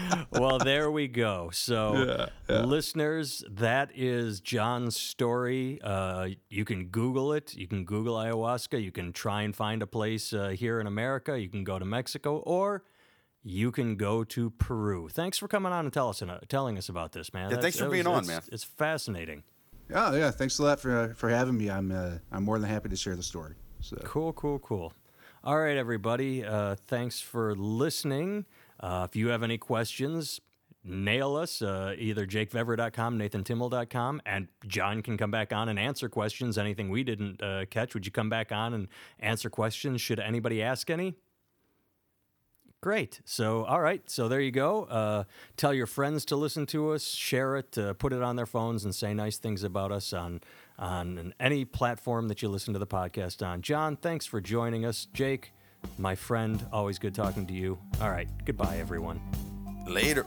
well, 0.31 0.59
there 0.59 0.91
we 0.91 1.09
go. 1.09 1.51
So, 1.53 2.29
listeners, 2.49 3.45
that 3.51 3.91
is 3.95 4.41
John's 4.41 4.97
story. 4.97 5.81
Uh, 5.83 6.29
you 6.49 6.65
can 6.65 6.87
Google 6.87 7.33
it. 7.33 7.55
You 7.55 7.67
can 7.67 7.85
Google 7.85 8.17
ayahuasca. 8.17 8.83
You 8.83 8.93
can 8.93 9.13
try 9.13 9.43
and 9.43 9.55
find 9.55 9.83
a 9.83 9.87
place 9.87 10.33
uh, 10.33 10.49
here 10.49 10.81
in 10.81 10.87
America. 10.87 11.39
You 11.39 11.49
can 11.49 11.65
go 11.65 11.79
to 11.79 11.85
Mexico, 11.85 12.39
or 12.39 12.85
you 13.43 13.71
can 13.71 13.97
go 13.97 14.25
to 14.25 14.51
Peru. 14.51 15.09
Thanks 15.09 15.39
for 15.39 15.49
coming 15.49 15.73
on 15.73 15.85
and 15.85 15.93
tell 15.93 16.09
us, 16.09 16.23
uh, 16.23 16.39
telling 16.49 16.79
us 16.79 16.89
about 16.89 17.13
this, 17.13 17.33
man. 17.33 17.51
Yeah, 17.51 17.59
thanks 17.59 17.79
for 17.79 17.89
being 17.89 18.07
on, 18.07 18.27
man. 18.27 18.43
It's 18.51 18.65
fascinating. 18.65 19.43
Oh 19.93 20.17
yeah, 20.17 20.31
thanks 20.31 20.59
a 20.59 20.63
lot 20.63 20.81
for 20.81 20.97
uh, 20.97 21.15
for 21.15 21.29
having 21.29 21.59
me. 21.59 21.71
I'm 21.71 21.93
uh, 21.93 22.13
I'm 22.33 22.43
more 22.45 22.59
than 22.59 22.71
happy 22.71 22.89
to 22.89 22.97
share 22.97 23.17
the 23.17 23.23
story. 23.23 23.55
So 23.81 23.97
Cool, 24.03 24.33
cool, 24.33 24.59
cool. 24.61 24.95
All 25.43 25.59
right, 25.59 25.77
everybody. 25.77 26.43
Uh, 26.43 26.75
thanks 26.87 27.21
for 27.21 27.55
listening. 27.55 28.47
Uh, 28.81 29.07
if 29.09 29.17
you 29.17 29.29
have 29.29 29.43
any 29.43 29.59
questions, 29.59 30.41
nail 30.85 31.37
us 31.37 31.63
uh, 31.63 31.95
either 31.99 32.27
jakevever.com, 32.27 33.19
nathantimmel.com, 33.19 34.23
and 34.27 34.49
John 34.67 35.03
can 35.03 35.17
come 35.17 35.31
back 35.31 35.53
on 35.53 35.69
and 35.69 35.79
answer 35.79 36.09
questions. 36.09 36.59
Anything 36.59 36.91
we 36.91 37.03
didn't 37.03 37.43
uh, 37.43 37.65
catch, 37.71 37.95
would 37.95 38.05
you 38.05 38.13
come 38.13 38.29
back 38.29 38.53
on 38.53 38.75
and 38.75 38.89
answer 39.19 39.49
questions? 39.49 40.01
Should 40.01 40.21
anybody 40.21 40.63
ask 40.63 40.91
any? 40.91 41.15
Great. 42.85 43.23
So, 43.25 43.65
all 43.65 43.81
right. 43.81 44.03
So 44.11 44.29
there 44.29 44.43
you 44.43 44.51
go. 44.51 44.85
Uh, 44.85 45.25
tell 45.57 45.73
your 45.73 45.87
friends 45.87 46.27
to 46.27 46.37
listen 46.37 46.67
to 46.67 46.91
us, 46.91 47.03
share 47.03 47.57
it, 47.57 47.79
uh, 47.79 47.95
put 47.95 48.13
it 48.13 48.23
on 48.23 48.37
their 48.37 48.45
phones, 48.45 48.85
and 48.85 48.95
say 48.95 49.15
nice 49.15 49.39
things 49.39 49.63
about 49.63 49.91
us 49.91 50.13
on 50.13 50.43
on 50.79 51.33
any 51.41 51.65
platform 51.65 52.29
that 52.29 52.43
you 52.43 52.49
listen 52.51 52.75
to 52.75 52.79
the 52.79 52.87
podcast 52.87 53.47
on. 53.47 53.63
John, 53.63 53.97
thanks 53.97 54.27
for 54.27 54.39
joining 54.39 54.85
us. 54.85 55.07
Jake, 55.15 55.55
my 55.99 56.15
friend, 56.15 56.65
always 56.73 56.99
good 56.99 57.15
talking 57.15 57.47
to 57.47 57.53
you. 57.53 57.79
All 58.01 58.11
right. 58.11 58.29
Goodbye, 58.45 58.79
everyone. 58.79 59.21
Later. 59.87 60.27